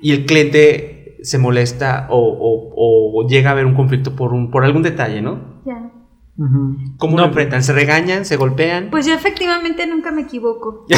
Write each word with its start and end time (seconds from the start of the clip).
y 0.00 0.12
el 0.12 0.26
cliente 0.26 1.16
se 1.22 1.38
molesta 1.38 2.06
o, 2.10 2.18
o- 2.18 3.22
o 3.24 3.28
llega 3.28 3.50
a 3.50 3.52
haber 3.52 3.66
un 3.66 3.74
conflicto 3.74 4.14
por, 4.14 4.32
un, 4.32 4.50
por 4.50 4.64
algún 4.64 4.82
detalle, 4.82 5.20
¿no? 5.20 5.60
Ya. 5.66 5.90
¿Cómo 6.98 7.16
No, 7.16 7.22
lo 7.22 7.28
enfrentan? 7.28 7.64
¿Se 7.64 7.72
regañan? 7.72 8.24
¿Se 8.24 8.36
golpean? 8.36 8.90
Pues 8.90 9.04
yo 9.06 9.12
efectivamente 9.14 9.84
nunca 9.88 10.12
me 10.12 10.22
equivoco. 10.22 10.86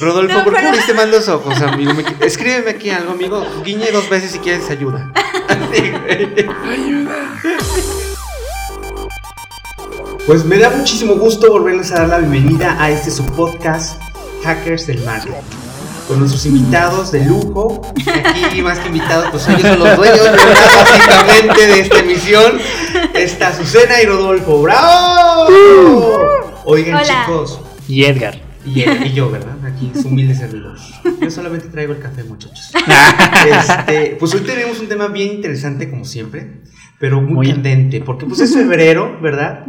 Rodolfo, 0.00 0.38
No, 0.38 0.44
¿por 0.44 0.52
qué 0.52 0.58
pero- 0.60 0.68
abriste 0.70 0.94
mal 0.94 1.10
los 1.10 1.28
ojos, 1.28 1.60
amigo? 1.62 1.92
Me- 1.94 2.04
escríbeme 2.26 2.70
aquí 2.70 2.90
algo, 2.90 3.12
amigo. 3.12 3.42
Guiñe 3.64 3.90
dos 3.92 4.08
veces 4.08 4.30
si 4.30 4.38
quieres 4.38 4.70
ayuda. 4.70 5.12
Güey. 6.64 7.08
Pues 10.26 10.44
me 10.44 10.56
da 10.58 10.70
muchísimo 10.70 11.14
gusto 11.16 11.50
volverles 11.50 11.90
a 11.92 12.06
dar 12.06 12.08
la 12.08 12.18
bienvenida 12.18 12.76
a 12.82 12.90
este 12.90 13.10
subpodcast 13.10 14.00
Hackers 14.44 14.86
del 14.86 15.04
Marketing. 15.04 15.34
Con 16.08 16.18
nuestros 16.18 16.44
invitados 16.46 17.12
de 17.12 17.24
lujo. 17.24 17.80
Aquí 18.46 18.60
más 18.62 18.78
que 18.78 18.88
invitados, 18.88 19.28
pues 19.30 19.48
ellos 19.48 19.62
son 19.62 19.78
los 19.78 19.96
dueños 19.96 20.20
básicamente 20.30 21.66
de 21.66 21.80
esta 21.80 21.98
emisión. 22.00 22.58
Está 23.14 23.48
Azucena 23.48 24.02
y 24.02 24.06
Rodolfo. 24.06 24.62
¡Bravo! 24.62 25.46
Oigan 26.66 26.96
Hola. 26.96 27.24
chicos, 27.26 27.60
Y 27.88 28.04
Edgar. 28.04 28.38
y, 28.66 28.80
y 28.82 29.12
yo, 29.14 29.30
¿verdad? 29.30 29.56
Aquí 29.64 29.90
es 29.94 30.04
humilde 30.04 30.34
servidor. 30.34 30.76
Yo 31.20 31.30
solamente 31.30 31.68
traigo 31.68 31.92
el 31.94 32.00
café, 32.00 32.22
muchachos. 32.24 32.70
Este, 33.46 34.16
pues 34.18 34.34
hoy 34.34 34.40
tenemos 34.40 34.80
un 34.80 34.88
tema 34.88 35.08
bien 35.08 35.32
interesante, 35.34 35.90
como 35.90 36.04
siempre, 36.06 36.62
pero 36.98 37.20
muy, 37.20 37.32
Muy- 37.34 37.50
candente, 37.52 38.00
porque 38.00 38.24
pues 38.26 38.40
es 38.40 38.54
febrero, 38.54 39.18
¿verdad? 39.22 39.64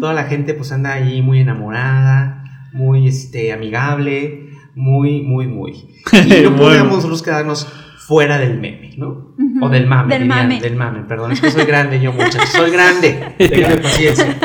Toda 0.00 0.12
la 0.14 0.24
gente 0.24 0.54
pues 0.54 0.72
anda 0.72 0.92
ahí 0.94 1.20
muy 1.22 1.40
enamorada, 1.40 2.42
muy 2.72 3.06
este, 3.08 3.52
amigable, 3.52 4.47
muy, 4.78 5.22
muy, 5.22 5.46
muy. 5.46 5.72
Y 6.12 6.42
no 6.42 6.56
podemos 6.56 6.96
nosotros 6.96 7.22
quedarnos 7.22 7.66
fuera 8.06 8.38
del 8.38 8.58
meme, 8.58 8.94
¿no? 8.96 9.34
O 9.60 9.68
del 9.68 9.86
mame, 9.86 10.14
Del 10.14 10.22
dirían, 10.22 10.48
mame. 10.48 10.60
del 10.60 10.76
mame, 10.76 11.00
perdón, 11.00 11.32
es 11.32 11.40
que 11.40 11.50
soy 11.50 11.64
grande 11.66 12.00
yo, 12.00 12.12
muchachos, 12.12 12.48
soy 12.50 12.70
grande, 12.70 13.34
paciencia. 13.82 14.38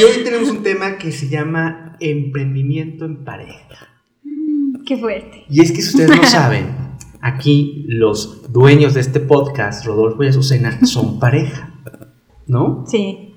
Y 0.00 0.02
hoy 0.02 0.24
tenemos 0.24 0.48
un 0.50 0.62
tema 0.62 0.96
que 0.96 1.12
se 1.12 1.28
llama 1.28 1.96
emprendimiento 2.00 3.04
en 3.04 3.24
pareja. 3.24 3.88
Qué 4.86 4.96
fuerte. 4.96 5.44
Y 5.48 5.60
es 5.60 5.70
que 5.70 5.82
si 5.82 5.90
ustedes 5.90 6.16
no 6.16 6.24
saben, 6.26 6.74
aquí 7.20 7.84
los 7.88 8.52
dueños 8.52 8.94
de 8.94 9.00
este 9.00 9.20
podcast, 9.20 9.84
Rodolfo 9.86 10.24
y 10.24 10.28
Azucena, 10.28 10.84
son 10.84 11.20
pareja, 11.20 11.74
¿no? 12.46 12.84
Sí. 12.88 13.34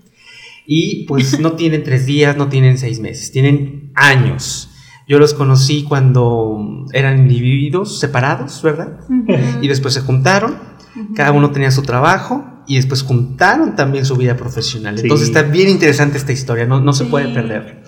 Y 0.66 1.06
pues 1.06 1.40
no 1.40 1.52
tienen 1.52 1.84
tres 1.84 2.06
días, 2.08 2.36
no 2.36 2.48
tienen 2.48 2.78
seis 2.78 3.00
meses, 3.00 3.32
tienen 3.32 3.92
años. 3.94 4.72
Yo 5.08 5.20
los 5.20 5.34
conocí 5.36 5.84
cuando 5.84 6.86
eran 6.92 7.20
individuos 7.20 8.00
separados, 8.00 8.62
¿verdad? 8.64 9.00
Y 9.62 9.68
después 9.68 9.94
se 9.94 10.02
juntaron, 10.02 10.58
cada 11.16 11.32
uno 11.32 11.52
tenía 11.52 11.70
su 11.72 11.84
trabajo 11.84 12.44
y 12.68 12.78
después 12.78 13.04
juntaron 13.04 13.76
también 13.76 14.06
su 14.06 14.16
vida 14.16 14.36
profesional. 14.36 14.96
Sí. 14.98 15.04
Entonces 15.04 15.28
está 15.28 15.44
bien 15.44 15.70
interesante 15.70 16.18
esta 16.18 16.32
historia, 16.32 16.66
no, 16.66 16.82
no 16.82 16.94
se 16.94 17.04
Sí. 17.04 17.10
puede 17.12 17.28
perder, 17.28 17.84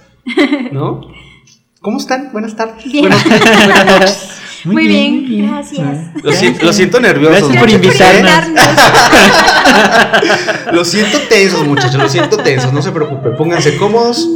¿no? 0.72 1.02
¿Cómo 1.82 1.98
están? 1.98 2.30
Buenas 2.32 2.56
tardes. 2.56 2.84
Bien. 2.86 3.02
Buenas, 3.08 3.23
buenas 3.26 3.86
noches. 3.86 4.30
Muy 4.66 4.88
bien, 4.88 5.26
gracias. 5.48 6.10
Lo 6.23 6.32
siento, 6.34 6.66
lo 6.66 6.73
siento 6.73 7.00
nervioso. 7.00 7.32
Gracias 7.48 7.58
por 7.58 7.70
invitarnos. 7.70 8.72
Lo 10.73 10.84
siento 10.84 11.18
tensos, 11.30 11.66
muchachos, 11.66 11.95
lo 11.95 12.10
siento 12.10 12.38
tensos, 12.38 12.73
no 12.73 12.82
se 12.82 12.92
preocupen, 12.92 13.36
pónganse 13.38 13.78
cómodos 13.78 14.28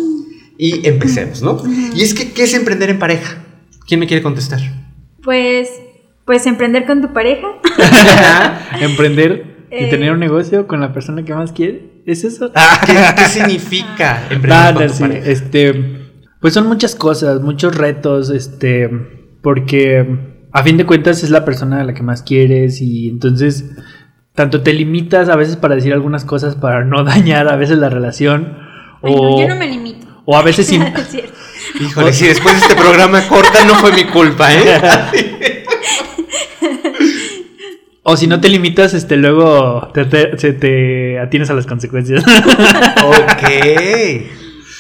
y 0.64 0.88
empecemos, 0.88 1.42
¿no? 1.42 1.62
Y 1.96 2.04
es 2.04 2.14
que, 2.14 2.32
¿qué 2.34 2.44
es 2.44 2.54
emprender 2.54 2.90
en 2.92 3.00
pareja? 3.00 3.38
¿Quién 3.88 4.00
me 4.00 4.06
quiere 4.06 4.22
contestar? 4.22 4.60
Pues, 5.24 5.70
pues 6.26 6.46
emprender 6.46 6.86
con 6.86 7.02
tu 7.02 7.12
pareja. 7.14 7.48
Emprender 8.80 9.66
y 9.72 9.86
Eh. 9.86 9.90
tener 9.90 10.12
un 10.12 10.20
negocio 10.20 10.68
con 10.68 10.80
la 10.82 10.94
persona 10.94 11.24
que 11.24 11.34
más 11.34 11.52
quiere. 11.52 12.04
¿Es 12.06 12.24
eso? 12.24 12.52
¿Qué, 12.86 12.94
qué 13.16 13.24
significa 13.26 14.22
emprender 14.30 14.50
Nada, 14.50 14.74
con 14.74 14.88
tu 14.88 14.94
sí, 14.94 15.02
pareja? 15.02 15.30
este, 15.30 16.10
pues 16.40 16.54
son 16.54 16.68
muchas 16.68 16.94
cosas, 16.96 17.42
muchos 17.42 17.76
retos, 17.76 18.30
este, 18.30 18.90
porque 19.42 20.06
a 20.52 20.64
fin 20.64 20.78
de 20.78 20.86
cuentas 20.86 21.24
es 21.24 21.30
la 21.30 21.44
persona 21.46 21.82
a 21.82 21.84
la 21.86 21.94
que 21.94 22.04
más 22.04 22.22
quieres 22.24 22.82
y 22.82 23.10
entonces 23.10 23.66
tanto 24.36 24.62
te 24.62 24.74
limitas 24.74 25.30
a 25.30 25.36
veces 25.36 25.56
para 25.56 25.76
decir 25.76 25.94
algunas 25.94 26.26
cosas 26.26 26.56
para 26.56 26.84
no 26.84 27.04
dañar 27.06 27.48
a 27.48 27.56
veces 27.56 27.78
la 27.78 27.90
relación 27.90 28.58
Ay, 29.04 29.14
o, 29.18 29.40
yo 29.42 29.48
no 29.48 29.56
me 29.56 29.68
limito. 29.68 30.01
O 30.32 30.38
a 30.38 30.42
veces 30.44 30.66
cierto. 30.68 31.02
Híjole, 31.80 32.14
si 32.14 32.26
después 32.28 32.56
de 32.56 32.62
este 32.62 32.76
programa 32.76 33.28
corta 33.28 33.66
no 33.66 33.76
fue 33.76 33.92
mi 33.92 34.06
culpa, 34.06 34.54
¿eh? 34.54 34.82
o 38.04 38.16
si 38.18 38.28
no 38.28 38.40
te 38.42 38.50
limitas, 38.50 38.94
este, 38.94 39.16
luego 39.18 39.90
te, 39.94 40.06
te- 40.06 40.38
se 40.38 40.54
te 40.54 41.20
atienes 41.20 41.50
a 41.50 41.54
las 41.54 41.66
consecuencias. 41.66 42.24
ok. 43.06 43.44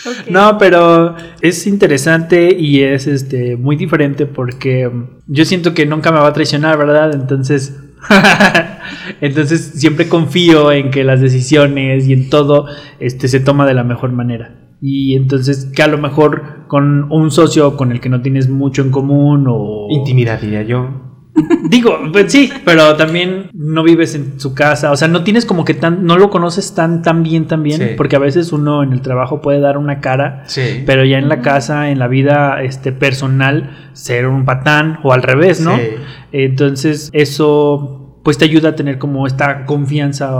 Ok. 0.03 0.29
No, 0.29 0.57
pero 0.57 1.15
es 1.41 1.67
interesante 1.67 2.55
y 2.57 2.81
es 2.81 3.05
este 3.07 3.55
muy 3.57 3.75
diferente 3.75 4.25
porque 4.25 4.89
yo 5.27 5.45
siento 5.45 5.73
que 5.75 5.85
nunca 5.85 6.11
me 6.11 6.19
va 6.19 6.27
a 6.27 6.33
traicionar, 6.33 6.77
¿verdad? 6.77 7.13
Entonces, 7.13 7.75
entonces 9.21 9.73
siempre 9.75 10.07
confío 10.09 10.71
en 10.71 10.89
que 10.89 11.03
las 11.03 11.21
decisiones 11.21 12.07
y 12.07 12.13
en 12.13 12.29
todo 12.31 12.65
este 12.99 13.27
se 13.27 13.39
toma 13.41 13.67
de 13.67 13.75
la 13.75 13.83
mejor 13.83 14.11
manera. 14.11 14.55
Y 14.81 15.15
entonces 15.15 15.71
que 15.75 15.83
a 15.83 15.87
lo 15.87 15.97
mejor 15.99 16.65
con 16.67 17.11
un 17.11 17.29
socio 17.31 17.77
con 17.77 17.91
el 17.91 17.99
que 17.99 18.09
no 18.09 18.21
tienes 18.21 18.49
mucho 18.49 18.81
en 18.81 18.89
común 18.91 19.45
o 19.47 19.87
Intimidad, 19.91 20.41
diría 20.41 20.63
yo. 20.63 20.89
Digo, 21.69 21.97
pues 22.11 22.31
sí, 22.31 22.51
pero 22.65 22.95
también 22.97 23.49
no 23.53 23.83
vives 23.83 24.15
en 24.15 24.37
su 24.39 24.53
casa, 24.53 24.91
o 24.91 24.97
sea, 24.97 25.07
no 25.07 25.23
tienes 25.23 25.45
como 25.45 25.63
que 25.63 25.73
tan, 25.73 26.03
no 26.05 26.17
lo 26.17 26.29
conoces 26.29 26.75
tan, 26.75 27.01
tan 27.03 27.23
bien, 27.23 27.45
tan 27.47 27.63
bien, 27.63 27.79
Sí. 27.79 27.85
porque 27.95 28.17
a 28.17 28.19
veces 28.19 28.51
uno 28.51 28.83
en 28.83 28.91
el 28.91 29.01
trabajo 29.01 29.39
puede 29.39 29.61
dar 29.61 29.77
una 29.77 30.01
cara, 30.01 30.43
Sí. 30.47 30.83
pero 30.85 31.05
ya 31.05 31.19
en 31.19 31.29
la 31.29 31.39
casa, 31.41 31.89
en 31.89 31.99
la 31.99 32.09
vida 32.09 32.61
este, 32.63 32.91
personal, 32.91 33.69
ser 33.93 34.27
un 34.27 34.43
patán 34.43 34.99
o 35.03 35.13
al 35.13 35.23
revés, 35.23 35.61
¿no? 35.61 35.77
Sí. 35.77 35.83
Entonces, 36.33 37.09
eso 37.13 38.19
pues 38.23 38.37
te 38.37 38.45
ayuda 38.45 38.69
a 38.69 38.75
tener 38.75 38.97
como 38.97 39.25
esta 39.25 39.65
confianza, 39.65 40.31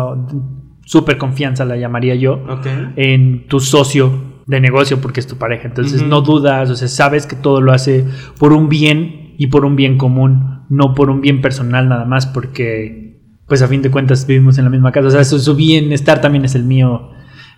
súper 0.83 1.17
confianza 1.17 1.63
la 1.63 1.77
llamaría 1.77 2.15
yo, 2.15 2.33
Ok. 2.49 2.67
en 2.97 3.47
tu 3.47 3.59
socio 3.59 4.30
de 4.47 4.59
negocio 4.59 4.99
porque 5.01 5.19
es 5.19 5.27
tu 5.27 5.37
pareja. 5.37 5.67
Entonces 5.67 6.01
no 6.03 6.21
dudas, 6.21 6.69
o 6.69 6.75
sea, 6.75 6.87
sabes 6.87 7.25
que 7.27 7.35
todo 7.35 7.61
lo 7.61 7.71
hace 7.73 8.05
por 8.39 8.53
un 8.53 8.69
bien 8.69 9.35
y 9.37 9.47
por 9.47 9.65
un 9.65 9.75
bien 9.75 9.97
común, 9.97 10.63
no 10.69 10.93
por 10.93 11.09
un 11.09 11.21
bien 11.21 11.41
personal 11.41 11.89
nada 11.89 12.05
más, 12.05 12.25
porque 12.27 13.19
pues 13.47 13.61
a 13.61 13.67
fin 13.67 13.81
de 13.81 13.91
cuentas 13.91 14.25
vivimos 14.25 14.57
en 14.57 14.63
la 14.65 14.69
misma 14.69 14.91
casa. 14.91 15.07
O 15.07 15.11
sea, 15.11 15.23
su, 15.23 15.39
su 15.39 15.55
bienestar 15.55 16.21
también 16.21 16.45
es 16.45 16.55
el 16.55 16.63
mío. 16.63 17.09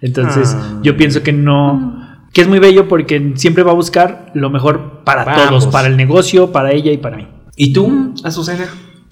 Entonces 0.02 0.56
Ah. 0.58 0.80
yo 0.84 0.98
pienso 0.98 1.24
que 1.24 1.34
no... 1.34 2.02
Que 2.34 2.42
es 2.42 2.48
muy 2.48 2.58
bello 2.58 2.88
porque 2.88 3.34
siempre 3.36 3.62
va 3.64 3.72
a 3.72 3.76
buscar 3.76 4.32
lo 4.34 4.50
mejor 4.50 5.04
para 5.04 5.36
todos, 5.36 5.68
para 5.68 5.88
el 5.88 5.96
negocio, 5.98 6.52
para 6.52 6.72
ella 6.72 6.92
y 6.92 6.98
para 6.98 7.18
mí. 7.18 7.28
¿Y 7.56 7.74
tú, 7.74 8.16
Azucena? 8.24 8.66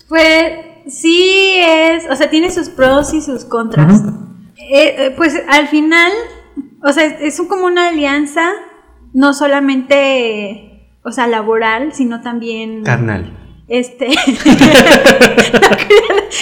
Pues 0.09 0.53
sí 0.87 1.53
es, 1.57 2.05
o 2.09 2.15
sea, 2.15 2.31
tiene 2.31 2.49
sus 2.49 2.69
pros 2.69 3.13
y 3.13 3.21
sus 3.21 3.45
contras. 3.45 4.01
Eh, 4.57 4.95
eh, 4.97 5.13
pues 5.15 5.35
al 5.51 5.67
final, 5.67 6.11
o 6.83 6.93
sea, 6.93 7.05
es, 7.05 7.41
como 7.47 7.65
una 7.65 7.89
alianza, 7.89 8.49
no 9.13 9.33
solamente, 9.33 10.89
o 11.03 11.11
sea, 11.11 11.27
laboral, 11.27 11.93
sino 11.93 12.21
también... 12.21 12.83
Carnal. 12.83 13.37
Este. 13.67 14.07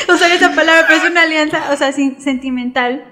no 0.07 0.15
usar 0.15 0.31
esa 0.31 0.53
palabra, 0.55 0.85
pero 0.87 1.01
es 1.03 1.09
una 1.09 1.21
alianza, 1.23 1.71
o 1.71 1.75
sea, 1.77 1.91
sin- 1.91 2.19
sentimental. 2.21 3.05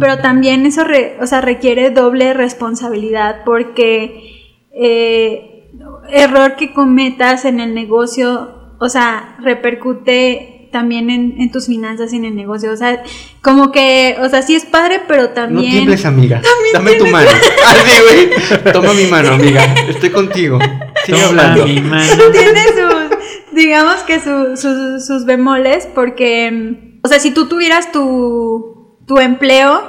Pero 0.00 0.18
también 0.18 0.66
eso 0.66 0.82
re- 0.82 1.16
o 1.20 1.26
sea, 1.28 1.40
requiere 1.40 1.90
doble 1.90 2.34
responsabilidad 2.34 3.42
porque 3.44 4.58
eh, 4.72 5.70
error 6.10 6.56
que 6.56 6.72
cometas 6.72 7.44
en 7.44 7.60
el 7.60 7.72
negocio, 7.72 8.74
o 8.80 8.88
sea, 8.88 9.36
repercute 9.38 10.59
también 10.70 11.10
en, 11.10 11.34
en 11.40 11.50
tus 11.50 11.66
finanzas 11.66 12.12
y 12.12 12.16
en 12.16 12.24
el 12.24 12.36
negocio. 12.36 12.72
O 12.72 12.76
sea, 12.76 13.02
como 13.42 13.72
que, 13.72 14.16
o 14.20 14.28
sea, 14.28 14.42
sí 14.42 14.54
es 14.54 14.64
padre, 14.64 15.02
pero 15.08 15.22
No 15.24 15.28
también... 15.30 15.70
tiembles, 15.72 16.04
amiga. 16.04 16.40
Dame 16.72 16.92
tu 16.94 17.06
mano. 17.06 17.28
Así, 17.66 18.00
güey. 18.02 18.72
Toma 18.72 18.92
mi 18.94 19.04
mano, 19.06 19.32
amiga. 19.34 19.64
Estoy 19.88 20.10
contigo. 20.10 20.58
Sigue 21.06 21.18
Toma 21.18 21.28
hablando. 21.28 21.66
mi 21.66 21.80
mano. 21.80 22.22
tiene 22.32 22.60
sus, 22.68 23.18
digamos 23.52 23.96
que 24.06 24.20
su- 24.20 24.56
sus- 24.56 25.06
sus 25.06 25.24
bemoles, 25.24 25.86
porque, 25.94 26.98
o 27.02 27.08
sea, 27.08 27.18
si 27.18 27.30
tú 27.32 27.48
tuvieras 27.48 27.90
tu, 27.92 28.96
tu 29.06 29.18
empleo, 29.18 29.82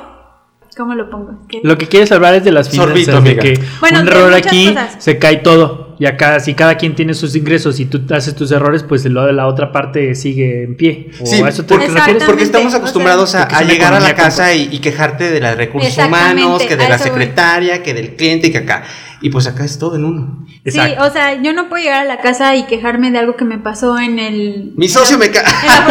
¿cómo 0.78 0.96
lo 0.96 1.10
pongo? 1.10 1.46
¿Qué? 1.48 1.60
Lo 1.64 1.78
que 1.78 1.88
quieres 1.88 2.12
hablar 2.12 2.34
es 2.36 2.44
de 2.44 2.52
las 2.52 2.70
finanzas, 2.70 2.94
Sorbito, 3.06 3.12
de 3.12 3.18
amiga. 3.18 3.44
que 3.44 3.60
Bueno, 3.82 4.00
un 4.02 4.08
error 4.08 4.34
aquí 4.34 4.70
cosas. 4.70 4.96
se 5.00 5.20
cae 5.20 5.38
todo. 5.38 5.91
Y 6.02 6.08
acá, 6.08 6.40
si 6.40 6.56
cada 6.56 6.78
quien 6.78 6.96
tiene 6.96 7.14
sus 7.14 7.36
ingresos 7.36 7.80
y 7.80 7.86
tú 7.86 8.02
haces 8.12 8.34
tus 8.34 8.52
errores, 8.52 8.82
pues 8.82 9.06
lo 9.06 9.24
de 9.24 9.34
la 9.34 9.46
otra 9.46 9.72
parte 9.72 10.16
sigue 10.16 10.64
en 10.64 10.76
pie. 10.76 11.12
¿O 11.22 11.28
Sí, 11.28 11.40
a 11.44 11.48
eso 11.48 11.62
te 11.62 11.76
porque, 11.76 11.86
refieres? 11.86 11.92
Exactamente. 11.92 12.26
porque 12.26 12.44
estamos 12.44 12.68
o 12.70 12.70
sea, 12.72 12.80
acostumbrados 12.80 13.36
a, 13.36 13.62
llegar 13.62 13.94
a 13.94 14.00
la 14.00 14.16
casa 14.16 14.52
y, 14.56 14.68
y 14.72 14.80
quejarte 14.80 15.30
de 15.30 15.40
los 15.40 15.56
recursos 15.56 15.96
humanos, 15.96 16.64
que 16.64 16.76
de 16.76 16.90
la 16.90 16.98
voy. 16.98 17.06
secretaria, 17.08 17.84
que 17.84 17.94
del 17.94 18.16
cliente 18.16 18.48
y 18.48 18.52
que 18.52 18.58
acá. 18.58 18.84
Y 19.22 19.30
pues 19.30 19.46
acá 19.46 19.64
es 19.64 19.78
todo 19.78 19.96
en 19.96 20.06
uno. 20.06 20.44
Sí, 20.66 20.80
o 20.80 21.12
sea, 21.12 21.40
yo 21.40 21.54
no 21.54 21.70
puedo 21.70 21.84
llegar 21.84 22.02
a 22.02 22.06
la 22.06 22.18
casa 22.18 22.56
y 22.56 22.64
quejarme 22.64 23.12
de 23.12 23.20
algo 23.20 23.36
que 23.36 23.46
me 23.46 23.60
pasó 23.60 24.00
en 24.00 24.18
el... 24.18 24.72
Mi 24.78 24.88
socio 24.88 25.20
me 25.20 25.30
caga. 25.30 25.52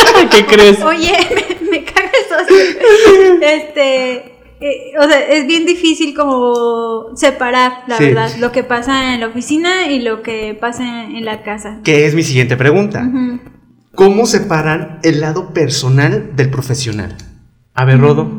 ¿Qué 0.30 0.46
crees? 0.46 0.80
Oye, 0.80 1.12
me, 1.60 1.70
me 1.70 1.84
caga 1.84 2.10
el 2.18 2.46
socio. 2.46 3.36
Este... 3.42 4.39
eh, 4.60 4.92
o 4.98 5.02
sea, 5.08 5.18
es 5.28 5.46
bien 5.46 5.64
difícil 5.66 6.14
como 6.14 7.16
separar, 7.16 7.82
la 7.86 7.96
Sí. 7.96 8.04
verdad, 8.04 8.30
lo 8.38 8.52
que 8.52 8.62
pasa 8.64 9.14
en 9.14 9.20
la 9.20 9.28
oficina 9.28 9.86
y 9.88 10.00
lo 10.00 10.22
que 10.22 10.56
pasa 10.60 11.04
en 11.04 11.24
la 11.24 11.42
casa. 11.42 11.78
Que 11.84 12.06
es 12.06 12.14
mi 12.14 12.22
siguiente 12.22 12.56
pregunta. 12.56 13.08
¿Cómo 13.94 14.26
separan 14.26 14.98
el 15.02 15.20
lado 15.20 15.52
personal 15.52 16.36
del 16.36 16.50
profesional? 16.50 17.16
A 17.74 17.84
ver, 17.84 17.98
Rodo. 18.00 18.30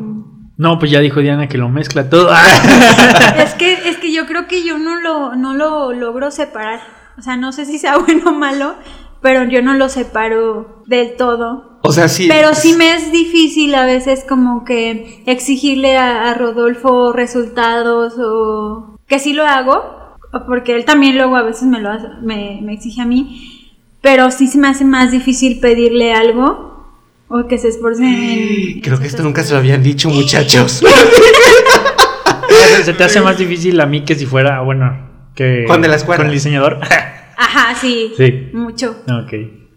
No, 0.56 0.78
pues 0.78 0.90
ya 0.90 1.00
dijo 1.00 1.20
Diana 1.20 1.48
que 1.48 1.58
lo 1.58 1.68
mezcla 1.68 2.08
todo. 2.08 2.30
Es 3.36 3.54
que, 3.54 3.72
es 3.88 3.96
que 3.98 4.12
yo 4.12 4.26
creo 4.26 4.46
que 4.46 4.64
yo 4.64 4.78
no 4.78 5.00
lo, 5.00 5.34
no 5.34 5.54
lo 5.54 5.92
logro 5.92 6.30
separar. 6.30 6.80
O 7.18 7.22
sea, 7.22 7.36
no 7.36 7.52
sé 7.52 7.64
si 7.66 7.78
sea 7.78 7.96
bueno 8.06 8.30
o 8.30 8.32
malo, 8.32 8.74
pero 9.20 9.44
yo 9.44 9.60
no 9.62 9.74
lo 9.74 9.88
separo 9.88 10.82
del 10.86 11.16
todo. 11.16 11.71
O 11.82 11.92
sea, 11.92 12.08
sí. 12.08 12.28
Pero 12.28 12.54
sí 12.54 12.74
me 12.74 12.94
es 12.94 13.10
difícil 13.12 13.74
a 13.74 13.84
veces 13.84 14.24
como 14.28 14.64
que 14.64 15.22
exigirle 15.26 15.96
a, 15.96 16.30
a 16.30 16.34
Rodolfo 16.34 17.12
resultados 17.12 18.14
o 18.18 18.96
que 19.08 19.18
sí 19.18 19.32
lo 19.32 19.44
hago, 19.46 20.16
porque 20.46 20.74
él 20.74 20.84
también 20.84 21.16
luego 21.16 21.36
a 21.36 21.42
veces 21.42 21.64
me 21.64 21.80
lo 21.80 21.90
hace- 21.90 22.08
me, 22.22 22.60
me 22.62 22.72
exige 22.74 23.02
a 23.02 23.04
mí, 23.04 23.68
pero 24.00 24.30
sí 24.30 24.46
se 24.46 24.58
me 24.58 24.68
hace 24.68 24.84
más 24.84 25.10
difícil 25.10 25.60
pedirle 25.60 26.12
algo 26.14 26.70
o 27.28 27.46
que 27.48 27.58
se 27.58 27.68
esfuerce 27.68 28.04
en... 28.04 28.80
Creo 28.80 28.98
que 29.00 29.06
esto 29.06 29.22
nunca 29.22 29.42
se 29.42 29.52
lo 29.52 29.58
habían 29.58 29.82
dicho, 29.82 30.08
muchachos. 30.08 30.82
Se 32.84 32.92
te 32.94 33.04
hace 33.04 33.20
más 33.20 33.38
difícil 33.38 33.80
a 33.80 33.86
mí 33.86 34.04
que 34.04 34.14
si 34.14 34.26
fuera, 34.26 34.60
bueno, 34.60 34.96
que 35.34 35.64
Juan 35.66 35.82
de 35.82 35.88
la 35.88 35.96
Escuadra. 35.96 36.24
con 36.24 36.26
el 36.28 36.32
diseñador. 36.34 36.80
Ajá, 37.36 37.74
sí, 37.80 38.12
Sí. 38.16 38.48
mucho. 38.54 38.96
ok. 39.06 39.32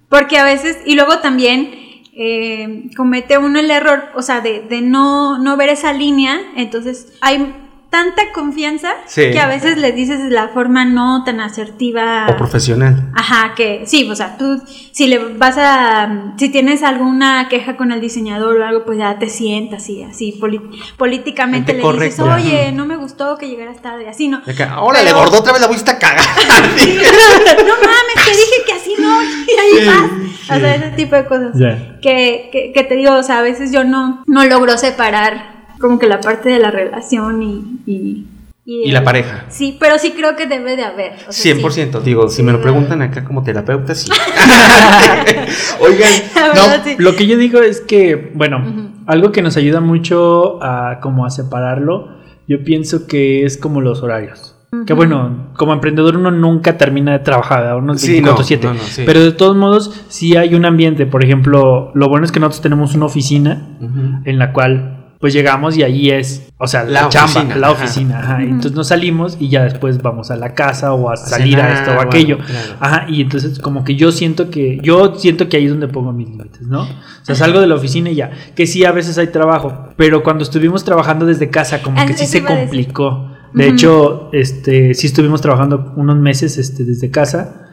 Porque 0.09 0.37
a 0.37 0.43
veces, 0.43 0.77
y 0.85 0.95
luego 0.95 1.19
también 1.19 1.71
eh, 2.15 2.89
comete 2.95 3.37
uno 3.37 3.59
el 3.59 3.69
error, 3.69 4.05
o 4.15 4.21
sea, 4.21 4.41
de, 4.41 4.61
de 4.61 4.81
no, 4.81 5.37
no 5.37 5.57
ver 5.57 5.69
esa 5.69 5.93
línea, 5.93 6.41
entonces 6.55 7.13
hay 7.21 7.53
tanta 7.95 8.33
confianza 8.33 8.89
Sí. 9.05 9.31
que 9.31 9.39
a 9.39 9.47
veces 9.47 9.77
le 9.77 9.93
dices 9.93 10.21
de 10.21 10.29
la 10.29 10.49
forma 10.49 10.83
no 10.83 11.23
tan 11.23 11.39
asertiva. 11.39 12.27
O 12.29 12.35
profesional. 12.35 13.09
Ajá, 13.15 13.53
que 13.55 13.83
sí, 13.85 14.05
o 14.11 14.15
sea, 14.17 14.37
tú 14.37 14.61
si 14.91 15.07
le 15.07 15.17
vas 15.17 15.55
a, 15.57 16.33
si 16.37 16.49
tienes 16.49 16.83
alguna 16.83 17.47
queja 17.47 17.77
con 17.77 17.93
el 17.93 18.01
diseñador 18.01 18.57
o 18.59 18.65
algo, 18.65 18.83
pues 18.83 18.97
ya 18.97 19.17
te 19.17 19.29
sientas 19.29 19.87
y 19.89 20.03
así 20.03 20.37
políticamente 20.97 21.73
le 21.73 21.81
dices, 21.93 22.19
oye, 22.19 22.73
no 22.73 22.85
me 22.85 22.97
gustó 22.97 23.37
que 23.37 23.47
llegaras 23.47 23.81
tarde, 23.81 24.09
así 24.09 24.27
no. 24.27 24.41
Órale, 24.81 25.05
Pero- 25.05 25.19
gordo, 25.19 25.39
otra 25.39 25.53
vez 25.53 25.61
la 25.61 25.67
voy 25.67 25.77
a. 25.77 25.79
Sí, 26.75 26.97
no 26.97 27.73
mames, 27.75 28.25
te 28.25 28.31
dije 28.31 28.55
que 28.65 28.73
así 28.73 28.93
no, 28.99 29.23
y 29.23 29.79
ahí 29.79 29.85
vas. 29.87 30.11
O 30.57 30.59
sea, 30.59 30.75
ese 30.75 30.89
tipo 30.97 31.15
de 31.15 31.25
cosas. 31.25 31.51
Que, 32.01 32.49
que, 32.51 32.71
que 32.73 32.83
te 32.83 32.95
digo, 32.95 33.13
o 33.13 33.23
sea, 33.23 33.39
a 33.39 33.41
veces 33.41 33.71
yo 33.71 33.83
no, 33.85 34.21
no 34.27 34.43
logro 34.45 34.77
separar 34.77 35.54
como 35.79 35.99
que 35.99 36.07
la 36.07 36.19
parte 36.21 36.49
de 36.49 36.59
la 36.59 36.71
relación 36.71 37.41
y... 37.43 37.79
Y, 37.85 38.25
Y 38.67 38.91
la 38.91 39.03
pareja. 39.03 39.45
Sí, 39.49 39.77
pero 39.79 39.99
sí 39.99 40.13
creo 40.17 40.35
que 40.35 40.47
debe 40.47 40.75
de 40.75 40.83
haber. 40.83 41.13
o 41.27 41.31
sea, 41.31 41.53
sí. 41.55 41.61
100%, 41.61 42.01
digo, 42.01 42.27
si 42.29 42.41
me 42.41 42.51
lo 42.51 42.61
preguntan 42.61 43.01
acá 43.03 43.23
como 43.23 43.43
terapeuta, 43.43 43.93
sí. 43.93 44.09
Oigan, 45.79 46.11
No, 46.55 46.83
sí. 46.83 46.95
lo 46.97 47.15
que 47.15 47.27
yo 47.27 47.37
digo 47.37 47.59
es 47.61 47.81
que, 47.81 48.31
bueno, 48.33 48.91
algo 49.05 49.31
que 49.31 49.41
nos 49.41 49.57
ayuda 49.57 49.81
mucho 49.81 50.63
a 50.63 50.99
como 51.01 51.25
a 51.25 51.29
separarlo, 51.29 52.09
yo 52.47 52.63
pienso 52.63 53.07
que 53.07 53.43
es 53.45 53.57
como 53.57 53.81
los 53.81 54.01
horarios. 54.03 54.53
Que 54.85 54.93
bueno, 54.93 55.51
como 55.55 55.71
emprendedor 55.71 56.17
uno 56.17 56.31
nunca 56.31 56.77
termina 56.77 57.13
de 57.13 57.19
trabajar, 57.19 57.75
uno 57.77 57.97
Sí, 57.97 58.19
no, 58.19 58.35
24/7. 58.35 58.63
no, 58.63 58.73
no, 58.73 58.79
sí. 58.81 59.03
Pero 59.05 59.23
de 59.23 59.31
todos 59.31 59.55
modos, 59.55 60.05
sí 60.09 60.35
hay 60.35 60.53
un 60.53 60.65
ambiente. 60.65 61.05
Por 61.05 61.23
ejemplo, 61.23 61.91
lo 61.93 62.09
bueno 62.09 62.25
es 62.25 62.31
que 62.33 62.41
nosotros 62.41 62.61
tenemos 62.61 62.93
una 62.93 63.05
oficina 63.05 63.77
en 64.25 64.37
la 64.37 64.51
cual 64.51 64.94
pues 65.25 65.33
llegamos 65.33 65.75
y 65.75 65.81
ahí 65.81 66.11
es, 66.11 66.53
o 66.59 66.67
sea, 66.67 66.83
la, 66.83 67.01
La 67.01 67.09
chamba, 67.09 67.31
oficina, 67.41 67.55
la 67.55 67.67
ajá. 67.69 67.83
oficina, 67.83 68.19
ajá. 68.19 68.43
Entonces 68.43 68.73
nos 68.73 68.89
salimos 68.89 69.37
y 69.39 69.49
ya 69.49 69.63
después 69.63 69.99
vamos 70.03 70.29
a 70.29 70.35
la 70.35 70.53
casa 70.53 70.93
o 70.93 71.09
a 71.09 71.17
salir 71.17 71.59
a 71.59 71.73
esto 71.79 71.93
o 71.97 71.99
aquello. 71.99 72.37
claro. 72.37 72.73
Ajá, 72.79 73.05
y 73.09 73.21
entonces 73.23 73.57
como 73.57 73.83
que 73.83 73.95
yo 73.95 74.11
siento 74.11 74.51
que 74.51 74.77
yo 74.83 75.15
siento 75.15 75.49
que 75.49 75.57
ahí 75.57 75.63
es 75.65 75.71
donde 75.71 75.87
pongo 75.87 76.13
mis 76.13 76.29
límites, 76.29 76.61
¿no? 76.67 76.83
O 76.83 76.87
sea, 77.23 77.33
salgo 77.33 77.59
de 77.59 77.65
la 77.65 77.73
oficina 77.73 78.11
y 78.11 78.15
ya, 78.15 78.29
que 78.55 78.67
sí 78.67 78.85
a 78.85 78.91
veces 78.91 79.17
hay 79.17 79.27
trabajo, 79.29 79.89
pero 79.97 80.21
cuando 80.21 80.43
estuvimos 80.43 80.83
trabajando 80.85 81.25
desde 81.25 81.49
casa 81.49 81.81
como 81.81 81.99
Ah, 81.99 82.05
que 82.05 82.13
sí 82.13 82.27
se 82.27 82.43
complicó. 82.43 83.31
De 83.55 83.67
hecho, 83.67 84.29
este 84.31 84.93
sí 84.93 85.07
estuvimos 85.07 85.41
trabajando 85.41 85.91
unos 85.95 86.17
meses 86.17 86.59
este 86.59 86.83
desde 86.83 87.09
casa 87.09 87.63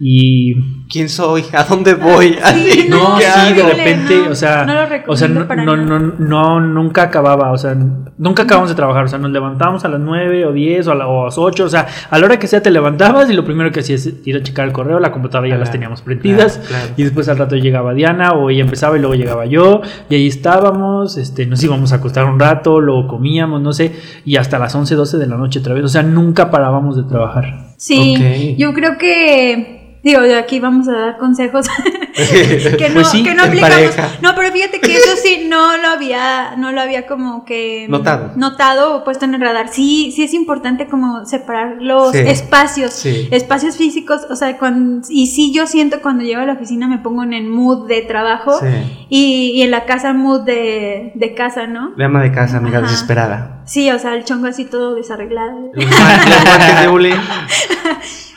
y 0.00 0.81
¿Quién 0.92 1.08
soy? 1.08 1.44
¿A 1.54 1.64
dónde 1.64 1.94
voy? 1.94 2.34
Sí, 2.34 2.38
Así, 2.42 2.86
no, 2.90 3.16
¿qué 3.16 3.22
sí, 3.24 3.30
hago? 3.30 3.54
de 3.68 3.74
repente, 3.74 4.16
no, 4.26 4.30
o 4.30 4.34
sea, 4.34 4.64
no 4.66 4.74
lo 4.74 4.82
o 5.12 5.16
sea, 5.16 5.26
no, 5.28 5.44
no, 5.46 5.76
no, 5.76 5.98
no, 6.18 6.60
nunca 6.60 7.04
acababa, 7.04 7.50
o 7.50 7.56
sea, 7.56 7.74
nunca 8.18 8.42
acabamos 8.42 8.68
de 8.68 8.74
trabajar, 8.76 9.04
o 9.04 9.08
sea, 9.08 9.18
nos 9.18 9.30
levantábamos 9.30 9.84
a 9.86 9.88
las 9.88 10.00
9 10.00 10.44
o 10.44 10.52
10 10.52 10.86
o 10.88 10.92
a, 10.92 10.94
la- 10.94 11.06
o 11.06 11.22
a 11.22 11.24
las 11.26 11.38
8, 11.38 11.64
o 11.64 11.68
sea, 11.70 11.86
a 12.10 12.18
la 12.18 12.26
hora 12.26 12.38
que 12.38 12.46
sea 12.46 12.62
te 12.62 12.70
levantabas 12.70 13.30
y 13.30 13.32
lo 13.32 13.42
primero 13.44 13.72
que 13.72 13.80
hacías 13.80 14.04
es 14.04 14.26
ir 14.26 14.36
a 14.36 14.42
checar 14.42 14.66
el 14.66 14.72
correo, 14.72 15.00
la 15.00 15.10
computadora 15.12 15.48
ya 15.48 15.56
las 15.56 15.70
teníamos 15.70 16.02
prendidas 16.02 16.58
claro, 16.58 16.68
claro. 16.84 16.94
y 16.98 17.02
después 17.04 17.26
al 17.30 17.38
rato 17.38 17.56
llegaba 17.56 17.94
Diana 17.94 18.32
o 18.32 18.50
ella 18.50 18.60
empezaba 18.62 18.96
y 18.96 19.00
luego 19.00 19.14
llegaba 19.14 19.46
yo 19.46 19.80
y 20.10 20.14
ahí 20.14 20.26
estábamos, 20.26 21.16
este, 21.16 21.46
nos 21.46 21.62
íbamos 21.64 21.92
a 21.92 21.96
acostar 21.96 22.26
un 22.26 22.38
rato, 22.38 22.80
luego 22.80 23.08
comíamos, 23.08 23.62
no 23.62 23.72
sé, 23.72 23.92
y 24.26 24.36
hasta 24.36 24.58
las 24.58 24.74
11, 24.74 24.94
12 24.94 25.16
de 25.16 25.26
la 25.26 25.36
noche 25.38 25.60
otra 25.60 25.72
vez, 25.72 25.84
o 25.84 25.88
sea, 25.88 26.02
nunca 26.02 26.50
parábamos 26.50 26.96
de 26.98 27.04
trabajar. 27.04 27.72
Sí, 27.78 28.54
yo 28.58 28.74
creo 28.74 28.98
que, 28.98 29.91
digo, 30.02 30.20
de 30.20 30.36
aquí 30.36 30.58
vamos 30.60 30.88
a 30.88 30.92
dar 30.92 31.18
consejos 31.18 31.66
que 32.78 32.88
no, 32.88 32.94
Pues 32.94 33.08
sí, 33.08 33.22
que 33.22 33.34
no 33.34 33.44
aplicamos. 33.44 33.70
pareja. 33.76 34.08
No, 34.20 34.34
pero 34.34 34.52
fíjate 34.52 34.80
que 34.80 34.96
eso 34.96 35.16
sí 35.16 35.46
no 35.48 35.76
lo 35.78 35.88
había, 35.88 36.56
no 36.58 36.72
lo 36.72 36.80
había 36.80 37.06
como 37.06 37.44
que 37.44 37.86
Notado. 37.88 38.32
notado 38.36 38.96
o 38.96 39.04
puesto 39.04 39.24
en 39.24 39.34
el 39.34 39.40
radar. 39.40 39.68
Sí, 39.68 40.12
sí 40.14 40.22
es 40.24 40.34
importante 40.34 40.86
como 40.88 41.24
separar 41.24 41.76
los 41.80 42.12
Sí. 42.12 42.18
espacios, 42.18 42.92
Sí. 42.92 43.28
espacios 43.30 43.76
físicos, 43.76 44.22
o 44.30 44.36
sea, 44.36 44.58
cuando, 44.58 45.06
y 45.08 45.28
sí 45.28 45.52
yo 45.54 45.66
siento 45.66 46.00
cuando 46.02 46.22
llego 46.24 46.42
a 46.42 46.46
la 46.46 46.52
oficina 46.54 46.86
me 46.88 46.98
pongo 46.98 47.22
en 47.22 47.32
el 47.32 47.44
mood 47.48 47.88
de 47.88 48.02
trabajo 48.02 48.60
y, 49.08 49.52
y 49.54 49.62
en 49.62 49.70
la 49.70 49.84
casa 49.86 50.12
mood 50.12 50.42
de, 50.42 51.12
de 51.14 51.34
casa, 51.34 51.66
¿no? 51.66 51.92
De 51.96 52.04
ama 52.04 52.22
de 52.22 52.32
casa, 52.32 52.58
amiga 52.58 52.78
Ajá. 52.78 52.88
desesperada. 52.88 53.61
Sí, 53.64 53.90
o 53.90 53.98
sea, 53.98 54.14
el 54.14 54.24
chongo 54.24 54.46
así 54.46 54.64
todo 54.64 54.94
desarreglado. 54.94 55.70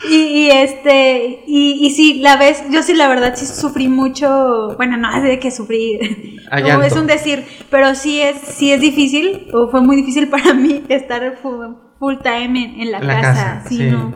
Y, 0.07 0.15
y 0.15 0.49
este, 0.51 1.43
y, 1.47 1.79
y 1.81 1.89
sí, 1.89 2.19
la 2.21 2.37
vez, 2.37 2.63
yo 2.69 2.83
sí 2.83 2.93
la 2.93 3.07
verdad 3.07 3.33
sí 3.35 3.47
sufrí 3.47 3.87
mucho, 3.87 4.75
bueno, 4.77 4.97
no 4.97 5.15
es 5.15 5.23
de 5.23 5.39
que 5.39 5.49
sufrí, 5.49 6.37
no, 6.51 6.59
llanto. 6.59 6.83
es 6.85 6.95
un 6.95 7.07
decir, 7.07 7.43
pero 7.71 7.95
sí 7.95 8.21
es, 8.21 8.37
sí 8.37 8.71
es 8.71 8.81
difícil, 8.81 9.47
o 9.51 9.67
fue 9.69 9.81
muy 9.81 9.95
difícil 9.95 10.27
para 10.27 10.53
mí 10.53 10.83
estar 10.89 11.37
full, 11.41 11.73
full 11.97 12.17
time 12.21 12.65
en, 12.65 12.81
en 12.81 12.91
la, 12.91 12.99
casa, 12.99 13.21
casa, 13.21 13.63
sí, 13.67 13.77
sí. 13.77 13.83
no. 13.85 14.13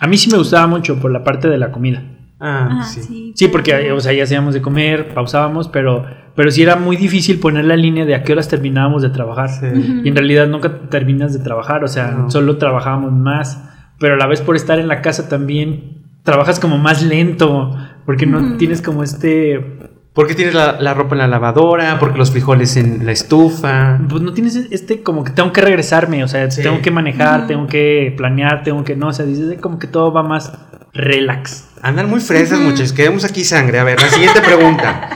A 0.00 0.06
mí 0.06 0.18
sí 0.18 0.28
me 0.30 0.38
gustaba 0.38 0.66
mucho 0.66 0.98
por 0.98 1.12
la 1.12 1.22
parte 1.22 1.48
de 1.48 1.58
la 1.58 1.70
comida. 1.70 2.02
Ah, 2.40 2.68
Ajá, 2.70 2.82
sí. 2.84 3.02
sí. 3.02 3.32
Sí, 3.34 3.48
porque, 3.48 3.90
o 3.92 4.00
sea, 4.00 4.12
ya 4.12 4.22
hacíamos 4.22 4.54
de 4.54 4.62
comer, 4.62 5.12
pausábamos, 5.14 5.68
pero, 5.68 6.04
pero 6.36 6.50
sí 6.50 6.62
era 6.62 6.76
muy 6.76 6.96
difícil 6.96 7.40
poner 7.40 7.64
la 7.64 7.76
línea 7.76 8.04
de 8.04 8.14
a 8.14 8.22
qué 8.22 8.32
horas 8.32 8.48
terminábamos 8.48 9.02
de 9.02 9.10
trabajar. 9.10 9.48
Sí. 9.50 9.66
Y 10.04 10.08
en 10.08 10.14
realidad 10.14 10.46
nunca 10.46 10.88
terminas 10.88 11.32
de 11.32 11.40
trabajar, 11.40 11.82
o 11.84 11.88
sea, 11.88 12.12
No. 12.12 12.30
solo 12.30 12.56
trabajábamos 12.58 13.12
más, 13.12 13.62
pero 13.98 14.14
a 14.14 14.16
la 14.16 14.26
vez 14.26 14.40
por 14.40 14.54
estar 14.56 14.78
en 14.78 14.86
la 14.88 15.02
casa 15.02 15.28
también 15.28 16.02
trabajas 16.22 16.60
como 16.60 16.78
más 16.78 17.02
lento, 17.02 17.74
porque 18.06 18.26
no 18.26 18.56
tienes 18.56 18.82
como 18.82 19.02
este, 19.02 19.78
Porque 20.12 20.34
tienes 20.34 20.54
la, 20.54 20.80
la 20.80 20.94
ropa 20.94 21.14
en 21.14 21.18
la 21.20 21.26
lavadora, 21.28 21.98
porque 22.00 22.18
los 22.18 22.30
frijoles 22.32 22.76
en 22.76 23.04
la 23.06 23.12
estufa. 23.12 23.98
pues 24.08 24.22
no 24.22 24.32
tienes 24.32 24.56
este 24.56 25.02
como 25.02 25.22
que 25.24 25.30
tengo 25.32 25.52
que 25.52 25.60
regresarme, 25.60 26.22
o 26.24 26.28
sea, 26.28 26.50
Sí. 26.50 26.62
tengo 26.62 26.80
que 26.82 26.90
manejar, 26.90 27.46
tengo 27.46 27.66
que 27.66 28.12
planear, 28.16 28.62
tengo 28.62 28.82
que, 28.84 28.94
no, 28.96 29.08
o 29.08 29.12
sea, 29.12 29.26
dices 29.26 29.58
como 29.60 29.78
que 29.78 29.86
todo 29.86 30.12
va 30.12 30.22
más 30.22 30.52
relax. 30.92 31.68
Andan 31.82 32.08
muy 32.08 32.20
fresas, 32.20 32.58
muchachos. 32.60 32.92
Queremos 32.92 33.24
aquí 33.24 33.44
sangre. 33.44 33.78
A 33.78 33.84
ver, 33.84 34.00
la 34.00 34.08
siguiente 34.08 34.40
pregunta. 34.40 35.10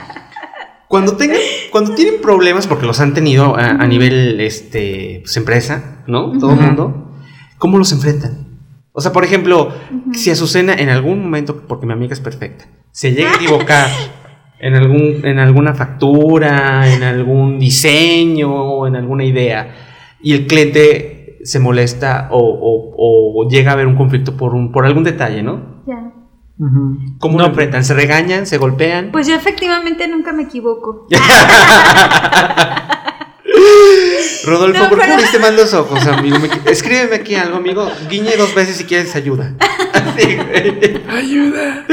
Cuando 0.87 1.17
tengan, 1.17 1.39
cuando 1.71 1.95
tienen 1.95 2.21
problemas, 2.21 2.67
porque 2.67 2.85
los 2.85 2.99
han 2.99 3.13
tenido 3.13 3.55
a, 3.55 3.65
a 3.71 3.87
nivel 3.87 4.39
este, 4.39 5.21
pues, 5.23 5.35
empresa, 5.37 6.03
¿no? 6.07 6.37
Todo 6.37 6.53
el 6.53 6.59
mundo, 6.59 7.17
¿cómo 7.57 7.77
los 7.77 7.91
enfrentan? 7.91 8.47
O 8.91 9.01
sea, 9.01 9.11
por 9.11 9.23
ejemplo, 9.23 9.73
Ujú. 9.89 10.13
si 10.13 10.29
Azucena 10.29 10.75
en 10.75 10.89
algún 10.89 11.23
momento, 11.23 11.63
porque 11.67 11.87
mi 11.87 11.93
amiga 11.93 12.13
es 12.13 12.19
perfecta, 12.19 12.65
se 12.91 13.11
llega 13.11 13.31
a 13.31 13.35
equivocar 13.35 13.89
en, 14.59 14.75
algún, 14.75 15.21
en 15.25 15.39
alguna 15.39 15.73
factura, 15.73 16.93
en 16.93 17.01
algún 17.01 17.57
diseño, 17.57 18.85
en 18.85 18.95
alguna 18.95 19.25
idea, 19.25 19.75
y 20.21 20.33
el 20.33 20.45
cliente 20.45 21.12
se 21.43 21.59
molesta 21.59 22.27
o, 22.31 22.37
o- 22.39 23.43
o 23.45 23.49
llega 23.49 23.71
a 23.71 23.73
haber 23.73 23.87
un 23.87 23.95
conflicto 23.95 24.35
por, 24.37 24.53
un, 24.53 24.71
por 24.71 24.85
algún 24.85 25.03
detalle, 25.03 25.43
¿no? 25.43 25.83
Ya. 25.87 26.11
¿Cómo 27.19 27.37
No, 27.37 27.43
lo 27.43 27.45
enfrentan? 27.49 27.83
¿Se 27.83 27.93
regañan? 27.93 28.45
¿Se 28.45 28.57
golpean? 28.57 29.09
Pues 29.11 29.27
yo 29.27 29.35
efectivamente 29.35 30.07
nunca 30.07 30.31
me 30.33 30.43
equivoco. 30.43 31.07
Rodolfo, 34.45 34.83
No, 34.83 34.89
¿por 34.89 34.99
qué 34.99 35.05
pero- 35.07 35.17
viste 35.21 35.39
mal 35.39 35.55
los 35.55 35.73
ojos, 35.73 36.05
amigo? 36.07 36.37
Me- 36.39 36.71
escríbeme 36.71 37.15
aquí 37.15 37.35
algo, 37.35 37.57
amigo. 37.57 37.89
Guiñe 38.09 38.35
dos 38.37 38.53
veces 38.55 38.75
si 38.77 38.83
quieres 38.85 39.15
ayuda. 39.15 39.53
Así, 39.93 40.35
güey. 40.35 41.01
¡Ayuda! 41.07 41.85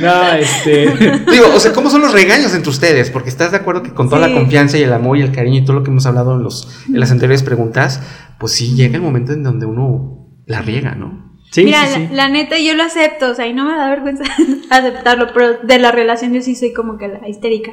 no, 0.00 0.32
este. 0.32 0.86
Digo, 1.30 1.46
o 1.54 1.60
sea, 1.60 1.72
¿cómo 1.72 1.90
son 1.90 2.00
los 2.02 2.12
regaños 2.12 2.54
entre 2.54 2.70
ustedes? 2.70 3.10
Porque 3.10 3.28
estás 3.28 3.50
de 3.50 3.58
acuerdo 3.58 3.82
que 3.82 3.92
con 3.92 4.08
toda 4.08 4.26
Sí. 4.26 4.32
la 4.32 4.38
confianza 4.40 4.78
y 4.78 4.82
el 4.82 4.92
amor 4.92 5.18
y 5.18 5.22
el 5.22 5.32
cariño 5.32 5.58
y 5.58 5.64
todo 5.64 5.74
lo 5.78 5.82
que 5.82 5.90
hemos 5.90 6.06
hablado 6.06 6.34
en, 6.36 6.42
los, 6.42 6.68
en 6.88 6.98
las 7.00 7.10
anteriores 7.10 7.42
preguntas, 7.42 8.00
pues 8.38 8.52
sí 8.52 8.74
llega 8.74 8.96
el 8.96 9.02
momento 9.02 9.32
en 9.32 9.42
donde 9.42 9.66
uno 9.66 10.28
la 10.46 10.62
riega, 10.62 10.94
¿no? 10.94 11.24
Sí, 11.50 11.64
Mira, 11.64 11.86
sí, 11.86 11.94
sí. 11.94 12.08
La, 12.10 12.24
la 12.24 12.28
neta 12.28 12.58
yo 12.58 12.74
lo 12.74 12.82
acepto, 12.82 13.30
o 13.30 13.34
sea, 13.34 13.46
y 13.46 13.52
no 13.54 13.64
me 13.64 13.76
da 13.76 13.88
vergüenza 13.88 14.24
aceptarlo, 14.70 15.28
pero 15.32 15.58
de 15.62 15.78
la 15.78 15.92
relación 15.92 16.32
yo 16.34 16.42
sí 16.42 16.54
soy 16.56 16.72
como 16.72 16.98
que 16.98 17.08
la 17.08 17.28
histérica. 17.28 17.70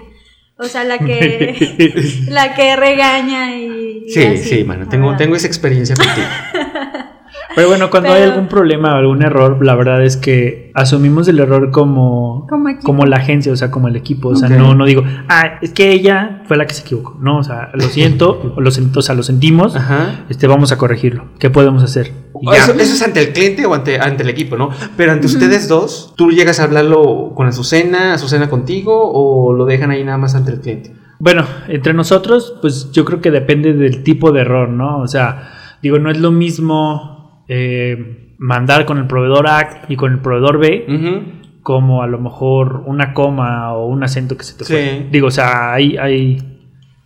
O 0.58 0.66
sea, 0.66 0.84
la 0.84 1.00
que 1.00 2.26
la 2.30 2.54
que 2.54 2.76
regaña 2.76 3.56
y, 3.56 4.04
y 4.06 4.10
Sí, 4.10 4.24
así, 4.24 4.38
sí, 4.50 4.64
mano, 4.64 4.88
tengo, 4.88 5.16
tengo 5.16 5.36
esa 5.36 5.48
experiencia 5.48 5.96
contigo. 5.96 6.28
Pero 7.56 7.68
bueno, 7.68 7.90
cuando 7.90 8.12
hay 8.12 8.24
algún 8.24 8.48
problema 8.48 8.94
o 8.94 8.98
algún 8.98 9.22
error, 9.22 9.64
la 9.64 9.76
verdad 9.76 10.04
es 10.04 10.18
que 10.18 10.72
asumimos 10.74 11.28
el 11.28 11.40
error 11.40 11.72
como, 11.72 12.48
Como 12.84 13.06
la 13.06 13.18
agencia, 13.18 13.52
o 13.52 13.56
sea, 13.56 13.70
como 13.72 13.88
el 13.88 13.96
equipo. 13.96 14.30
O 14.30 14.36
sea, 14.36 14.50
no, 14.50 14.76
no 14.76 14.86
digo, 14.86 15.04
ah, 15.30 15.60
es 15.62 15.72
que 15.72 15.92
ella 15.92 16.44
fue 16.48 16.58
la 16.58 16.66
que 16.66 16.74
se 16.74 16.82
equivocó. 16.82 17.18
No, 17.22 17.38
o 17.38 17.44
sea, 17.44 17.70
lo 17.74 17.84
siento, 17.84 18.54
o 18.56 18.62
lo, 18.62 18.70
o 18.70 19.02
sea, 19.02 19.16
lo 19.16 19.24
sentimos, 19.24 19.76
Ajá. 19.76 20.26
este, 20.30 20.48
vamos 20.48 20.72
a 20.72 20.78
corregirlo. 20.78 21.26
¿Qué 21.40 21.50
podemos 21.50 21.84
hacer? 21.84 22.12
Eso, 22.54 22.74
eso 22.74 22.94
es 22.94 23.02
ante 23.04 23.22
el 23.22 23.34
cliente 23.34 23.66
o 23.66 23.74
ante, 23.74 24.00
ante 24.00 24.24
el 24.24 24.30
equipo, 24.30 24.58
¿no? 24.58 24.70
Pero 24.98 25.12
ante 25.12 25.28
ustedes 25.28 25.68
dos, 25.68 26.14
¿tú 26.18 26.32
llegas 26.32 26.60
a 26.60 26.64
hablarlo 26.64 27.34
con 27.36 27.48
Azucena, 27.48 28.14
Azucena 28.14 28.50
contigo 28.50 29.12
o 29.14 29.54
lo 29.54 29.66
dejan 29.66 29.92
ahí 29.92 30.04
nada 30.04 30.18
más 30.18 30.36
ante 30.36 30.52
el 30.52 30.60
cliente? 30.60 30.94
Bueno, 31.20 31.46
entre 31.70 31.94
nosotros, 31.94 32.56
pues 32.60 32.92
yo 32.92 33.06
creo 33.06 33.22
que 33.22 33.32
depende 33.32 33.74
del 33.74 34.04
tipo 34.04 34.32
de 34.32 34.42
error, 34.42 34.68
¿no? 34.68 35.00
O 35.00 35.08
sea, 35.08 35.78
digo, 35.82 36.00
no 36.00 36.12
es 36.12 36.18
lo 36.18 36.32
mismo 36.32 37.13
eh, 37.56 38.34
mandar 38.40 38.86
con 38.86 38.98
el 38.98 39.06
proveedor 39.06 39.48
A 39.48 39.82
y 39.88 39.96
con 39.96 40.12
el 40.12 40.20
proveedor 40.20 40.58
B 40.58 40.86
como 41.62 42.02
a 42.04 42.08
lo 42.08 42.18
mejor 42.20 42.84
una 42.88 43.14
coma 43.14 43.74
o 43.74 43.86
un 43.88 44.04
acento 44.04 44.36
que 44.36 44.44
se 44.44 44.58
te 44.58 44.66
Sí. 44.66 44.74
fue. 44.74 45.08
Digo, 45.12 45.28
o 45.28 45.32
sea, 45.32 45.72
hay, 45.74 45.96
hay 45.98 46.60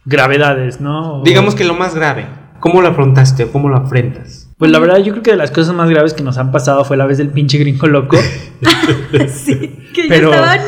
gravedades, 0.05 0.79
¿no? 0.81 1.19
O- 1.19 1.23
Digamos 1.23 1.53
que 1.53 1.63
lo 1.65 1.73
más 1.75 1.93
grave, 1.93 2.25
¿cómo 2.59 2.81
lo 2.81 2.87
afrontaste 2.87 3.43
o 3.43 3.51
cómo 3.51 3.67
lo 3.69 3.75
afrentas? 3.77 4.45
Pues 4.57 4.71
la 4.71 4.79
verdad, 4.79 4.97
yo 4.97 5.11
creo 5.11 5.21
que 5.23 5.31
de 5.31 5.37
las 5.37 5.51
cosas 5.51 5.75
más 5.75 5.89
graves 5.89 6.13
que 6.15 6.23
nos 6.23 6.37
han 6.39 6.51
pasado 6.51 6.83
fue 6.85 6.97
la 6.97 7.05
vez 7.05 7.17
del 7.19 7.29
pinche 7.29 7.57
gringo 7.59 7.85
loco. 7.87 8.17
Sí, 9.27 9.77
que 9.93 10.05
Pero- 10.09 10.29
yo 10.29 10.35
estaba, 10.35 10.55
no, 10.57 10.63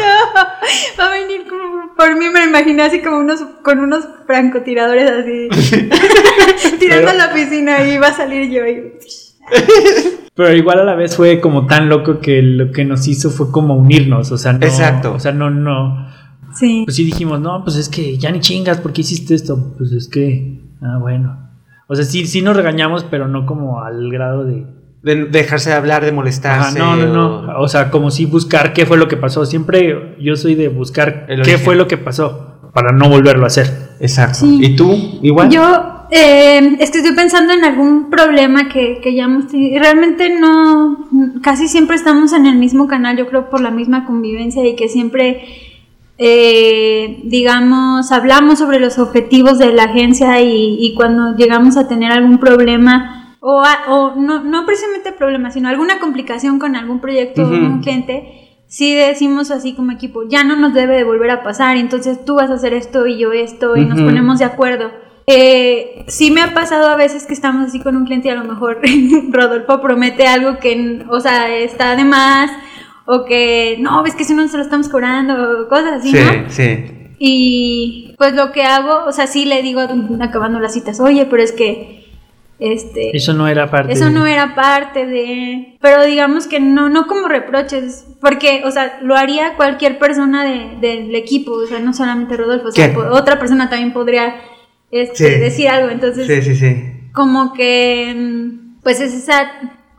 va 1.00 1.06
a 1.08 1.12
venir 1.14 1.48
como, 1.50 1.96
por 1.96 2.16
mí 2.18 2.26
me 2.30 2.40
lo 2.42 2.46
imaginé 2.50 2.84
así 2.84 3.02
como 3.02 3.18
unos, 3.20 3.40
con 3.64 3.80
unos 3.80 4.08
francotiradores 4.28 5.10
así, 5.10 5.48
tirando 6.80 7.08
Pero- 7.08 7.10
a 7.10 7.28
la 7.28 7.34
piscina 7.34 7.84
y 7.88 7.98
va 7.98 8.08
a 8.10 8.14
salir 8.14 8.50
yo 8.52 8.68
y... 8.68 8.94
Pero 10.36 10.56
igual 10.56 10.80
a 10.80 10.84
la 10.86 10.96
vez 10.96 11.16
fue 11.18 11.42
como 11.42 11.66
tan 11.68 11.90
loco 11.90 12.20
que 12.20 12.42
lo 12.42 12.72
que 12.72 12.86
nos 12.86 13.08
hizo 13.08 13.30
fue 13.30 13.52
como 13.52 13.76
unirnos. 13.76 14.32
O 14.32 14.38
sea, 14.38 14.54
no. 14.54 14.66
Exacto. 14.66 15.14
O 15.14 15.20
sea, 15.20 15.32
no, 15.34 15.50
no. 15.50 16.08
Sí. 16.54 16.84
Pues 16.86 16.96
sí 16.96 17.04
dijimos, 17.04 17.42
no, 17.42 17.64
pues 17.64 17.76
es 17.76 17.90
que 17.90 18.18
ya 18.18 18.32
ni 18.32 18.40
chingas, 18.40 18.78
¿por 18.80 18.94
qué 18.94 19.02
hiciste 19.02 19.36
esto? 19.36 19.74
Pues 19.78 19.92
es 19.92 20.08
que. 20.08 20.62
Ah, 20.82 20.98
bueno. 21.00 21.50
O 21.88 21.96
sea, 21.96 22.06
sí, 22.06 22.26
sí 22.26 22.42
nos 22.42 22.56
regañamos, 22.56 23.04
pero 23.04 23.28
no 23.28 23.46
como 23.46 23.84
al 23.84 24.10
grado 24.12 24.46
de. 24.46 24.66
De 25.02 25.26
dejarse 25.26 25.70
de 25.70 25.76
hablar, 25.78 26.02
de 26.02 26.08
Ajá, 26.10 26.16
molestarse. 26.16 26.78
no, 26.80 26.96
no, 26.96 27.06
o- 27.06 27.42
no. 27.44 27.60
O 27.60 27.68
sea, 27.68 27.90
como 27.92 28.12
si 28.12 28.26
buscar 28.26 28.74
qué 28.74 28.86
fue 28.86 28.98
lo 28.98 29.08
que 29.08 29.18
pasó. 29.18 29.46
Siempre 29.46 30.16
yo 30.22 30.36
soy 30.36 30.56
de 30.56 30.68
buscar 30.70 31.26
qué 31.44 31.58
fue 31.58 31.76
lo 31.76 31.88
que 31.88 31.98
pasó 31.98 32.72
para 32.74 32.92
no 32.92 33.10
volverlo 33.10 33.44
a 33.44 33.48
hacer. 33.48 33.90
Exacto. 34.00 34.40
Sí. 34.40 34.60
¿Y 34.62 34.76
tú? 34.76 35.20
Igual. 35.22 35.50
Yo 35.50 35.99
eh, 36.12 36.78
es 36.80 36.92
que 36.92 37.00
estoy 37.00 37.16
pensando 37.16 37.54
en 37.54 37.64
algún 37.64 38.10
problema 38.10 38.68
que, 38.70 39.00
que 39.02 39.14
ya 39.14 39.26
hemos 39.26 39.48
tenido. 39.48 39.76
y 39.76 39.80
Realmente 39.80 40.30
no, 40.40 41.08
casi 41.42 41.68
siempre 41.68 41.96
estamos 41.96 42.34
en 42.34 42.46
el 42.46 42.56
mismo 42.58 42.88
canal, 42.88 43.18
yo 43.18 43.28
creo 43.28 43.50
por 43.50 43.62
la 43.62 43.72
misma 43.72 44.06
convivencia 44.06 44.66
y 44.68 44.76
que 44.76 44.88
siempre, 44.90 45.44
eh, 46.18 47.22
digamos, 47.24 48.12
hablamos 48.12 48.60
sobre 48.60 48.80
los 48.80 49.00
objetivos 49.00 49.58
de 49.60 49.72
la 49.74 49.84
agencia 49.84 50.42
y, 50.42 50.78
y 50.80 50.94
cuando 50.96 51.36
llegamos 51.36 51.78
a 51.78 51.88
tener 51.88 52.12
algún 52.12 52.38
problema. 52.40 53.16
O, 53.42 53.62
a- 53.62 53.86
o 53.94 54.16
no, 54.18 54.44
no 54.44 54.66
precisamente 54.66 55.14
problema, 55.14 55.50
sino 55.50 55.70
alguna 55.70 56.00
complicación 56.00 56.60
con 56.60 56.76
algún 56.76 57.00
proyecto 57.00 57.44
o 57.44 57.48
un 57.68 57.80
cliente, 57.82 58.50
sí 58.68 58.94
decimos 58.94 59.50
así 59.50 59.74
como 59.76 59.94
equipo, 59.94 60.24
ya 60.28 60.44
no 60.44 60.58
nos 60.58 60.74
debe 60.74 60.98
de 60.98 61.06
volver 61.06 61.32
a 61.32 61.42
pasar, 61.42 61.78
entonces 61.78 62.26
tú 62.26 62.36
vas 62.36 62.50
a 62.50 62.56
hacer 62.56 62.74
esto 62.74 63.08
y 63.08 63.18
yo 63.18 63.32
esto, 63.32 63.78
y 63.78 63.86
nos 63.86 63.98
ponemos 64.06 64.40
de 64.40 64.46
acuerdo. 64.46 64.92
Eh, 65.32 66.06
sí 66.08 66.32
me 66.32 66.42
ha 66.42 66.56
pasado 66.56 66.88
a 66.88 66.96
veces 66.96 67.28
que 67.28 67.36
estamos 67.36 67.68
así 67.68 67.80
con 67.80 67.96
un 67.96 68.06
cliente 68.06 68.30
y 68.30 68.32
a 68.32 68.36
lo 68.36 68.46
mejor 68.46 68.80
Rodolfo 69.30 69.80
promete 69.80 70.26
algo 70.26 70.58
que, 70.58 71.06
o 71.08 71.20
sea, 71.20 71.56
está 71.56 71.96
de 71.96 72.04
más, 72.04 72.50
o 73.06 73.26
que 73.26 73.78
no, 73.80 74.02
ves 74.02 74.16
que 74.16 74.24
si 74.24 74.34
no 74.34 74.48
se 74.48 74.58
lo 74.58 74.64
estamos 74.64 74.90
cobrando, 74.90 75.68
cosas 75.70 76.00
así, 76.00 76.12
sí, 76.12 76.18
¿no? 76.18 76.50
sí. 76.50 76.86
Y 77.20 78.16
pues 78.18 78.34
lo 78.34 78.52
que 78.52 78.64
hago, 78.64 79.04
o 79.06 79.12
sea, 79.12 79.28
sí 79.28 79.46
le 79.46 79.62
digo 79.62 79.82
acabando 80.20 80.60
las 80.60 80.74
citas, 80.74 81.00
oye, 81.00 81.28
pero 81.30 81.44
es 81.44 81.52
que, 81.52 82.08
este... 82.58 83.16
Eso 83.16 83.34
no 83.34 83.48
era 83.48 83.70
parte. 83.70 83.94
Eso 83.94 84.06
de- 84.06 84.12
no 84.12 84.26
era 84.26 84.56
parte 84.56 85.06
de... 85.06 85.78
Pero 85.80 86.06
digamos 86.06 86.48
que 86.48 86.60
no, 86.60 86.90
no 86.90 87.06
como 87.06 87.28
reproches, 87.28 88.08
porque, 88.20 88.64
o 88.66 88.72
sea, 88.72 88.98
lo 89.04 89.16
haría 89.16 89.54
cualquier 89.58 90.00
persona 90.00 90.44
de- 90.44 90.78
del 90.82 91.14
equipo, 91.14 91.52
o 91.52 91.68
sea, 91.68 91.80
no 91.80 91.94
solamente 91.94 92.36
Rodolfo, 92.36 92.70
o 92.70 92.72
sea, 92.72 92.92
otra 93.12 93.38
persona 93.38 93.70
también 93.70 93.94
podría 93.94 94.36
este, 94.92 95.34
Sí. 95.36 95.40
decir 95.40 95.68
algo, 95.70 95.90
entonces, 95.90 96.28
Sí, 96.28 96.42
sí, 96.42 96.56
sí. 96.56 97.10
como 97.14 97.54
que, 97.54 98.52
pues 98.84 99.00
es 99.00 99.14
esa... 99.14 99.52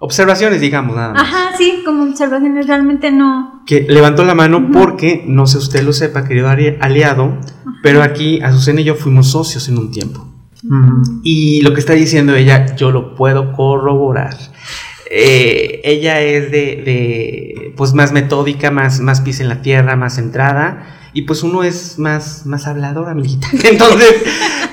Observaciones, 0.02 0.60
digamos, 0.62 0.96
nada 0.96 1.12
más. 1.12 1.22
Ajá, 1.22 1.56
sí, 1.58 1.82
como 1.84 2.04
observaciones 2.04 2.66
realmente 2.66 3.10
no... 3.10 3.62
Que 3.66 3.82
levantó 3.82 4.24
la 4.24 4.34
mano 4.34 4.70
porque, 4.72 5.22
no 5.26 5.46
sé 5.46 5.58
usted 5.58 5.82
lo 5.82 5.92
sepa, 5.92 6.24
querido 6.26 6.48
ali- 6.48 6.76
aliado, 6.80 7.36
pero 7.82 8.02
aquí 8.02 8.40
Azucena 8.40 8.80
y 8.80 8.84
yo 8.84 8.94
fuimos 8.94 9.30
socios 9.30 9.68
en 9.68 9.76
un 9.78 9.90
tiempo. 9.92 10.26
Y 11.22 11.60
lo 11.62 11.72
que 11.74 11.80
está 11.80 11.92
diciendo 11.94 12.34
ella, 12.34 12.74
yo 12.76 12.90
lo 12.90 13.14
puedo 13.14 13.52
corroborar. 13.52 14.36
Eh, 15.10 15.80
ella 15.84 16.20
es 16.20 16.50
de, 16.50 16.58
de, 16.84 17.72
pues 17.76 17.94
más 17.94 18.12
metódica, 18.12 18.70
más, 18.70 19.00
más 19.00 19.20
pies 19.22 19.40
en 19.40 19.48
la 19.48 19.60
tierra, 19.62 19.96
más 19.96 20.14
centrada. 20.16 20.99
Y 21.12 21.22
pues 21.22 21.42
uno 21.42 21.64
es 21.64 21.98
más, 21.98 22.46
más 22.46 22.66
hablador, 22.66 23.08
amiguita. 23.08 23.48
Entonces, 23.64 24.14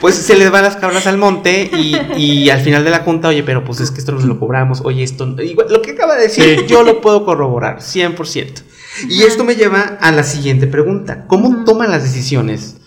pues 0.02 0.16
se 0.16 0.38
les 0.38 0.52
van 0.52 0.64
las 0.64 0.76
cabras 0.76 1.08
al 1.08 1.18
monte 1.18 1.70
y, 1.74 1.96
y 2.22 2.50
al 2.50 2.62
final 2.62 2.84
de 2.84 2.92
la 2.92 3.00
junta, 3.00 3.30
oye, 3.30 3.44
pero 3.44 3.64
pues 3.64 3.80
es 3.80 3.92
que 3.92 4.00
esto 4.00 4.12
nos 4.12 4.24
lo 4.26 4.40
cobramos, 4.40 4.82
oye, 4.84 5.04
esto... 5.04 5.26
igual, 5.42 5.68
lo 5.70 5.82
que 5.82 5.92
acaba 5.92 6.16
de 6.16 6.24
decir, 6.24 6.60
Sí. 6.60 6.66
yo 6.68 6.84
lo 6.84 7.02
puedo 7.02 7.26
corroborar, 7.26 7.80
100%. 7.80 8.62
Y 9.10 9.24
esto 9.24 9.44
me 9.44 9.56
lleva 9.56 9.98
a 10.02 10.12
la 10.12 10.24
siguiente 10.24 10.68
pregunta. 10.68 11.26
¿Cómo 11.28 11.64
toman 11.66 11.92
las 11.92 12.04
decisiones? 12.04 12.78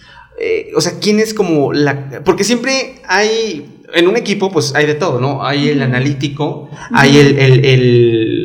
Eh, 0.41 0.71
o 0.75 0.81
sea, 0.81 0.93
¿quién 1.01 1.21
es 1.21 1.35
como 1.35 1.73
la...? 1.73 2.23
Porque 2.25 2.45
siempre 2.45 3.03
hay... 3.07 3.77
En 3.93 4.07
un 4.07 4.17
equipo, 4.17 4.53
pues 4.53 4.73
hay 4.77 4.87
de 4.87 4.95
todo, 4.95 5.21
¿no? 5.21 5.45
Hay 5.45 5.69
el 5.69 5.83
analítico, 5.83 6.71
hay 6.93 7.19
el, 7.19 7.37
el, 7.41 7.65
el, 7.65 8.40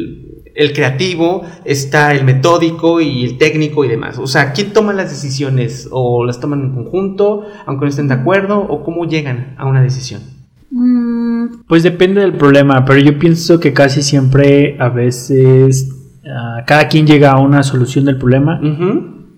el 0.56 0.74
creativo, 0.74 1.44
está 1.66 2.14
el 2.14 2.24
metódico 2.24 3.02
y 3.02 3.26
el 3.26 3.38
técnico 3.38 3.84
y 3.86 3.90
demás. 3.90 4.18
O 4.18 4.28
sea, 4.28 4.54
¿quién 4.54 4.74
toma 4.74 4.94
las 4.94 5.10
decisiones? 5.10 5.88
¿O 5.92 6.26
las 6.26 6.40
toman 6.40 6.62
en 6.62 6.74
conjunto, 6.74 7.46
aunque 7.66 7.86
no 7.86 7.90
estén 7.90 8.08
de 8.08 8.14
acuerdo? 8.16 8.60
¿O 8.60 8.84
cómo 8.84 9.06
llegan 9.06 9.54
a 9.58 9.66
una 9.66 9.82
decisión? 9.82 10.22
mm, 10.72 11.66
Pues 11.68 11.84
depende 11.84 12.22
del 12.22 12.34
problema, 12.34 12.86
pero 12.86 13.00
yo 13.00 13.20
pienso 13.20 13.60
que 13.60 13.74
casi 13.74 14.02
siempre 14.02 14.78
a 14.80 14.90
veces 14.90 15.90
ah, 16.26 16.64
cada 16.66 16.88
quien 16.88 17.06
llega 17.06 17.32
a 17.32 17.40
una 17.40 17.62
solución 17.64 18.06
del 18.06 18.18
problema 18.18 18.60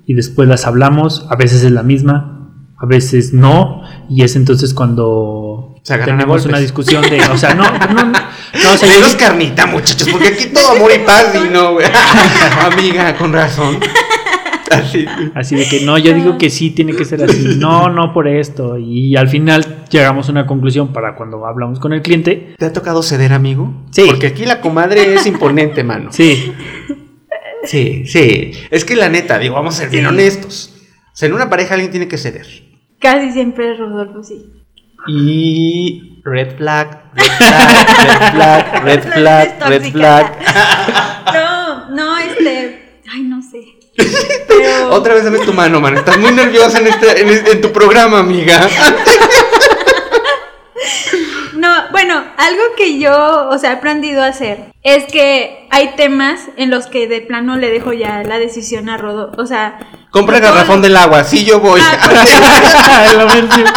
y 0.05 0.13
después 0.13 0.47
las 0.47 0.65
hablamos, 0.65 1.25
a 1.29 1.35
veces 1.35 1.63
es 1.63 1.71
la 1.71 1.83
misma, 1.83 2.51
a 2.77 2.85
veces 2.85 3.33
no, 3.33 3.81
y 4.09 4.21
es 4.23 4.35
entonces 4.35 4.73
cuando 4.73 5.75
tenemos 5.83 6.45
una 6.45 6.59
discusión 6.59 7.01
de, 7.01 7.19
o 7.31 7.37
sea, 7.37 7.55
no, 7.55 7.63
no, 7.63 8.13
no, 8.67 8.71
no, 8.71 8.75
o 8.75 8.77
sea, 8.77 8.89
Menos 8.89 9.11
yo- 9.13 9.17
carnita, 9.17 9.65
muchachos, 9.65 10.07
porque 10.11 10.27
aquí 10.29 10.45
todo 10.53 10.71
amor 10.71 10.91
y 10.95 10.99
paz 10.99 11.33
y 11.35 11.49
no, 11.49 11.73
güey. 11.73 11.85
Amiga, 12.61 13.15
con 13.15 13.33
razón. 13.33 13.79
Así. 14.69 15.05
así 15.33 15.55
de 15.55 15.65
que 15.69 15.85
no, 15.85 15.97
yo 15.97 16.13
digo 16.13 16.37
que 16.37 16.49
sí 16.49 16.71
tiene 16.71 16.93
que 16.93 17.05
ser 17.05 17.23
así, 17.23 17.55
no, 17.57 17.89
no 17.89 18.13
por 18.13 18.27
esto, 18.27 18.77
y 18.77 19.15
al 19.15 19.29
final 19.29 19.85
llegamos 19.89 20.27
a 20.27 20.31
una 20.33 20.45
conclusión 20.45 20.91
para 20.91 21.15
cuando 21.15 21.45
hablamos 21.45 21.79
con 21.79 21.93
el 21.93 22.01
cliente, 22.01 22.53
¿Te 22.57 22.65
ha 22.65 22.73
tocado 22.73 23.01
ceder, 23.01 23.31
amigo? 23.31 23.73
Sí. 23.91 24.03
Porque 24.07 24.27
aquí 24.27 24.45
la 24.45 24.59
comadre 24.59 25.13
es 25.15 25.25
imponente, 25.25 25.83
mano. 25.85 26.11
sí, 26.11 26.51
Sí, 27.63 28.05
sí. 28.07 28.51
Es 28.71 28.85
que 28.85 28.95
la 28.95 29.09
neta, 29.09 29.39
digo, 29.39 29.55
vamos 29.55 29.75
a 29.75 29.79
ser 29.79 29.89
bien 29.89 30.03
Sí. 30.03 30.09
honestos. 30.09 30.73
O 31.05 31.15
sea, 31.15 31.27
en 31.27 31.33
una 31.35 31.49
pareja 31.49 31.73
alguien 31.73 31.91
tiene 31.91 32.07
que 32.07 32.17
ceder. 32.17 32.45
casi 32.99 33.31
siempre 33.31 33.75
Rodolfo, 33.75 34.23
sí. 34.23 34.51
Y 35.07 36.16
red 36.31 36.57
flag, 36.57 36.87
red 37.13 37.31
flag, 37.37 38.03
red 38.03 38.31
flag, 38.31 38.83
red 38.83 39.03
flag, 39.13 39.69
red 39.69 39.91
flag. 39.91 40.25
No, 41.33 41.89
no, 41.89 42.17
este... 42.19 43.01
Ay, 43.13 43.21
no 43.23 43.41
sé. 43.41 43.77
Pero... 44.47 44.89
Otra 44.91 45.13
vez 45.13 45.23
dame 45.25 45.39
tu 45.39 45.53
mano, 45.53 45.79
mano. 45.81 45.99
Estás 45.99 46.17
muy 46.17 46.31
nerviosa 46.31 46.79
en, 46.79 46.87
este, 46.87 47.21
en, 47.21 47.29
este- 47.29 47.51
en 47.51 47.61
tu 47.61 47.71
programa, 47.71 48.19
amiga. 48.19 48.67
bueno, 51.91 52.23
algo 52.37 52.61
que 52.77 52.99
yo, 52.99 53.49
o 53.49 53.57
sea, 53.57 53.71
he 53.71 53.75
aprendido 53.75 54.21
a 54.23 54.27
hacer 54.27 54.65
es 54.83 55.05
que 55.05 55.67
hay 55.71 55.95
temas 55.95 56.41
en 56.55 56.69
los 56.69 56.87
que 56.87 57.07
de 57.07 57.21
plano 57.21 57.57
le 57.57 57.71
dejo 57.71 57.93
ya 57.93 58.23
la 58.23 58.37
decisión 58.39 58.89
a 58.89 58.97
Rodo. 58.97 59.31
O 59.37 59.45
sea, 59.45 59.79
Compra 60.11 60.37
el 60.37 60.43
garrafón 60.43 60.81
del 60.81 60.95
agua, 60.95 61.23
sí 61.23 61.43
yo 61.43 61.59
voy. 61.59 61.81
Ah, 61.83 63.25
mencioné. 63.33 63.69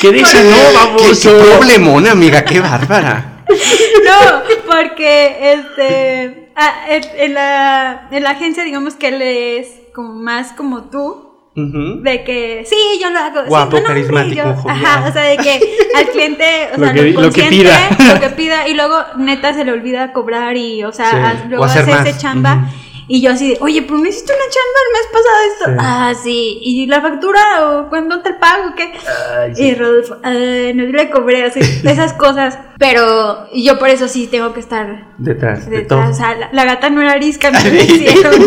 ¿Qué 0.00 0.12
dice? 0.12 0.44
No, 0.44 0.56
¿Qué, 0.56 0.74
vamos. 0.74 1.20
qué 1.22 1.30
problemona, 1.58 2.10
amiga, 2.12 2.44
qué 2.44 2.60
bárbara. 2.60 3.44
No, 3.48 4.42
porque 4.66 5.52
este 5.54 6.50
ah, 6.56 6.74
en, 6.88 7.02
en 7.16 7.34
la, 7.34 8.08
en 8.10 8.22
la 8.22 8.30
agencia 8.30 8.62
digamos 8.64 8.94
que 8.94 9.08
él 9.08 9.22
es 9.22 9.68
como 9.94 10.14
más 10.14 10.52
como 10.52 10.84
tú. 10.84 11.24
De 11.60 12.22
que 12.22 12.64
sí, 12.70 12.76
yo 13.02 13.10
lo 13.10 13.18
hago. 13.18 13.44
Guapo, 13.46 13.78
no, 13.78 13.82
carismático, 13.82 14.36
yo-. 14.44 14.70
Ajá, 14.70 15.08
o 15.08 15.12
sea, 15.12 15.22
de 15.22 15.36
que 15.38 15.60
al 15.96 16.06
cliente, 16.10 16.68
o 16.72 16.76
Lo 16.78 16.84
sea, 16.84 16.94
que- 16.94 17.02
lo, 17.10 17.20
lo 17.22 17.30
que 17.32 17.42
pida. 17.44 17.88
lo 18.14 18.20
que 18.20 18.28
pida, 18.28 18.68
y 18.68 18.74
luego 18.74 18.96
neta 19.16 19.52
se 19.54 19.64
le 19.64 19.72
olvida 19.72 20.12
cobrar 20.12 20.56
y, 20.56 20.84
o 20.84 20.92
sea, 20.92 21.10
Sí, 21.10 21.16
haz- 21.16 21.44
o 21.46 21.48
luego 21.48 21.64
hacer 21.64 21.82
hace 21.82 21.90
más. 21.90 22.06
ese 22.06 22.16
chamba. 22.20 22.54
Ujú. 22.54 22.66
Y 23.10 23.22
yo 23.22 23.30
así 23.32 23.48
de, 23.50 23.58
oye, 23.62 23.80
pero 23.82 23.96
no 23.98 24.06
hiciste 24.06 24.32
una 24.32 24.48
chamba 24.50 24.78
el 24.84 24.92
mes 24.92 25.06
pasado 25.12 25.36
esto. 25.52 25.64
Sí. 25.70 25.76
Ah, 25.80 26.12
sí. 26.22 26.58
¿Y 26.62 26.86
la 26.86 27.00
factura 27.00 27.40
o 27.68 27.88
cuándo 27.88 28.20
te 28.20 28.34
pago? 28.34 28.74
¿Qué? 28.76 28.92
Ay, 29.38 29.54
sí. 29.54 29.62
Y 29.64 29.74
Rodolfo, 29.74 30.16
"Ah, 30.22 30.30
no 30.74 30.82
le 30.84 31.10
cobré 31.10 31.44
así, 31.44 31.60
esas 31.88 32.12
cosas. 32.12 32.58
Pero 32.78 33.48
yo 33.54 33.78
por 33.78 33.88
eso 33.88 34.08
sí 34.08 34.26
tengo 34.26 34.52
que 34.52 34.60
estar 34.60 35.14
Detrás, 35.18 35.68
de 35.70 35.78
detrás. 35.78 36.00
todo. 36.02 36.10
O 36.10 36.14
sea, 36.14 36.34
la, 36.36 36.50
la 36.52 36.64
gata 36.64 36.90
no 36.90 37.00
era 37.02 37.12
arisca, 37.12 37.50
me 37.50 37.58
decían. 37.70 38.30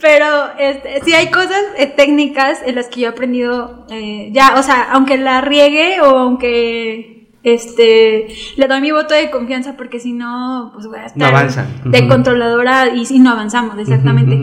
Pero 0.00 0.26
este, 0.58 1.00
sí 1.04 1.14
hay 1.14 1.30
cosas 1.30 1.62
eh, 1.78 1.86
técnicas 1.86 2.58
en 2.64 2.74
las 2.74 2.88
que 2.88 3.00
yo 3.00 3.06
he 3.06 3.10
aprendido 3.10 3.86
eh, 3.90 4.28
ya, 4.32 4.54
o 4.58 4.62
sea, 4.62 4.88
aunque 4.92 5.16
la 5.16 5.40
riegue 5.40 6.00
o 6.02 6.18
aunque 6.18 7.15
este 7.54 8.26
le 8.56 8.66
doy 8.68 8.80
mi 8.80 8.90
voto 8.90 9.14
de 9.14 9.30
confianza 9.30 9.76
porque 9.76 10.00
si 10.00 10.12
no, 10.12 10.70
pues 10.74 10.86
voy 10.86 10.98
a 10.98 11.06
estar 11.06 11.28
avanzan. 11.34 11.66
de 11.84 12.08
controladora 12.08 12.88
y 12.94 13.06
si 13.06 13.18
no 13.18 13.30
avanzamos, 13.30 13.78
exactamente. 13.78 14.36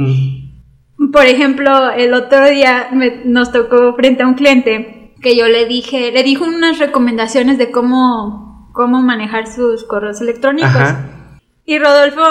Por 1.11 1.25
ejemplo, 1.25 1.91
el 1.91 2.13
otro 2.13 2.45
día 2.49 2.87
me- 2.93 3.21
nos 3.25 3.51
tocó 3.51 3.93
frente 3.95 4.23
a 4.23 4.27
un 4.27 4.35
cliente 4.35 5.13
que 5.21 5.35
yo 5.37 5.47
le 5.47 5.65
dije, 5.65 6.11
le 6.11 6.23
dijo 6.23 6.45
unas 6.45 6.79
recomendaciones 6.79 7.57
de 7.57 7.71
cómo, 7.71 8.69
cómo 8.73 9.01
manejar 9.01 9.47
sus 9.47 9.83
correos 9.83 10.21
electrónicos. 10.21 10.71
Ajá. 10.75 11.09
Y 11.65 11.77
Rodolfo 11.79 12.21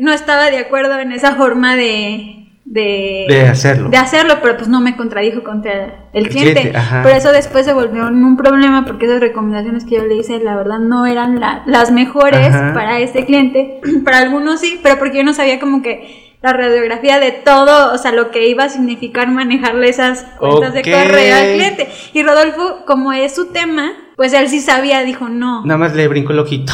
no 0.00 0.12
estaba 0.12 0.50
de 0.50 0.58
acuerdo 0.58 0.98
en 0.98 1.12
esa 1.12 1.34
forma 1.36 1.76
de, 1.76 2.41
de, 2.64 3.26
De 3.28 3.46
hacerlo. 3.48 3.88
de 3.90 3.96
hacerlo, 3.96 4.34
pero 4.40 4.56
pues 4.56 4.68
no 4.68 4.80
me 4.80 4.96
contradijo 4.96 5.42
contra 5.42 5.72
el 6.12 6.24
El 6.24 6.28
cliente. 6.28 6.60
cliente. 6.70 6.78
Por 7.02 7.10
eso 7.12 7.32
después 7.32 7.66
se 7.66 7.72
volvió 7.72 8.06
un 8.06 8.36
problema 8.36 8.84
porque 8.84 9.06
esas 9.06 9.20
recomendaciones 9.20 9.84
que 9.84 9.96
yo 9.96 10.04
le 10.04 10.16
hice, 10.16 10.38
la 10.38 10.56
verdad, 10.56 10.78
no 10.78 11.04
eran 11.06 11.40
la- 11.40 11.62
las 11.66 11.90
mejores 11.90 12.48
Ajá. 12.54 12.72
para 12.72 12.98
este 13.00 13.26
cliente. 13.26 13.80
para 14.04 14.18
algunos 14.18 14.60
sí, 14.60 14.80
pero 14.82 14.98
porque 14.98 15.18
yo 15.18 15.24
no 15.24 15.34
sabía 15.34 15.58
como 15.60 15.82
que 15.82 16.36
la 16.42 16.52
radiografía 16.52 17.20
de 17.20 17.30
todo, 17.30 17.92
o 17.92 17.98
sea, 17.98 18.10
lo 18.12 18.30
que 18.32 18.48
iba 18.48 18.64
a 18.64 18.68
significar 18.68 19.28
manejarle 19.30 19.88
esas 19.88 20.24
cuentas 20.38 20.74
de 20.74 20.82
correo 20.82 21.36
al 21.36 21.52
cliente. 21.54 21.88
Y 22.14 22.22
Rodolfo, 22.24 22.84
como 22.84 23.12
es 23.12 23.32
su 23.34 23.52
tema, 23.52 23.92
pues 24.16 24.32
él 24.32 24.48
sí 24.48 24.60
sabía, 24.60 25.02
dijo 25.04 25.28
no. 25.28 25.64
Nada 25.64 25.78
más 25.78 25.94
le 25.94 26.08
brinco 26.08 26.32
el 26.32 26.40
ojito. 26.40 26.72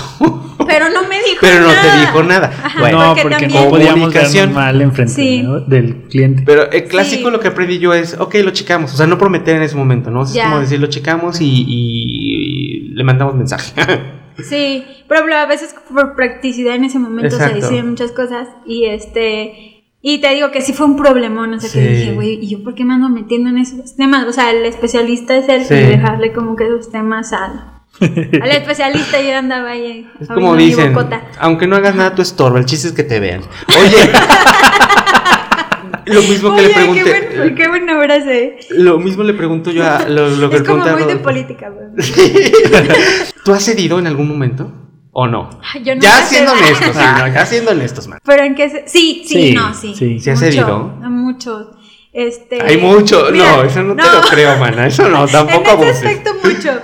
Pero 0.67 0.91
no 0.91 1.03
me 1.08 1.08
dijo 1.31 1.39
Pero 1.41 1.61
no 1.61 1.69
te 1.69 2.01
dijo 2.01 2.23
nada. 2.23 2.53
Ajá, 2.65 2.81
Bueno, 2.81 2.99
no, 3.01 3.09
porque 3.15 3.23
porque 3.23 3.47
no 3.49 3.69
podíamos 3.69 3.95
Comunicación. 3.95 4.47
vernos 4.49 4.55
mal 4.57 4.83
enfrente 4.83 5.13
Sí. 5.15 5.43
¿no? 5.43 5.61
del 5.61 5.95
cliente. 6.09 6.43
Pero 6.47 6.71
el 6.71 6.85
clásico 6.85 7.27
Sí. 7.29 7.33
lo 7.33 7.41
que 7.41 7.49
aprendí 7.49 7.79
yo 7.79 7.93
es, 7.95 8.17
ok, 8.19 8.35
lo 8.45 8.51
checamos. 8.51 8.93
O 8.95 8.97
sea, 8.97 9.07
no 9.07 9.19
prometer 9.19 9.57
en 9.57 9.63
ese 9.63 9.77
momento, 9.77 10.11
¿no? 10.11 10.23
Es 10.25 10.33
Ya. 10.33 10.45
como 10.45 10.61
decir, 10.61 10.81
lo 10.81 10.87
checamos 10.89 11.41
y, 11.41 11.65
y 11.67 12.89
le 12.95 13.05
mandamos 13.05 13.35
mensaje. 13.35 13.73
Sí, 14.49 14.85
pero 15.09 15.35
a 15.35 15.47
veces 15.47 15.75
por 15.93 16.15
practicidad 16.15 16.77
en 16.77 16.85
ese 16.85 17.01
momento 17.01 17.35
Exacto. 17.35 17.57
se 17.57 17.61
decían 17.61 17.91
muchas 17.91 18.13
cosas 18.13 18.47
y 18.65 18.85
este 18.85 19.83
y 20.01 20.19
te 20.21 20.33
digo 20.33 20.53
que 20.53 20.61
sí 20.61 20.73
fue 20.73 20.87
un 20.87 20.97
problemón, 20.97 21.55
o 21.55 21.59
sea 21.61 21.69
que 21.73 21.89
Sí. 21.89 21.95
dije, 21.97 22.13
güey, 22.15 22.39
¿y 22.41 22.47
yo 22.49 22.63
por 22.63 22.77
qué 22.77 22.85
me 22.85 22.95
ando 22.95 23.09
metiendo 23.09 23.51
en 23.51 23.59
esos 23.59 23.97
temas? 23.97 24.29
O 24.29 24.33
sea, 24.33 24.53
el 24.53 24.65
especialista 24.65 25.37
es 25.37 25.49
el 25.49 25.65
Sí. 25.65 25.75
y 25.75 25.79
dejarle 25.89 26.33
como 26.33 26.55
que 26.55 26.67
esos 26.67 26.89
temas 26.93 27.33
al, 27.33 27.78
al 28.43 28.51
especialista 28.51 29.21
yo 29.21 29.37
andaba 29.37 29.71
ahí 29.71 30.07
Es 30.21 30.29
como 30.29 30.55
dicen, 30.57 30.93
bocota. 30.95 31.23
aunque 31.39 31.67
no 31.67 31.77
hagas 31.77 31.95
nada, 31.95 32.15
tu 32.15 32.23
estorba. 32.23 32.59
El 32.59 32.65
chiste 32.67 32.89
es 32.89 32.95
que 32.95 33.03
te 33.05 33.19
vean. 33.21 33.43
Oye, 33.69 34.11
lo 36.07 36.23
mismo 36.23 36.55
que 36.55 36.61
Oye, 36.61 36.69
le 36.69 36.75
pregunté. 36.75 37.05
qué, 37.05 37.37
buen, 37.39 37.55
qué 37.55 37.69
buena 37.69 38.01
frase. 38.03 38.59
Lo 38.71 38.99
mismo 38.99 39.23
le 39.23 39.35
pregunto 39.35 39.71
yo 39.71 39.85
a 39.87 40.09
lo, 40.09 40.31
lo 40.31 40.49
que 40.51 40.57
Es 40.57 40.63
le 40.63 40.69
como 40.69 40.85
muy 40.85 41.03
de 41.05 41.17
política. 41.17 41.71
¿Tú 43.45 43.53
has 43.53 43.63
cedido 43.65 43.99
en 43.99 44.07
algún 44.07 44.29
momento? 44.29 44.73
¿O 45.13 45.27
no? 45.27 45.51
Ay, 45.75 45.83
yo 45.83 45.95
no 45.97 46.01
ya 46.01 46.23
siendo 46.23 46.53
honestos, 46.53 46.95
sí, 46.95 47.03
no, 47.19 47.29
ya 47.29 47.45
siendo 47.47 47.71
honestos, 47.73 48.07
man. 48.09 48.21
Pero 48.25 48.45
en 48.45 48.55
qué 48.55 48.71
se- 48.71 48.85
sí, 48.87 49.25
sí, 49.27 49.35
Sí, 49.49 49.53
no, 49.53 49.75
sí. 49.75 49.95
sí. 49.95 50.21
¿Sí 50.21 50.31
has 50.31 50.39
mucho, 50.41 50.51
cedido? 50.53 50.79
Mucho. 51.09 51.71
Este, 52.13 52.63
Hay 52.63 52.77
mucho. 52.79 53.27
mira, 53.33 53.57
no, 53.57 53.63
eso 53.65 53.83
no, 53.83 53.97
te 53.97 54.03
lo 54.03 54.21
creo, 54.31 54.57
mana. 54.59 54.87
Eso 54.87 55.09
no, 55.09 55.27
tampoco 55.27 55.73
en 55.83 55.89
ese 55.89 55.91
aspecto 56.09 56.31
mucho. 56.43 56.81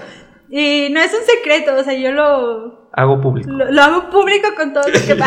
Y 0.57 0.89
no 0.93 1.01
es 1.01 1.11
un 1.13 1.27
secreto, 1.27 1.73
o 1.77 1.83
sea, 1.83 1.95
yo 1.95 2.13
lo, 2.13 2.89
Hago 2.93 3.21
público. 3.21 3.51
lo, 3.51 3.73
lo 3.73 3.83
hago 3.83 4.09
público 4.09 4.51
con 4.57 4.73
todo 4.73 4.85
lo 4.87 5.01
que 5.05 5.15
va. 5.21 5.27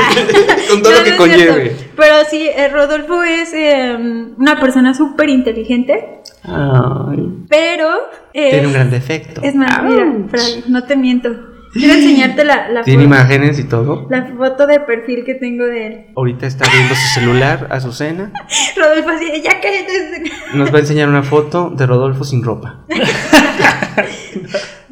Con 0.70 0.82
todo 0.82 0.94
lo 0.94 1.04
que 1.04 1.10
es 1.10 1.16
conlleve. 1.18 1.63
cierto. 1.66 1.84
Pero 1.98 2.16
sí, 2.30 2.48
eh, 2.48 2.70
Rodolfo 2.70 3.22
es 3.24 3.52
eh, 3.54 3.94
una 4.38 4.58
persona 4.58 4.94
súper 4.94 5.28
inteligente, 5.28 6.22
Ay, 6.44 7.28
pero... 7.50 7.90
eh, 8.34 8.52
tiene 8.52 8.68
un 8.68 8.74
gran 8.74 8.90
defecto. 8.90 9.42
Es 9.44 9.54
más, 9.54 9.84
mira, 9.84 10.06
Fran, 10.30 10.63
no 10.70 10.84
te 10.86 10.96
miento. 10.96 11.30
Quiero 11.74 11.96
enseñarte 11.96 12.46
la, 12.46 12.70
la, 12.70 12.84
Tiene 12.84 13.04
foto, 13.04 13.16
imágenes 13.16 13.60
y 13.60 13.66
todo. 13.66 14.08
la 14.10 14.28
foto 14.28 14.66
de 14.66 14.80
perfil 14.80 15.26
que 15.26 15.36
tengo 15.36 15.66
de 15.66 15.88
él. 15.88 16.06
Ahorita 16.16 16.48
está 16.48 16.66
viendo 16.72 16.96
su 16.96 17.08
celular, 17.20 17.68
Azucena. 17.70 18.32
Rodolfo 18.78 19.10
así, 19.10 19.26
ya 19.44 19.60
cállate. 19.60 20.24
Nos 20.54 20.72
va 20.74 20.78
a 20.78 20.80
enseñar 20.80 21.10
una 21.10 21.22
foto 21.24 21.70
de 21.76 21.86
Rodolfo 21.86 22.24
sin 22.24 22.42
ropa. 22.46 22.86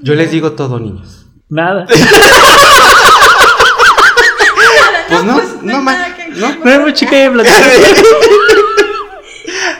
Yo 0.05 0.13
les 0.15 0.29
digo 0.31 0.51
todo, 0.53 0.79
niños. 0.79 1.25
Nada. 1.49 1.85
Pues 5.07 5.23
no, 5.23 5.33
pues, 5.35 5.61
no, 5.61 5.75
hay 5.77 5.81
ma- 5.83 5.91
nada 5.93 6.15
que- 6.15 6.29
no. 6.29 6.55
No 6.65 6.79
mucho 6.81 7.05
que 7.07 7.29
platicar. 7.29 7.61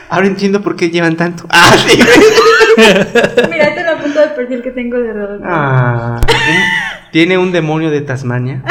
Ahora 0.09 0.27
entiendo 0.27 0.61
por 0.61 0.75
qué 0.75 0.89
llevan 0.91 1.15
tanto. 1.17 1.45
Ah, 1.49 1.73
sí. 1.87 1.97
Mira, 2.77 3.65
esta 3.65 3.81
es 3.81 3.85
la 3.87 3.97
foto 3.97 4.19
de 4.19 4.27
perfil 4.29 4.61
que 4.61 4.69
tengo 4.71 4.97
de 4.99 5.11
Rodolfo. 5.13 5.45
Ah, 5.47 6.21
tiene 7.11 7.37
un 7.39 7.51
demonio 7.51 7.89
de 7.89 8.01
Tasmania. 8.01 8.61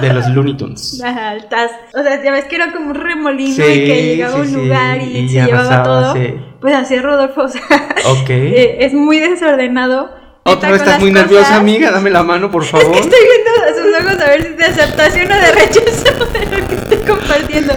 De 0.00 0.12
los 0.12 0.28
Looney 0.28 0.56
Tunes. 0.58 1.00
Ajá, 1.02 1.32
el 1.34 1.46
Taz. 1.48 1.70
O 1.94 2.02
sea, 2.02 2.22
ya 2.22 2.30
ves 2.32 2.44
que 2.44 2.56
era 2.56 2.70
como 2.72 2.90
un 2.90 2.94
remolino 2.94 3.54
Sí, 3.56 3.62
y 3.62 3.86
que 3.86 4.02
llegaba 4.16 4.36
a 4.36 4.40
un 4.42 4.52
lugar 4.52 4.98
y, 5.02 5.16
y 5.18 5.28
se 5.30 5.46
llevaba 5.46 5.82
todo. 5.82 6.12
sí. 6.14 6.34
Pues 6.60 6.74
así 6.74 6.94
es 6.96 7.02
Rodolfo, 7.02 7.42
o 7.42 7.48
sea, 7.48 7.62
Ok. 8.10 8.28
eh, 8.28 8.76
es 8.80 8.92
muy 8.92 9.18
desordenado. 9.20 10.10
Otra 10.46 10.70
vez 10.70 10.80
estás 10.82 11.00
muy 11.00 11.10
nerviosa, 11.12 11.56
amiga. 11.56 11.90
Dame 11.90 12.10
la 12.10 12.22
mano, 12.22 12.50
por 12.50 12.62
Es 12.64 12.70
favor. 12.70 12.92
que 12.92 12.98
estoy 13.00 13.18
viendo 13.20 13.50
a 13.62 13.74
sus 13.74 14.06
ojos 14.06 14.22
a 14.22 14.28
ver 14.30 14.42
si 14.42 14.48
de 14.54 14.64
aceptación 14.64 15.30
o 15.30 15.34
de 15.34 15.52
rechazo 15.52 16.26
de 16.32 16.46
lo 16.46 16.68
que 16.68 16.74
estoy 16.74 16.98
compartiendo. 16.98 17.74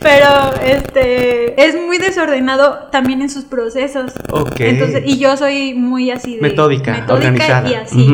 Pero 0.00 0.54
este 0.64 1.64
es 1.64 1.76
muy 1.76 1.98
desordenado 1.98 2.88
también 2.90 3.22
en 3.22 3.30
sus 3.30 3.44
procesos. 3.44 4.12
Ok. 4.30 4.60
Entonces, 4.60 5.02
y 5.06 5.18
yo 5.18 5.36
soy 5.36 5.74
muy 5.74 6.10
así 6.10 6.36
de 6.36 6.42
Metódica, 6.42 7.04
organizada. 7.08 7.68
y 7.70 7.74
así. 7.74 8.08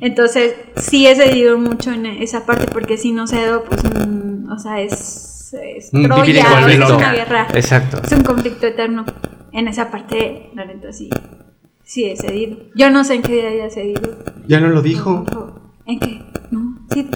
Entonces, 0.00 0.54
sí 0.76 1.06
he 1.06 1.14
cedido 1.16 1.58
mucho 1.58 1.90
en 1.92 2.06
esa 2.06 2.46
parte 2.46 2.66
porque 2.72 2.96
si 2.98 3.10
no 3.12 3.26
cedo, 3.26 3.64
pues, 3.64 3.82
mm, 3.84 4.50
o 4.52 4.58
sea, 4.58 4.80
es, 4.80 5.52
es 5.54 5.92
Mm, 5.92 6.04
Troya, 6.06 6.68
es 6.68 6.90
una 6.90 7.12
guerra. 7.12 7.46
Exacto. 7.54 8.00
Es 8.04 8.12
un 8.12 8.22
conflicto 8.22 8.66
eterno. 8.66 9.04
En 9.52 9.68
esa 9.68 9.90
parte, 9.90 10.50
la 10.54 10.64
neta, 10.64 10.92
sí, 10.92 11.08
sí 11.84 12.04
he 12.06 12.16
cedido. 12.16 12.56
Yo 12.74 12.90
no 12.90 13.04
sé 13.04 13.14
en 13.14 13.22
qué 13.22 13.32
día 13.34 13.48
haya 13.48 13.70
cedido. 13.70 14.18
Ya 14.46 14.60
no 14.60 14.68
lo 14.68 14.82
dijo. 14.82 15.24
¿En 15.86 16.00
qué? 16.00 16.22
No, 16.50 16.78
sí. 16.92 17.08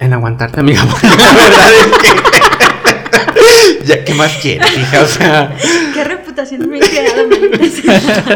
En 0.00 0.12
aguantarte, 0.12 0.60
amiga. 0.60 0.84
porque 0.90 1.06
La 1.16 1.34
verdad 1.34 1.70
es 1.72 1.92
que. 1.98 3.84
ya, 3.86 4.04
¿qué 4.04 4.14
más 4.14 4.32
quieres, 4.40 4.78
hija? 4.78 5.02
O 5.02 5.06
sea. 5.06 5.56
¿Qué 5.92 6.04
reputación 6.04 6.68
me 6.68 6.78
he 6.78 6.80
quedado? 6.80 7.28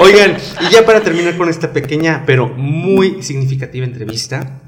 Oigan, 0.01 0.37
y 0.61 0.73
ya 0.73 0.85
para 0.85 1.01
terminar 1.01 1.37
con 1.37 1.49
esta 1.49 1.73
pequeña 1.73 2.25
pero 2.27 2.49
muy 2.49 3.23
significativa 3.23 3.87
entrevista, 3.87 4.61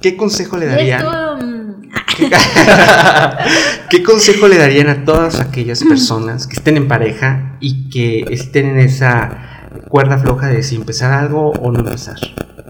¿qué 0.00 0.16
consejo 0.16 0.56
le 0.56 0.66
darían? 0.66 1.04
mm, 1.04 1.90
¿Qué 3.90 4.02
consejo 4.02 4.48
le 4.48 4.56
darían 4.56 4.88
a 4.88 5.04
todas 5.04 5.40
aquellas 5.40 5.82
personas 5.82 6.46
que 6.46 6.54
estén 6.54 6.76
en 6.76 6.86
pareja 6.86 7.56
y 7.60 7.90
que 7.90 8.24
estén 8.30 8.66
en 8.66 8.78
esa 8.78 9.59
cuerda 9.88 10.18
floja 10.18 10.48
de 10.48 10.62
si 10.62 10.76
empezar 10.76 11.12
algo 11.12 11.50
o 11.50 11.70
no 11.72 11.80
empezar? 11.80 12.16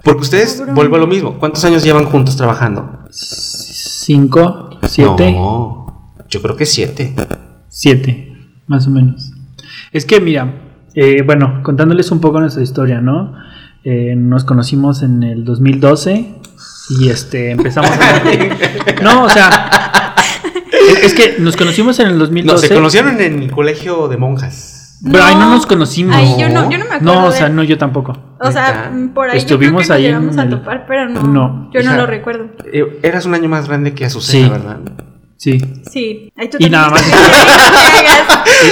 Porque 0.04 0.22
ustedes, 0.22 0.62
vuelvo 0.74 0.96
a 0.96 0.98
lo 0.98 1.06
mismo, 1.06 1.38
¿cuántos 1.38 1.64
años 1.64 1.82
llevan 1.84 2.06
juntos 2.06 2.36
trabajando? 2.36 3.00
Cinco, 3.10 4.70
siete, 4.86 5.32
No, 5.32 6.14
yo 6.28 6.40
creo 6.42 6.56
que 6.56 6.66
siete. 6.66 7.14
siete, 7.68 8.32
más 8.66 8.86
o 8.86 8.90
menos. 8.90 9.32
Es 9.92 10.04
que 10.06 10.20
mira, 10.20 10.54
eh, 10.94 11.22
bueno, 11.22 11.60
contándoles 11.62 12.10
un 12.10 12.20
poco 12.20 12.40
nuestra 12.40 12.62
historia, 12.62 13.00
¿no? 13.00 13.34
Eh, 13.84 14.14
nos 14.16 14.44
conocimos 14.44 15.02
en 15.02 15.22
el 15.22 15.44
2012 15.44 16.34
y 17.00 17.08
este 17.08 17.50
empezamos 17.52 17.90
a... 17.90 18.22
No, 19.02 19.24
o 19.24 19.28
sea, 19.28 20.14
es- 21.02 21.14
que 21.14 21.36
nos 21.38 21.56
conocimos 21.56 21.98
en 22.00 22.08
el 22.08 22.12
No, 22.14 22.18
2012. 22.20 22.68
se 22.68 22.74
conocieron 22.74 23.20
en 23.20 23.42
el 23.42 23.50
colegio 23.50 24.08
de 24.08 24.16
monjas. 24.16 24.69
Pero 25.02 25.24
ahí 25.24 25.34
no 25.34 25.48
nos 25.50 25.66
conocimos. 25.66 26.14
Ahí 26.14 26.36
yo 26.38 26.48
no, 26.48 26.70
yo 26.70 26.76
no 26.78 26.84
me 26.84 26.94
acuerdo. 26.96 27.04
No, 27.14 27.26
o 27.26 27.30
de- 27.30 27.36
sea, 27.38 27.48
no, 27.48 27.62
yo 27.62 27.78
tampoco. 27.78 28.16
O 28.40 28.52
sea, 28.52 28.90
por 29.14 29.30
ahí 29.30 29.38
Estuvimos 29.38 29.86
yo 29.86 29.94
creo 29.94 29.98
que 29.98 30.06
ahí 30.06 30.12
nos 30.12 30.20
llegamos 30.22 30.34
en 30.34 30.40
a 30.54 30.58
topar, 30.58 30.84
pero 30.86 31.08
no. 31.08 31.22
No. 31.22 31.70
Yo 31.72 31.82
no 31.82 31.96
lo 31.96 32.06
recuerdo. 32.06 32.46
Eh, 32.72 33.00
eras 33.02 33.24
un 33.24 33.34
año 33.34 33.48
más 33.48 33.66
grande 33.68 33.94
que 33.94 34.04
Azucena, 34.04 34.46
Sí. 34.46 34.50
¿verdad? 34.52 34.78
Sí. 35.36 35.82
Sí. 35.90 36.32
Ahí 36.36 36.50
tú 36.50 36.58
Y 36.60 36.68
nada 36.68 36.90
más. 36.90 37.02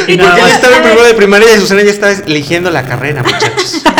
Y 0.08 0.12
Y 0.12 0.16
nada 0.16 0.36
más. 0.38 0.50
estaba 0.52 0.76
en 0.76 0.82
primero 0.82 1.04
de 1.06 1.14
primaria 1.14 1.50
y 1.50 1.54
Azucena 1.56 1.82
ya 1.82 1.90
estaba 1.90 2.12
eligiendo 2.12 2.70
la 2.70 2.84
carrera, 2.84 3.22
muchachos. 3.22 3.82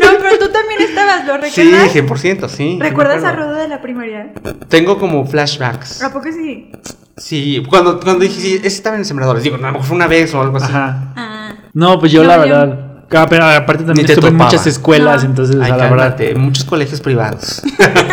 No, 0.00 0.08
pero 0.20 0.38
tú 0.38 0.48
también 0.52 0.80
estabas, 0.82 1.26
¿lo 1.26 1.34
sí, 1.48 1.62
recuerdas? 1.62 1.94
100%, 1.94 2.48
sí. 2.48 2.78
¿Recuerdas 2.80 3.22
a. 3.24 3.32
Rodo 3.32 3.54
de 3.54 3.68
la 3.68 3.80
primaria? 3.82 4.32
Tengo 4.68 4.98
como 4.98 5.24
flashbacks. 5.26 6.02
¿A 6.02 6.12
poco 6.12 6.28
sí? 6.32 6.70
Sí, 7.18 7.62
cuando, 7.68 7.98
cuando 8.00 8.20
dije, 8.24 8.40
sí, 8.40 8.54
ese 8.56 8.66
estaba 8.68 8.96
en 8.96 9.04
Sembradores. 9.04 9.42
Digo, 9.42 9.56
no, 9.58 9.64
a 9.66 9.70
lo 9.70 9.72
mejor 9.74 9.86
fue 9.88 9.96
una 9.96 10.06
vez 10.06 10.32
o 10.34 10.40
algo 10.40 10.56
así. 10.56 10.66
Ajá. 10.72 11.12
Ah. 11.16 11.54
No, 11.74 11.98
pues 11.98 12.12
yo 12.12 12.22
No, 12.22 12.28
la 12.28 12.46
yo- 12.46 12.54
verdad. 12.54 13.28
pero 13.28 13.44
aparte 13.44 13.84
también 13.84 14.08
estuve 14.10 14.28
en 14.28 14.36
muchas 14.36 14.66
escuelas, 14.66 15.22
No. 15.24 15.30
entonces, 15.30 15.56
Ay, 15.60 15.66
sea, 15.68 15.76
la 15.76 15.90
verdad, 15.90 16.16
muchos 16.36 16.64
colegios 16.64 17.00
privados. 17.00 17.62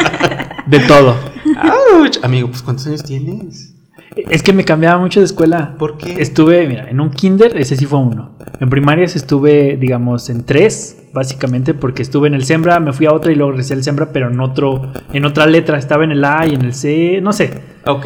de 0.68 0.80
todo. 0.82 1.16
Ouch. 2.00 2.18
Amigo, 2.24 2.50
pues 2.50 2.62
¿cuántos 2.62 2.88
años 2.88 3.04
tienes? 3.04 3.72
Es 4.16 4.44
que 4.44 4.54
me 4.54 4.64
cambiaba 4.64 4.98
mucho 4.98 5.20
de 5.20 5.26
escuela. 5.26 5.76
¿Por 5.78 5.98
qué? 5.98 6.22
Estuve, 6.22 6.66
mira, 6.68 6.90
en 6.90 7.02
un 7.02 7.10
kinder, 7.12 7.58
ese 7.58 7.76
sí 7.76 7.86
fue 7.86 8.00
uno. 8.00 8.38
En 8.62 8.70
primarias 8.70 9.16
estuve, 9.18 9.76
digamos, 9.76 10.30
en 10.30 10.46
tres, 10.46 10.98
básicamente, 11.14 11.74
porque 11.74 12.02
estuve 12.02 12.30
en 12.30 12.34
el 12.34 12.46
Sembra, 12.46 12.80
me 12.80 12.94
fui 12.94 13.08
a 13.08 13.14
otra 13.14 13.34
y 13.34 13.36
luego 13.36 13.52
regresé 13.52 13.74
al 13.74 13.84
Sembra, 13.84 14.12
pero 14.14 14.30
en 14.32 14.40
otro, 14.40 14.94
en 15.12 15.26
otra 15.26 15.46
letra. 15.48 15.78
Estaba 15.78 16.06
en 16.06 16.12
el 16.12 16.24
A 16.24 16.48
y 16.48 16.54
en 16.54 16.62
el 16.62 16.74
C, 16.74 17.20
no 17.22 17.34
sé. 17.34 17.60
Ok. 17.86 18.06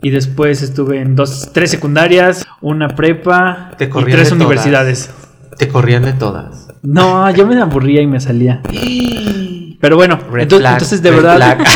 Y 0.00 0.10
después 0.10 0.62
estuve 0.62 1.00
en 1.00 1.16
dos, 1.16 1.50
tres 1.52 1.70
secundarias, 1.70 2.46
una 2.60 2.88
prepa 2.88 3.70
Te 3.76 3.84
y 3.86 3.88
tres 3.88 4.04
de 4.08 4.14
todas. 4.16 4.32
universidades. 4.32 5.10
Te 5.58 5.68
corrían 5.68 6.04
de 6.04 6.12
todas. 6.12 6.68
No, 6.82 7.28
yo 7.34 7.46
me 7.46 7.60
aburría 7.60 8.00
y 8.00 8.06
me 8.06 8.20
salía. 8.20 8.60
Pero 9.80 9.96
bueno, 9.96 10.18
Red 10.30 10.42
entonces, 10.44 10.60
flag, 10.60 10.72
entonces 10.74 11.02
de 11.02 11.10
verdad. 11.10 11.58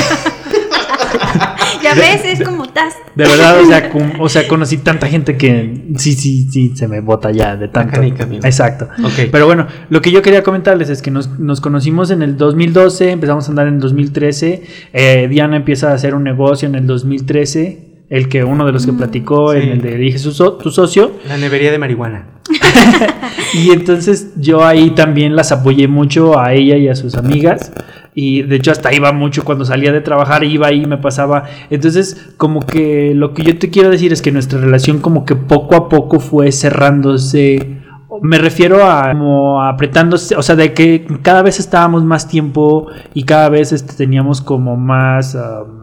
Ya 1.83 1.95
ves, 1.95 2.25
es 2.25 2.43
como 2.45 2.69
tas. 2.69 2.95
de 3.17 3.25
verdad, 3.25 3.61
o 3.61 3.67
sea, 3.67 3.91
o 4.21 4.29
sea, 4.29 4.47
conocí 4.47 4.77
tanta 4.79 5.09
gente 5.09 5.37
que 5.37 5.89
sí, 5.97 6.13
sí, 6.15 6.49
sí, 6.49 6.77
se 6.77 6.87
me 6.87 7.01
bota 7.01 7.33
ya 7.33 7.57
de 7.57 7.67
tanto. 7.67 7.95
canica. 7.97 8.23
Exacto. 8.45 8.89
Pero 9.33 9.47
bueno, 9.47 9.67
lo 9.91 10.01
que 10.01 10.13
yo 10.13 10.23
quería 10.23 10.45
comentarles 10.45 10.91
es 10.91 11.03
que 11.03 11.11
nos, 11.11 11.41
nos 11.41 11.61
conocimos 11.61 12.13
en 12.13 12.23
el 12.23 12.37
2012, 12.37 13.11
empezamos 13.11 13.49
a 13.49 13.51
andar 13.51 13.67
en 13.67 13.75
el 13.75 13.81
2013. 13.81 14.63
eh, 14.93 15.27
Diana 15.29 15.57
empieza 15.57 15.91
a 15.91 15.95
hacer 15.95 16.15
un 16.15 16.23
negocio 16.23 16.69
en 16.69 16.77
el 16.77 16.87
2013, 16.87 17.92
el 18.13 18.29
que 18.29 18.45
uno 18.45 18.65
de 18.67 18.73
los 18.73 18.85
que 18.87 18.93
platicó, 18.93 19.53
Sí. 19.53 19.59
en 19.61 19.69
el 19.71 19.81
de 19.81 19.95
Elige 19.97 20.19
su 20.19 20.33
so- 20.33 20.53
tu 20.55 20.71
socio. 20.71 21.13
La 21.27 21.37
nevería 21.39 21.71
de 21.73 21.79
marihuana. 21.79 22.27
Y 23.55 23.71
entonces 23.71 24.33
yo 24.37 24.65
ahí 24.65 24.91
también 24.91 25.37
las 25.37 25.53
apoyé 25.53 25.87
mucho 25.87 26.39
a 26.39 26.55
ella 26.55 26.77
y 26.77 26.89
a 26.89 26.95
sus 26.95 27.15
amigas. 27.17 27.73
Y 28.15 28.43
de 28.43 28.57
hecho 28.57 28.71
hasta 28.71 28.93
iba 28.95 29.13
mucho 29.13 29.45
cuando 29.45 29.65
salía 29.65 29.93
de 29.93 30.01
trabajar, 30.01 30.43
iba 30.45 30.67
ahí, 30.69 30.87
me 30.87 30.97
pasaba. 30.99 31.45
Entonces 31.71 32.33
como 32.39 32.61
que 32.67 33.13
lo 33.15 33.35
que 33.35 33.43
yo 33.43 33.59
te 33.59 33.69
quiero 33.71 33.91
decir 33.91 34.13
es 34.13 34.23
que 34.23 34.33
nuestra 34.33 34.59
relación 34.61 35.01
como 35.01 35.25
que 35.25 35.37
poco 35.37 35.75
a 35.77 35.89
poco 35.89 36.19
fue 36.21 36.51
cerrándose. 36.53 37.79
Me 38.23 38.39
refiero 38.39 38.85
a 38.87 39.11
como 39.13 39.63
apretándose, 39.63 40.37
o 40.37 40.43
sea, 40.43 40.55
de 40.57 40.73
que 40.75 41.07
cada 41.23 41.43
vez 41.43 41.59
estábamos 41.61 42.05
más 42.05 42.29
tiempo 42.29 42.87
y 43.15 43.25
cada 43.25 43.49
vez 43.49 43.73
este, 43.73 43.95
teníamos 43.95 44.41
como 44.41 44.77
más 44.77 45.35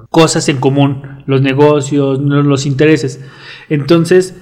cosas 0.10 0.50
en 0.50 0.58
común, 0.58 1.24
los 1.28 1.42
negocios, 1.42 2.20
los 2.20 2.66
intereses. 2.66 3.24
Entonces, 3.70 4.36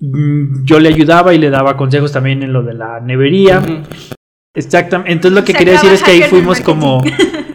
mm, 0.00 0.64
yo 0.64 0.78
le 0.80 0.88
ayudaba 0.88 1.34
y 1.34 1.38
le 1.38 1.50
daba 1.50 1.76
consejos 1.76 2.12
también 2.12 2.42
en 2.42 2.52
lo 2.52 2.62
de 2.62 2.74
la 2.74 3.00
nevería. 3.00 3.62
Exactamente. 4.54 5.12
Entonces 5.12 5.38
lo 5.38 5.44
que 5.44 5.52
Se 5.52 5.58
quería 5.58 5.74
decir 5.74 5.92
es 5.92 6.02
que 6.02 6.10
ahí 6.12 6.22
fuimos 6.22 6.60
como 6.60 7.02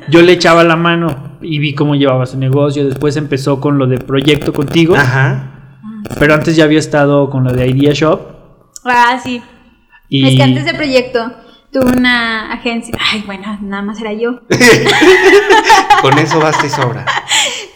yo 0.10 0.22
le 0.22 0.32
echaba 0.34 0.64
la 0.64 0.76
mano 0.76 1.38
y 1.42 1.60
vi 1.60 1.74
cómo 1.76 1.96
llevaba 1.96 2.26
su 2.26 2.38
negocio. 2.38 2.86
Después 2.86 3.18
empezó 3.18 3.60
con 3.60 3.78
lo 3.78 3.88
de 3.88 3.98
proyecto 3.98 4.54
contigo, 4.54 4.96
Ajá. 4.96 5.80
pero 6.20 6.34
antes 6.34 6.56
ya 6.56 6.64
había 6.66 6.80
estado 6.80 7.30
con 7.30 7.44
lo 7.44 7.52
de 7.54 7.68
Idea 7.68 7.94
Shop 7.94 8.22
Ah, 8.86 9.18
sí. 9.24 9.42
y 10.10 10.28
Es 10.28 10.36
que 10.36 10.44
antes 10.44 10.66
de 10.66 10.74
proyecto 10.74 11.32
tuve 11.72 11.98
una 11.98 12.52
agencia. 12.54 12.94
Ay, 13.12 13.24
bueno, 13.26 13.58
nada 13.62 13.82
más 13.82 14.00
era 14.00 14.14
yo. 14.14 14.42
Con 16.02 16.18
eso 16.20 16.40
basta 16.40 16.66
y 16.66 16.70
sobra. 16.70 17.06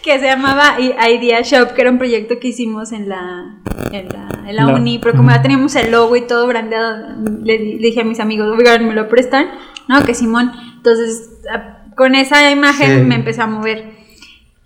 Que 0.08 0.18
se 0.20 0.24
llamaba 0.26 0.76
Idea 0.80 1.42
Shop, 1.42 1.74
que 1.74 1.82
era 1.82 1.90
un 1.90 1.98
proyecto 1.98 2.38
que 2.40 2.48
hicimos 2.48 2.92
en 2.92 3.10
la, 3.10 3.58
en 3.92 4.08
la, 4.08 4.28
en 4.48 4.56
la 4.56 4.66
uni. 4.68 4.98
Pero 4.98 5.14
como 5.14 5.30
ya 5.30 5.42
teníamos 5.42 5.76
el 5.76 5.90
logo 5.90 6.16
y 6.16 6.22
todo 6.26 6.46
brandeado, 6.46 7.14
le, 7.44 7.58
di- 7.58 7.74
le 7.74 7.88
dije 7.88 8.00
a 8.00 8.04
mis 8.04 8.18
amigos, 8.18 8.48
oigan, 8.58 8.88
¿me 8.88 8.94
lo 8.94 9.06
prestan? 9.06 9.50
No, 9.86 10.02
que 10.06 10.14
Simón. 10.14 10.50
Entonces, 10.78 11.30
con 11.94 12.14
esa 12.14 12.50
imagen 12.50 13.00
Sí. 13.00 13.04
me 13.04 13.16
empecé 13.16 13.42
a 13.42 13.46
mover. 13.46 13.84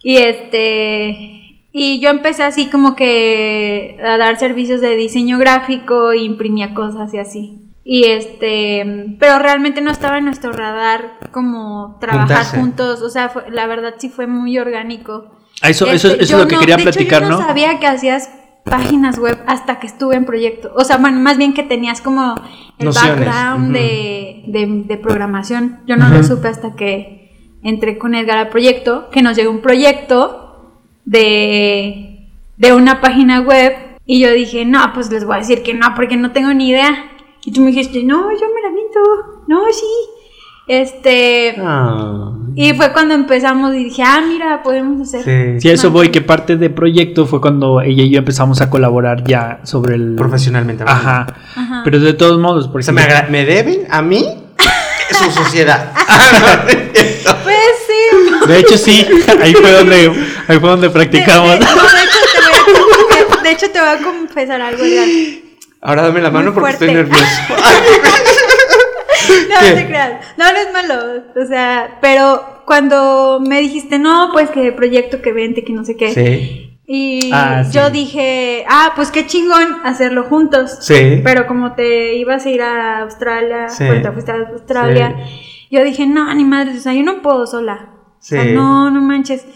Y 0.05 0.19
este. 0.19 1.39
Y 1.73 1.99
yo 2.01 2.11
empecé 2.11 2.45
así 2.45 2.71
como 2.71 2.95
que 2.95 3.97
a 4.05 4.19
dar 4.19 4.39
servicios 4.39 4.81
de 4.81 4.95
diseño 4.95 5.39
gráfico, 5.39 6.13
e 6.13 6.19
imprimía 6.19 6.73
cosas 6.73 7.13
y 7.15 7.19
así. 7.19 7.59
Y 7.85 8.05
este, 8.05 9.17
pero 9.19 9.39
realmente 9.41 9.81
no 9.81 9.91
estaba 9.91 10.19
en 10.19 10.25
nuestro 10.27 10.53
radar 10.53 11.19
como 11.33 11.97
trabajar 12.01 12.29
Juntarse. 12.29 12.57
juntos, 12.59 13.03
o 13.03 13.11
sea, 13.11 13.29
fue- 13.29 13.51
la 13.51 13.67
verdad 13.67 13.95
sí 13.99 14.09
fue 14.09 14.27
muy 14.29 14.57
orgánico. 14.59 15.37
Ah, 15.63 15.71
eso, 15.71 15.87
eso, 15.87 16.09
Este, 16.09 16.23
eso 16.25 16.37
es 16.37 16.43
lo 16.43 16.49
que 16.49 16.55
no- 16.55 16.61
quería 16.61 16.77
de 16.77 16.83
hecho, 16.83 16.93
platicar, 16.93 17.23
yo 17.23 17.29
¿no? 17.31 17.41
no 17.41 17.47
sabía 17.47 17.79
que 17.81 17.87
hacías 17.89 18.31
páginas 18.65 19.19
web 19.19 19.37
hasta 19.49 19.81
que 19.81 19.89
estuve 19.89 20.15
en 20.15 20.25
proyecto. 20.25 20.73
O 20.77 20.85
sea, 20.85 20.99
bueno, 20.99 21.19
más 21.19 21.37
bien 21.39 21.53
que 21.55 21.65
tenías 21.65 22.01
como 22.01 22.37
el 22.79 22.85
Nociones, 22.87 23.27
background 23.27 23.73
de, 23.75 24.45
de- 24.47 24.83
de 24.87 24.97
programación. 24.99 25.81
Yo 25.87 25.97
no 25.97 26.09
lo 26.09 26.23
supe 26.23 26.47
hasta 26.49 26.75
que 26.77 27.33
entré 27.65 27.99
con 27.99 28.15
Edgar 28.15 28.39
al 28.39 28.49
proyecto, 28.51 29.11
que 29.11 29.23
nos 29.23 29.37
llegó 29.37 29.51
un 29.51 29.61
proyecto 29.61 30.71
de, 31.05 32.29
de 32.57 32.73
una 32.73 33.01
página 33.01 33.41
web. 33.41 33.75
Y 34.05 34.21
yo 34.21 34.33
dije, 34.33 34.65
no, 34.65 34.93
pues 34.95 35.11
les 35.11 35.25
voy 35.25 35.37
a 35.37 35.39
decir 35.39 35.63
que 35.63 35.75
no, 35.75 35.95
porque 35.95 36.17
no 36.17 36.33
tengo 36.33 36.53
ni 36.55 36.71
idea. 36.71 37.09
Y 37.45 37.53
tú 37.53 37.61
me 37.61 37.69
dijiste, 37.71 38.03
no, 38.05 38.31
yo 38.33 38.47
me 38.55 38.63
la 38.63 38.71
miento. 38.71 39.01
No, 39.49 39.63
sí. 39.73 39.87
Este. 40.69 41.57
Ah, 41.59 42.33
Y 42.55 42.73
fue 42.75 42.93
cuando 42.93 43.15
empezamos 43.15 43.75
y 43.75 43.85
dije, 43.85 44.03
ah, 44.05 44.23
mira, 44.27 44.63
podemos 44.63 45.01
hacer. 45.09 45.25
sí. 45.25 45.61
Sí, 45.61 45.69
a 45.71 45.73
eso 45.73 45.91
voy, 45.91 46.11
que 46.11 46.21
parte 46.21 46.57
de 46.57 46.71
proyecto 46.71 47.27
fue 47.27 47.41
cuando 47.41 47.81
ella 47.81 48.05
y 48.05 48.11
yo 48.11 48.19
empezamos 48.19 48.61
a 48.61 48.71
colaborar 48.71 49.25
ya 49.25 49.61
sobre 49.65 49.97
el... 49.97 50.15
Profesionalmente. 50.17 50.85
Ajá. 50.87 51.27
Ajá. 51.57 51.81
Pero 51.85 51.99
de 51.99 52.13
todos 52.15 52.39
modos, 52.39 52.67
O 52.67 52.73
porque 52.73 52.85
sea, 52.85 53.27
me, 53.29 53.45
deben 53.45 53.87
a 53.91 54.03
mí 54.03 54.25
su 55.11 55.31
sociedad. 55.33 55.93
Pues 57.45 57.57
sí. 57.87 58.47
de 58.49 58.59
hecho 58.59 58.77
sí, 58.79 59.07
ahí 59.41 59.55
fue 59.55 59.71
donde, 59.73 60.13
ahí 60.49 60.59
fue 60.59 60.71
donde 60.71 60.91
practicamos. 60.91 61.51
De, 61.53 61.59
de- 61.59 61.65
no, 61.65 61.83
de 61.83 62.03
hecho, 62.05 62.19
te 62.33 62.41
voy 62.41 62.57
a, 62.59 63.37
de- 63.37 63.43
de 63.43 63.51
hecho, 63.51 63.71
te 63.71 63.81
voy 63.81 63.89
a 63.89 63.99
confesar 63.99 64.61
algo, 64.61 64.83
Edgar. 64.85 65.09
Ahora 65.83 66.03
dame 66.03 66.21
la 66.21 66.31
mano 66.31 66.55
porque 66.55 66.71
estoy 66.71 66.95
nervioso. 66.95 67.25
No, 69.49 69.61
¿Qué? 69.61 69.71
no 69.71 69.77
te 69.77 69.87
creas. 69.87 70.27
No, 70.37 70.45
no 70.53 70.59
es 70.59 70.73
malo. 70.73 71.23
O 71.41 71.47
sea, 71.47 71.99
pero 72.01 72.63
cuando 72.67 73.39
me 73.41 73.61
dijiste, 73.61 73.99
no, 73.99 74.31
pues 74.33 74.51
que 74.51 74.73
proyecto 74.73 75.23
que 75.23 75.33
vente, 75.33 75.63
que 75.65 75.73
no 75.73 75.85
sé 75.85 75.97
qué. 75.97 76.13
Sí. 76.13 76.79
Y 76.87 77.31
Ah, 77.33 77.63
sí. 77.65 77.73
yo 77.73 77.91
dije, 77.91 78.65
ah, 78.69 78.93
pues 78.97 79.11
qué 79.11 79.27
chingón 79.27 79.77
hacerlo 79.85 80.25
juntos. 80.25 80.79
Sí. 80.81 81.21
Pero 81.25 81.47
como 81.47 81.73
te 81.75 82.15
ibas 82.17 82.45
a 82.47 82.51
ir 82.51 82.63
a 82.63 83.01
Australia, 83.03 83.69
Sí. 83.69 83.85
bueno, 83.85 84.03
te 84.03 84.11
fuiste 84.13 84.33
a 84.33 84.37
Australia, 84.53 85.15
yo 85.71 85.85
dije, 85.85 86.07
no, 86.07 86.35
ni 86.35 86.45
madre, 86.45 86.73
o 86.77 86.81
sea, 86.81 86.93
yo 86.93 87.03
no 87.03 87.23
puedo 87.23 87.47
sola. 87.47 87.91
O 88.19 88.23
sea, 88.23 88.43
Sí. 88.43 88.53
no, 88.53 88.91
no 88.91 89.01
manches. 89.01 89.47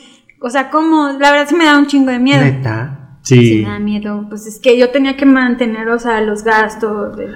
O 0.40 0.48
sea, 0.48 0.70
como, 0.70 1.08
la 1.18 1.32
verdad 1.32 1.46
sí 1.48 1.54
me 1.56 1.64
da 1.64 1.76
un 1.76 1.86
chingo 1.88 2.10
de 2.12 2.18
miedo. 2.20 2.42
Neta. 2.42 3.05
Sí, 3.26 3.40
Sí. 3.58 3.62
me 3.64 3.70
da 3.70 3.78
miedo. 3.80 4.24
Pues 4.28 4.46
es 4.46 4.60
que 4.60 4.78
yo 4.78 4.90
tenía 4.90 5.16
que 5.16 5.26
mantener, 5.26 5.88
o 5.88 5.98
sea, 5.98 6.20
los 6.20 6.44
gastos. 6.44 7.16
de- 7.16 7.28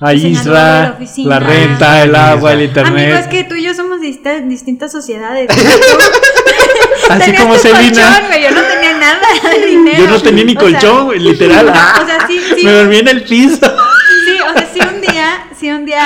Ahí 0.00 0.34
de 0.34 0.50
la 0.50 0.92
oficina. 0.96 1.28
la 1.30 1.40
renta, 1.40 2.02
el 2.04 2.14
agua, 2.14 2.52
el 2.52 2.62
internet. 2.62 3.04
Amigo, 3.14 3.18
es 3.18 3.26
que 3.28 3.44
tú 3.44 3.54
y 3.56 3.64
yo 3.64 3.74
somos 3.74 4.00
distintas 4.00 4.92
sociedades. 4.92 5.48
Así 7.10 7.32
como 7.34 7.54
tu 7.54 7.60
Selena. 7.60 7.80
colchón, 7.82 8.26
güey, 8.28 8.42
yo 8.42 8.50
no 8.50 8.60
tenía 8.62 8.92
nada 8.98 9.20
de 9.58 9.66
dinero. 9.66 9.98
Yo 10.04 10.10
no 10.10 10.20
tenía 10.20 10.44
ni 10.44 10.52
O 10.56 10.60
sea, 10.60 10.70
colchón, 10.70 11.04
güey, 11.06 11.18
literal. 11.20 11.68
O 11.68 11.72
sea, 12.06 12.26
sí, 12.26 12.38
sí. 12.54 12.64
Me 12.64 12.72
dormí 12.72 12.98
en 12.98 13.08
el 13.08 13.22
piso. 13.24 13.56
Sí, 14.26 14.38
o 14.46 14.52
sea, 14.52 14.68
sí 14.72 14.80
un 14.94 14.97
sí 15.58 15.70
un 15.70 15.84
día, 15.84 16.00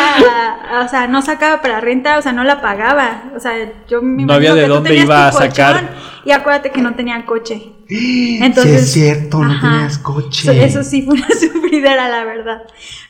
o 0.85 0.88
sea, 0.88 1.07
no 1.07 1.23
sacaba 1.23 1.61
para 1.62 1.81
renta, 1.81 2.19
o 2.19 2.23
sea, 2.23 2.33
no 2.33 2.45
la 2.45 2.61
pagaba. 2.61 3.25
O 3.37 3.41
sea, 3.41 3.53
yo 3.88 4.03
me 4.03 4.25
No 4.25 4.33
había 4.35 4.55
de 4.55 4.62
que 4.62 4.69
dónde 4.69 4.97
iba 4.97 5.29
a 5.29 5.33
sacar. 5.33 5.95
Y 6.25 6.31
acuérdate 6.31 6.71
que 6.71 6.81
no 6.83 6.95
tenía 6.95 7.25
coche. 7.27 7.62
sí, 7.88 8.38
Entonces, 8.41 8.83
es 8.83 8.93
cierto, 8.93 9.43
no 9.43 9.51
ajá. 9.53 9.71
tenías 9.71 9.99
coche. 9.99 10.51
Eso, 10.65 10.81
eso 10.81 10.88
sí 10.88 11.03
fue 11.03 11.15
una 11.15 11.29
sufridera, 11.41 12.09
la 12.09 12.25
verdad. 12.25 12.62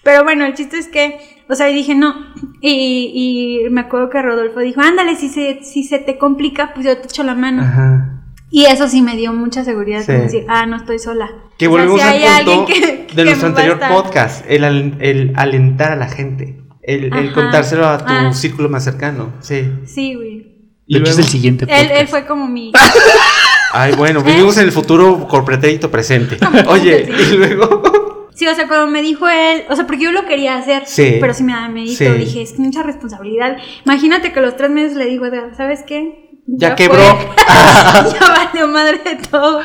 Pero 0.02 0.24
bueno, 0.24 0.44
el 0.46 0.54
chiste 0.54 0.78
es 0.78 0.88
que, 0.88 1.44
o 1.48 1.54
sea, 1.54 1.68
y 1.70 1.74
dije, 1.74 1.94
no. 1.94 2.14
Y, 2.60 3.64
y 3.66 3.70
me 3.70 3.82
acuerdo 3.82 4.08
que 4.10 4.22
Rodolfo 4.22 4.60
dijo, 4.60 4.80
ándale, 4.80 5.16
si 5.16 5.28
se, 5.28 5.62
si 5.62 5.84
se 5.84 5.98
te 5.98 6.16
complica, 6.18 6.72
pues 6.74 6.86
yo 6.86 6.96
te 6.96 7.04
echo 7.04 7.22
la 7.22 7.34
mano. 7.34 7.62
Ajá. 7.62 8.08
Y 8.50 8.66
eso 8.66 8.86
sí 8.88 9.00
me 9.02 9.16
dio 9.16 9.32
mucha 9.32 9.64
seguridad, 9.64 10.02
Sí. 10.04 10.12
decir, 10.12 10.44
ah, 10.48 10.66
no 10.66 10.76
estoy 10.76 10.98
sola. 10.98 11.30
Que 11.58 11.68
O 11.68 11.70
sea, 11.72 11.78
volvemos 11.86 12.00
si 12.02 12.06
hay 12.06 12.24
al 12.24 12.44
punto 12.44 12.60
alguien 12.72 12.82
que- 12.82 13.01
de 13.14 13.22
que 13.22 13.24
nuestro 13.24 13.50
me 13.50 13.60
anterior 13.60 13.80
podcast, 13.90 14.44
el, 14.48 14.64
al- 14.64 14.96
el 15.00 15.32
alentar 15.36 15.92
a 15.92 15.96
la 15.96 16.08
gente, 16.08 16.58
el, 16.82 17.32
contárselo 17.32 17.86
a 17.86 17.98
tu 17.98 18.04
Ah. 18.12 18.32
círculo 18.32 18.68
más 18.68 18.84
cercano. 18.84 19.32
Sí. 19.40 19.70
Sí, 19.86 20.14
güey. 20.14 20.52
Y 20.86 20.94
De 20.94 21.00
hecho, 21.00 21.12
es 21.12 21.18
el 21.18 21.24
siguiente 21.24 21.64
Él, 21.64 21.70
podcast. 21.70 22.00
él 22.00 22.08
fue 22.08 22.26
como 22.26 22.48
mi... 22.48 22.72
Ay, 23.72 23.94
bueno, 23.96 24.22
vivimos 24.22 24.58
en 24.58 24.64
el 24.64 24.72
futuro 24.72 25.26
por 25.28 25.44
pretérito 25.44 25.90
presente. 25.90 26.36
Oye, 26.66 27.06
Sí. 27.06 27.34
y 27.34 27.36
luego. 27.36 27.82
Sí, 28.34 28.46
o 28.46 28.54
sea, 28.54 28.66
cuando 28.66 28.86
me 28.86 29.02
dijo 29.02 29.28
él, 29.28 29.64
o 29.68 29.76
sea, 29.76 29.86
porque 29.86 30.04
yo 30.04 30.10
lo 30.10 30.24
quería 30.24 30.56
hacer, 30.56 30.84
Sí. 30.86 31.18
pero 31.20 31.34
sí 31.34 31.44
me 31.44 31.52
daba 31.52 31.68
medito, 31.68 31.98
Sí. 31.98 32.06
dije, 32.18 32.40
es 32.42 32.58
mucha 32.58 32.82
responsabilidad. 32.82 33.58
Imagínate 33.84 34.32
que 34.32 34.38
a 34.38 34.42
los 34.42 34.56
tres 34.56 34.70
meses 34.70 34.96
le 34.96 35.04
digo, 35.04 35.26
Edgar, 35.26 35.50
¿sabes 35.54 35.84
qué? 35.86 36.21
Ya 36.46 36.68
fue. 36.68 36.76
quebró. 36.76 37.02
ya 38.20 38.34
valió 38.46 38.68
madre 38.68 38.98
de 38.98 39.16
todo. 39.30 39.60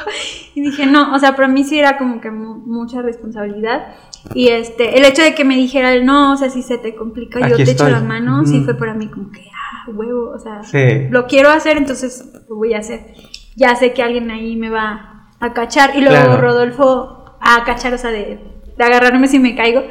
Y 0.56 0.62
dije, 0.62 0.86
no, 0.86 1.14
o 1.14 1.20
sea, 1.20 1.36
para 1.36 1.48
mí 1.48 1.64
sí 1.64 1.80
era 1.80 1.98
como 1.98 2.22
que 2.22 2.32
mu- 2.32 2.60
mucha 2.66 3.02
responsabilidad. 3.02 3.96
Y 4.34 4.50
este, 4.50 4.98
el 4.98 5.06
hecho 5.06 5.22
de 5.22 5.34
que 5.36 5.46
me 5.46 5.56
dijera 5.56 5.94
él, 5.94 6.06
no, 6.06 6.34
o 6.34 6.38
sea, 6.38 6.50
si 6.50 6.62
se 6.62 6.78
te 6.78 6.96
complica, 6.96 7.40
yo 7.40 7.46
Aquí 7.56 7.64
te 7.64 7.72
echo 7.72 7.86
estoy. 7.88 7.92
la 7.92 8.02
mano, 8.02 8.46
sí 8.46 8.58
Ujú. 8.58 8.66
fue 8.66 8.74
para 8.78 8.94
mí 8.94 9.08
como 9.08 9.32
que, 9.32 9.42
ah, 9.42 9.90
huevo, 9.92 10.32
o 10.36 10.40
sea, 10.40 10.64
Sí. 10.64 11.08
lo 11.10 11.28
quiero 11.28 11.50
hacer, 11.50 11.78
entonces 11.78 12.32
lo 12.50 12.56
voy 12.58 12.74
a 12.74 12.80
hacer. 12.80 13.14
Ya 13.56 13.76
sé 13.76 13.94
que 13.94 14.04
alguien 14.04 14.30
ahí 14.32 14.56
me 14.56 14.70
va 14.70 15.30
a 15.40 15.54
cachar. 15.54 15.92
Y 15.96 16.02
luego 16.02 16.16
Claro. 16.26 16.42
Rodolfo 16.42 17.38
a 17.40 17.64
cachar, 17.64 17.94
o 17.94 17.98
sea, 17.98 18.12
de, 18.12 18.40
de 18.78 18.84
agarrarme 18.84 19.28
si 19.28 19.40
me 19.40 19.56
caigo. 19.56 19.84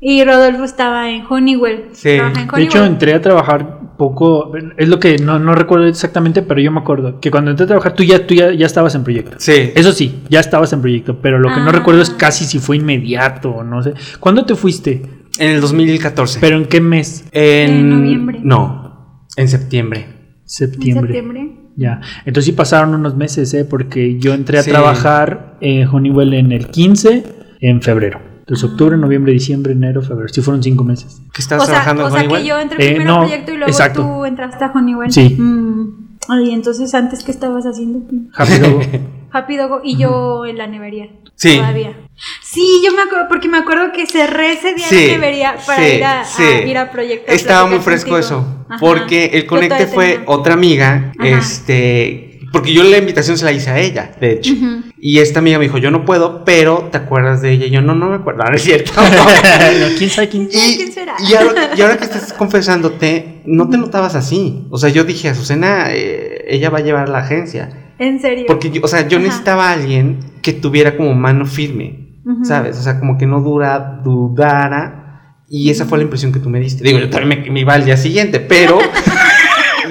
Y 0.00 0.22
Rodolfo 0.24 0.64
estaba 0.64 1.10
en 1.10 1.24
Honeywell. 1.28 1.88
Sí. 1.92 2.10
en 2.10 2.32
De 2.34 2.42
hecho, 2.42 2.52
Honeywell. 2.54 2.84
entré 2.84 3.14
a 3.14 3.20
trabajar 3.22 3.80
poco, 3.96 4.52
es 4.76 4.88
lo 4.88 4.98
que 4.98 5.18
no, 5.18 5.38
no 5.38 5.54
recuerdo 5.54 5.86
exactamente, 5.86 6.42
pero 6.42 6.60
yo 6.60 6.70
me 6.72 6.80
acuerdo 6.80 7.20
que 7.20 7.30
cuando 7.30 7.50
entré 7.50 7.64
a 7.64 7.66
trabajar 7.68 7.94
tú 7.94 8.02
ya, 8.02 8.26
tú 8.26 8.34
ya, 8.34 8.52
ya 8.52 8.66
estabas 8.66 8.94
en 8.94 9.04
proyecto. 9.04 9.36
Sí. 9.38 9.70
Eso 9.74 9.92
sí, 9.92 10.22
ya 10.28 10.40
estabas 10.40 10.72
en 10.72 10.80
proyecto, 10.80 11.18
pero 11.20 11.38
lo 11.38 11.48
que 11.48 11.60
no 11.60 11.68
Ah. 11.68 11.72
recuerdo 11.72 12.02
es 12.02 12.10
casi 12.10 12.44
si 12.44 12.58
fue 12.58 12.76
inmediato 12.76 13.50
o 13.50 13.64
no 13.64 13.82
sé. 13.82 13.94
¿Cuándo 14.20 14.44
te 14.44 14.54
fuiste? 14.54 15.02
En 15.38 15.50
el 15.50 15.60
2014. 15.60 16.38
¿Pero 16.40 16.56
en 16.56 16.66
qué 16.66 16.80
mes? 16.80 17.24
en 17.32 17.70
En 17.70 17.90
noviembre. 17.90 18.40
No, 18.42 19.26
en 19.36 19.48
septiembre. 19.48 20.00
En 20.00 20.48
Septiembre. 20.48 21.06
septiembre. 21.12 21.52
Ya. 21.76 22.00
Entonces 22.24 22.44
sí 22.44 22.52
pasaron 22.52 22.94
unos 22.94 23.16
meses, 23.16 23.52
¿eh? 23.54 23.64
Porque 23.64 24.18
yo 24.20 24.32
entré 24.34 24.58
a 24.58 24.62
Sí. 24.62 24.70
trabajar 24.70 25.56
en 25.60 25.88
Honeywell 25.88 26.34
en 26.34 26.52
el 26.52 26.68
15, 26.68 27.24
en 27.60 27.82
febrero. 27.82 28.20
Entonces 28.46 28.70
octubre, 28.70 28.96
noviembre, 28.98 29.32
diciembre, 29.32 29.72
enero, 29.72 30.02
febrero. 30.02 30.28
Sí 30.28 30.42
fueron 30.42 30.62
cinco 30.62 30.84
meses. 30.84 31.22
¿Qué 31.32 31.40
estabas 31.40 31.64
O 31.64 31.66
sea, 31.66 31.76
trabajando 31.82 32.04
o 32.04 32.06
en 32.08 32.12
sea 32.30 32.38
que 32.38 32.46
yo 32.46 32.58
entré 32.60 32.84
Eh, 32.84 32.90
primero 32.92 33.10
no, 33.14 33.20
al 33.22 33.26
proyecto 33.28 33.52
y 33.52 33.56
luego 33.56 33.70
exacto. 33.70 34.02
tú 34.02 34.24
entraste 34.26 34.64
a 34.64 34.70
Honeywell. 34.74 35.10
Sí. 35.10 35.36
Mm. 35.38 36.18
Ay, 36.28 36.50
entonces 36.52 36.92
antes, 36.94 37.24
¿qué 37.24 37.30
estabas 37.30 37.64
haciendo? 37.64 38.00
Happy 38.36 38.58
Dogo. 38.58 38.80
Happy 39.32 39.56
Dogo 39.56 39.80
y 39.82 39.96
yo 39.96 40.44
en 40.44 40.58
la 40.58 40.66
nevería. 40.66 41.08
Sí. 41.36 41.56
Todavía. 41.56 41.96
Sí, 42.42 42.82
yo 42.84 42.92
me 42.94 43.02
acuerdo, 43.02 43.26
porque 43.28 43.48
me 43.48 43.58
acuerdo 43.58 43.92
que 43.92 44.06
cerré 44.06 44.52
ese 44.52 44.74
día 44.74 44.86
Sí, 44.86 45.06
la 45.08 45.12
nevería 45.14 45.54
para 45.66 45.82
sí, 45.82 45.94
ir, 45.96 46.04
a, 46.04 46.24
sí. 46.24 46.42
a 46.42 46.66
ir 46.66 46.78
a 46.78 46.90
proyecto. 46.90 47.32
Estaba 47.32 47.66
muy 47.66 47.78
fresco 47.80 48.10
contigo. 48.10 48.18
eso. 48.38 48.64
Ajá. 48.68 48.78
Porque 48.78 49.30
el 49.34 49.46
conecte 49.46 49.86
fue 49.86 50.12
tenía- 50.12 50.24
otra 50.28 50.54
amiga. 50.54 51.12
Ajá. 51.18 51.28
Este. 51.28 52.23
Porque 52.54 52.72
yo 52.72 52.82
la 52.84 52.96
invitación 52.96 53.36
se 53.36 53.44
la 53.44 53.52
hice 53.52 53.68
a 53.68 53.78
ella, 53.78 54.12
de 54.18 54.32
hecho. 54.32 54.54
Ujú. 54.54 54.84
Y 54.98 55.18
esta 55.18 55.40
amiga 55.40 55.58
me 55.58 55.64
dijo, 55.64 55.76
yo 55.76 55.90
no 55.90 56.06
puedo, 56.06 56.42
pero 56.46 56.88
¿te 56.90 56.96
acuerdas 56.96 57.42
de 57.42 57.50
ella? 57.52 57.66
Y 57.66 57.70
yo, 57.70 57.82
no, 57.82 57.94
no 57.94 58.08
me 58.08 58.16
acuerdo, 58.16 58.44
no 58.44 58.54
es 58.56 58.62
cierto. 58.62 58.92
No, 59.00 59.86
¿Quién 59.98 60.08
sabe 60.08 60.28
quién? 60.30 60.48
Y, 60.50 60.76
¿quién 60.76 60.92
será? 60.92 61.14
y 61.28 61.34
ahora, 61.34 61.70
y 61.76 61.80
ahora 61.82 61.98
que 61.98 62.04
estás 62.04 62.32
confesándote, 62.32 63.42
no 63.44 63.68
te 63.68 63.76
notabas 63.76 64.14
así. 64.14 64.66
O 64.70 64.78
sea, 64.78 64.88
yo 64.88 65.04
dije, 65.04 65.28
Azucena, 65.28 65.88
eh, 65.90 66.44
ella 66.48 66.70
va 66.70 66.78
a 66.78 66.82
llevar 66.82 67.08
la 67.10 67.18
agencia. 67.18 67.92
En 67.98 68.20
serio. 68.20 68.44
Porque, 68.46 68.70
yo- 68.70 68.80
o 68.82 68.88
sea, 68.88 69.06
yo 69.06 69.18
Ajá. 69.18 69.26
necesitaba 69.26 69.68
a 69.68 69.72
alguien 69.74 70.20
que 70.40 70.52
tuviera 70.54 70.96
como 70.96 71.12
mano 71.14 71.44
firme. 71.44 72.00
¿sabes? 72.42 72.78
O 72.78 72.82
sea, 72.82 72.98
como 72.98 73.18
que 73.18 73.26
no 73.26 73.42
dura, 73.42 74.00
dudara. 74.02 75.42
Y 75.46 75.68
esa 75.68 75.84
fue 75.84 75.98
la 75.98 76.04
impresión 76.04 76.32
que 76.32 76.38
tú 76.38 76.48
me 76.48 76.58
diste. 76.58 76.82
Digo, 76.82 76.98
yo 76.98 77.10
también 77.10 77.42
me, 77.42 77.50
me 77.50 77.60
iba 77.60 77.74
al 77.74 77.84
día 77.84 77.98
siguiente, 77.98 78.40
pero 78.40 78.78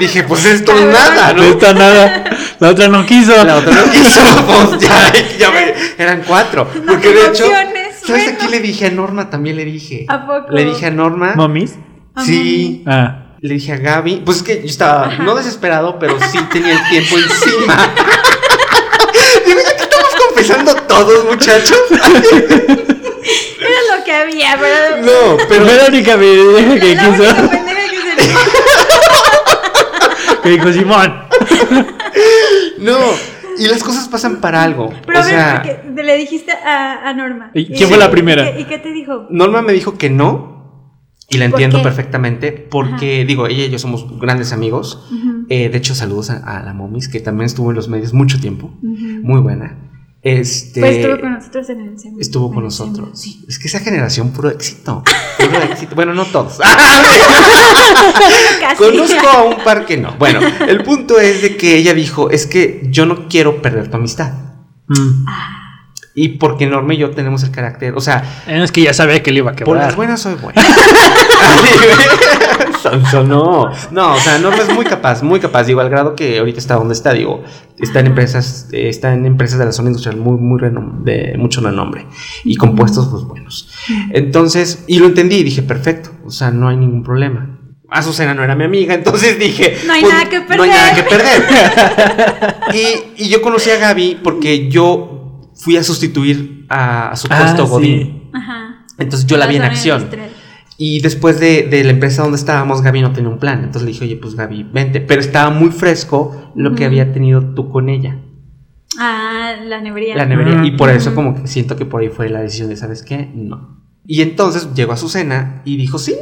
dije, 0.04 0.24
pues 0.24 0.46
esto 0.46 0.74
es 0.74 0.86
nada, 0.86 1.34
No 1.34 1.44
está 1.44 1.74
nada. 1.74 2.24
La 2.60 2.70
otra 2.70 2.88
no 2.88 3.06
quiso. 3.06 3.44
La 3.44 3.58
otra 3.58 3.74
no 3.74 3.92
quiso, 3.92 4.22
pues 4.70 4.82
ya, 4.82 5.12
ya 5.38 5.52
me- 5.52 5.74
eran 5.98 6.24
cuatro. 6.28 6.68
Porque 6.88 7.10
de 7.10 7.28
hecho, 7.28 7.46
Opciones, 7.46 7.96
¿sabes 8.06 8.28
a 8.30 8.36
quién 8.38 8.52
le 8.52 8.60
dije? 8.60 8.86
A 8.88 8.92
Norma 8.92 9.30
también 9.30 9.56
le 9.58 9.66
dije. 9.66 10.06
¿A 10.08 10.26
poco? 10.26 10.52
Le 10.52 10.66
dije 10.66 10.86
a 10.88 10.92
Norma. 10.92 11.34
¿Momis? 11.36 11.74
Sí. 12.26 12.84
Ah. 12.86 13.20
Le 13.42 13.56
dije 13.56 13.74
a 13.74 13.78
Gaby. 13.78 14.22
Pues 14.24 14.38
es 14.38 14.44
que 14.44 14.60
yo 14.62 14.68
estaba 14.68 15.18
no 15.18 15.36
desesperado, 15.36 16.00
pero 16.00 16.18
sí 16.32 16.40
tenía 16.52 16.74
el 16.82 16.90
tiempo 16.90 17.18
encima. 17.18 17.94
Estamos 19.46 20.16
confesando 20.28 20.76
todos, 20.88 21.26
muchachos. 21.26 21.78
Era 23.60 23.98
lo 23.98 24.04
que 24.06 24.14
había, 24.14 24.58
pero. 24.60 25.02
No, 25.02 25.38
Pero 25.50 25.66
la 25.66 25.86
única 25.88 26.16
vieja 26.16 26.76
que 26.76 26.98
quiso. 26.98 27.24
Que 30.44 30.50
dijo 30.50 30.72
Simón. 30.72 31.14
No. 32.80 32.98
Y 33.58 33.68
las 33.68 33.84
cosas 33.84 34.08
pasan 34.08 34.42
para 34.42 34.64
algo. 34.64 34.92
Pero 35.06 35.20
o 35.20 35.22
a 35.22 35.26
ver, 35.26 35.34
sea, 35.36 35.62
porque 35.64 36.04
le 36.04 36.18
dijiste 36.18 36.52
a, 36.52 37.08
a 37.08 37.14
Norma. 37.14 37.52
¿Y 37.54 37.68
quién 37.68 37.88
fue 37.88 37.98
la 37.98 38.12
primera? 38.12 38.50
¿Y 38.50 38.54
qué, 38.54 38.62
y 38.62 38.66
qué 38.66 38.78
te 38.80 38.92
dijo? 38.92 39.28
Norma 39.30 39.62
me 39.62 39.74
dijo 39.74 39.98
que 39.98 40.10
no. 40.10 40.52
Y 41.30 41.38
la 41.38 41.46
¿Por 41.46 41.54
entiendo 41.56 41.78
qué? 41.78 41.84
perfectamente. 41.84 42.52
Porque, 42.52 43.26
digo, 43.26 43.48
ella 43.48 43.66
y 43.66 43.70
yo 43.70 43.80
somos 43.80 44.20
grandes 44.20 44.52
amigos. 44.54 45.08
Eh, 45.50 45.70
de 45.70 45.78
hecho, 45.78 45.96
saludos 45.96 46.30
a, 46.30 46.38
a 46.38 46.64
la 46.64 46.74
Momis, 46.74 47.08
que 47.08 47.20
también 47.20 47.46
estuvo 47.46 47.70
en 47.70 47.76
los 47.76 47.88
medios 47.88 48.14
mucho 48.14 48.40
tiempo. 48.40 48.72
Muy 48.82 49.40
buena. 49.40 49.78
Este. 50.24 50.80
Pues 50.80 50.96
estuvo 50.96 51.20
con 51.20 51.34
nosotros 51.34 51.70
en 51.70 51.82
el 51.82 52.00
SEM. 52.00 52.14
Estuvo 52.18 52.54
con 52.54 52.64
nosotros. 52.64 53.20
Sí. 53.20 53.44
Es 53.48 53.60
que 53.60 53.68
esa 53.68 53.82
generación, 53.82 54.32
puro 54.32 54.50
éxito. 54.50 55.04
Puro 55.38 55.62
éxito. 55.64 55.96
Bueno, 55.96 56.14
no 56.14 56.24
todos. 56.26 56.60
Conozco 58.78 59.28
a 59.28 59.44
un 59.44 59.62
par 59.66 59.86
que 59.86 59.98
no. 59.98 60.16
Bueno, 60.18 60.40
el 60.66 60.82
punto 60.84 61.20
es 61.20 61.42
de 61.42 61.58
que 61.58 61.76
ella 61.76 61.94
dijo: 61.94 62.30
Es 62.30 62.48
que 62.48 62.88
yo 62.90 63.06
no 63.06 63.28
quiero 63.28 63.62
perder 63.62 63.92
tu 63.92 63.98
amistad. 63.98 64.32
Mm. 64.88 65.26
Y 66.16 66.30
porque 66.38 66.68
Norma 66.68 66.94
y 66.94 66.98
yo 66.98 67.10
tenemos 67.12 67.44
el 67.44 67.52
carácter. 67.52 67.94
O 67.96 68.02
sea, 68.02 68.24
Es 68.48 68.72
que 68.72 68.82
ya 68.84 68.94
sabía 68.94 69.24
que 69.24 69.32
le 69.32 69.40
iba 69.40 69.52
a 69.52 69.56
por 69.56 69.76
las 69.76 69.94
quebrar. 69.94 69.96
buenas 69.96 70.22
soy 70.22 70.36
buena. 70.36 70.62
Sonso, 72.82 73.24
no. 73.24 73.72
No, 73.92 74.14
o 74.14 74.20
sea, 74.20 74.38
Norma 74.40 74.62
es 74.62 74.74
muy 74.74 74.86
capaz, 74.86 75.24
muy 75.24 75.40
capaz. 75.40 75.64
Digo, 75.64 75.80
al 75.82 75.90
grado 75.90 76.16
que 76.16 76.38
ahorita 76.40 76.60
está 76.60 76.76
donde 76.76 76.94
está, 76.94 77.14
digo, 77.14 77.44
está 77.80 78.00
en 78.02 78.08
empresas, 78.08 78.68
eh, 78.74 78.90
está 78.90 79.14
en 79.14 79.26
empresas 79.26 79.58
de 79.58 79.66
la 79.66 79.72
zona 79.72 79.90
industrial 79.90 80.18
muy, 80.18 80.38
muy 80.38 80.60
de 81.04 81.36
mucho 81.38 81.62
renombre. 81.62 82.06
Y 82.44 82.56
con 82.58 82.76
puestos, 82.76 83.08
pues 83.10 83.24
buenos. 83.24 83.70
Entonces, 84.12 84.84
y 84.88 85.00
lo 85.00 85.06
entendí 85.08 85.38
y 85.38 85.44
dije, 85.44 85.64
perfecto. 85.64 86.12
O 86.26 86.30
sea, 86.30 86.52
no 86.52 86.68
hay 86.68 86.78
ningún 86.78 87.04
problema. 87.04 87.60
Azucena 87.90 88.34
no 88.34 88.44
era 88.44 88.56
mi 88.56 88.64
amiga, 88.64 88.96
entonces 88.96 89.38
dije, 89.38 89.78
No 89.86 89.94
hay 89.94 90.02
pues, 90.02 90.14
nada 90.14 90.30
que 90.30 90.40
No 90.58 90.64
hay 90.64 90.70
nada 90.70 90.96
que 90.96 91.04
perder. 91.04 91.46
perder. 91.46 92.56
y, 93.18 93.24
y 93.24 93.30
yo 93.30 93.42
conocí 93.42 93.70
a 93.70 93.78
Gaby 93.78 94.20
porque 94.24 94.68
yo 94.68 95.23
fui 95.56 95.78
a 95.78 95.84
sustituir 95.84 96.66
a, 96.70 97.10
a 97.12 97.16
su 97.16 97.28
Ah, 97.30 97.40
puesto 97.40 97.66
sí. 97.66 97.72
Godín. 97.72 98.30
Ajá. 98.34 98.86
Entonces 98.98 99.26
yo 99.28 99.38
la 99.38 99.48
vi 99.48 99.56
en 99.58 99.64
acción. 99.64 99.98
industrial. 100.02 100.30
Y 100.78 101.02
después 101.02 101.40
de, 101.40 101.64
de 101.64 101.84
la 101.84 101.92
empresa 101.92 102.24
donde 102.24 102.38
estábamos, 102.38 102.82
Gaby 102.82 103.02
no 103.02 103.14
tenía 103.14 103.30
un 103.30 103.38
plan. 103.40 103.60
Entonces 103.60 103.84
le 103.84 103.92
dije, 103.92 104.06
oye, 104.06 104.16
pues 104.18 104.36
Gaby, 104.36 104.64
vente. 104.74 105.02
Pero 105.02 105.22
estaba 105.22 105.50
muy 105.52 105.70
fresco 105.70 106.52
lo 106.56 106.74
que 106.76 106.86
había 106.86 107.14
tenido 107.14 107.54
tú 107.54 107.70
con 107.70 107.90
ella, 107.90 108.20
Ah, 109.00 109.54
la 109.66 109.82
nevería. 109.82 110.16
la 110.16 110.26
nevería. 110.26 110.64
Y 110.66 110.72
por 110.78 110.90
eso 110.90 111.16
como 111.16 111.36
que 111.36 111.48
siento 111.48 111.76
que 111.76 111.86
por 111.86 112.02
ahí 112.02 112.10
fue 112.10 112.30
la 112.30 112.42
decisión 112.42 112.70
de, 112.70 112.76
¿sabes 112.78 113.02
qué? 113.04 113.32
No. 113.34 113.84
Y 114.06 114.22
entonces 114.22 114.74
llegó 114.76 114.94
a 114.94 114.98
su 114.98 115.10
cena 115.10 115.62
y 115.66 115.78
dijo, 115.78 115.98
sí, 115.98 116.14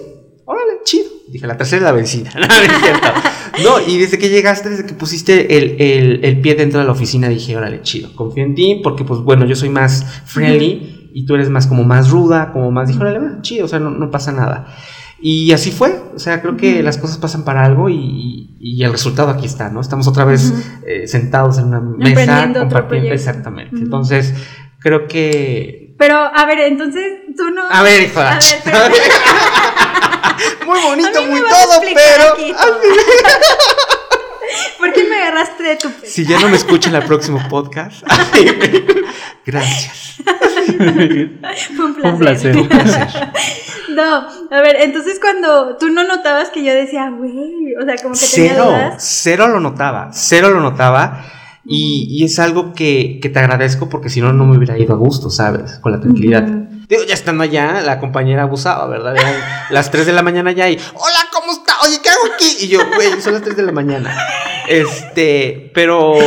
órale, 0.45 0.73
chido. 0.85 1.09
Dije, 1.31 1.47
la 1.47 1.57
tercera 1.57 1.77
es 1.77 1.83
la 1.83 1.91
vencida. 1.93 2.31
No, 2.35 2.47
no 2.47 2.53
es 2.53 2.81
cierto. 2.81 3.07
No, 3.63 3.79
y 3.87 3.97
desde 3.99 4.17
que 4.17 4.29
llegaste, 4.29 4.69
desde 4.69 4.85
que 4.85 4.93
pusiste 4.93 5.57
el, 5.57 5.75
el- 5.81 6.25
el 6.25 6.41
pie 6.41 6.55
dentro 6.55 6.79
de 6.79 6.85
la 6.85 6.91
oficina, 6.91 7.27
dije, 7.29 7.55
órale, 7.57 7.81
chido. 7.81 8.13
Confío 8.15 8.43
en 8.43 8.55
ti 8.55 8.79
porque, 8.83 9.03
pues 9.03 9.19
bueno, 9.21 9.45
yo 9.45 9.55
soy 9.55 9.69
más 9.69 10.05
friendly 10.25 11.09
y 11.13 11.25
tú 11.25 11.35
eres 11.35 11.49
más 11.49 11.67
como 11.67 11.83
más 11.83 12.09
ruda, 12.09 12.51
como 12.53 12.71
más, 12.71 12.87
dije, 12.87 12.99
órale, 13.01 13.19
chido, 13.41 13.65
o 13.65 13.67
sea, 13.67 13.79
no, 13.79 13.89
no 13.91 14.09
pasa 14.09 14.31
nada. 14.31 14.67
Y 15.23 15.51
así 15.51 15.69
fue, 15.71 16.01
o 16.15 16.17
sea, 16.19 16.41
creo 16.41 16.57
que 16.57 16.81
las 16.81 16.97
cosas 16.97 17.17
pasan 17.17 17.43
para 17.45 17.63
algo 17.63 17.89
y, 17.89 18.55
y 18.59 18.83
el 18.83 18.91
resultado 18.91 19.29
aquí 19.29 19.45
está, 19.45 19.69
¿no? 19.69 19.79
Estamos 19.81 20.07
otra 20.07 20.25
vez 20.25 20.51
eh, 20.87 21.05
sentados 21.07 21.59
en 21.59 21.65
una 21.65 21.79
mesa 21.79 22.51
compartiendo 22.57 23.11
exactamente. 23.13 23.75
Entonces, 23.75 24.33
creo 24.79 25.07
que 25.07 25.93
Pero, 25.99 26.15
a 26.17 26.45
ver, 26.47 26.59
entonces 26.61 27.03
tú 27.37 27.43
no. 27.53 27.61
a 27.69 27.83
ver, 27.83 28.01
hijo 28.03 28.19
A 28.19 28.39
ver. 28.39 28.41
muy 30.65 30.79
bonito, 30.81 31.23
muy 31.23 31.39
todo, 31.41 31.81
pero 31.81 32.33
aquí. 32.33 32.53
¿Por 34.77 34.93
qué 34.93 35.03
me 35.05 35.15
agarraste 35.15 35.63
de 35.63 35.75
tu 35.77 35.89
si 36.03 36.25
ya 36.25 36.39
no 36.39 36.49
me 36.49 36.57
escuchan 36.57 36.95
el 36.95 37.03
próximo 37.03 37.39
podcast, 37.49 38.03
gracias. 39.45 40.15
Fue 41.75 41.85
un 41.85 41.95
placer. 41.95 42.05
Un 42.05 42.17
placer. 42.17 42.57
Un 42.57 42.67
placer. 42.67 43.07
No, 43.95 44.27
a 44.51 44.61
ver, 44.61 44.77
entonces 44.81 45.19
cuando 45.19 45.77
tú 45.77 45.89
no 45.89 46.03
notabas 46.03 46.49
que 46.49 46.63
yo 46.63 46.73
decía, 46.73 47.09
güey, 47.09 47.75
o 47.81 47.85
sea, 47.85 47.95
como 48.01 48.13
que 48.13 48.25
tenía 48.25 48.53
Cero, 48.53 48.65
dudas. 48.65 48.95
cero 48.99 49.47
lo 49.47 49.59
notaba, 49.59 50.09
cero 50.13 50.49
lo 50.49 50.61
notaba. 50.61 51.25
Y, 51.63 52.07
y 52.09 52.25
es 52.25 52.39
algo 52.39 52.73
que, 52.73 53.19
que 53.21 53.29
te 53.29 53.37
agradezco 53.37 53.87
porque 53.87 54.09
si 54.09 54.19
no, 54.19 54.33
no 54.33 54.45
me 54.45 54.57
hubiera 54.57 54.79
ido 54.79 54.93
a 54.95 54.97
gusto, 54.97 55.29
¿sabes? 55.29 55.77
Con 55.79 55.91
la 55.91 55.99
tranquilidad. 55.99 56.60
Digo, 56.91 57.03
ya 57.05 57.13
estando 57.13 57.43
allá, 57.43 57.79
la 57.79 58.01
compañera 58.01 58.43
abusaba, 58.43 58.85
¿verdad? 58.85 59.15
Eran 59.15 59.33
las 59.69 59.89
3 59.91 60.07
de 60.07 60.11
la 60.11 60.23
mañana 60.23 60.51
ya 60.51 60.69
y, 60.69 60.73
hola, 60.75 61.19
¿cómo 61.31 61.53
está? 61.53 61.71
Oye, 61.87 61.99
¿qué 62.03 62.09
hago 62.09 62.33
aquí? 62.33 62.65
Y 62.65 62.67
yo, 62.67 62.79
güey, 62.93 63.21
son 63.21 63.31
las 63.31 63.43
3 63.43 63.55
de 63.55 63.63
la 63.63 63.71
mañana. 63.71 64.13
Este, 64.67 65.71
pero... 65.73 66.15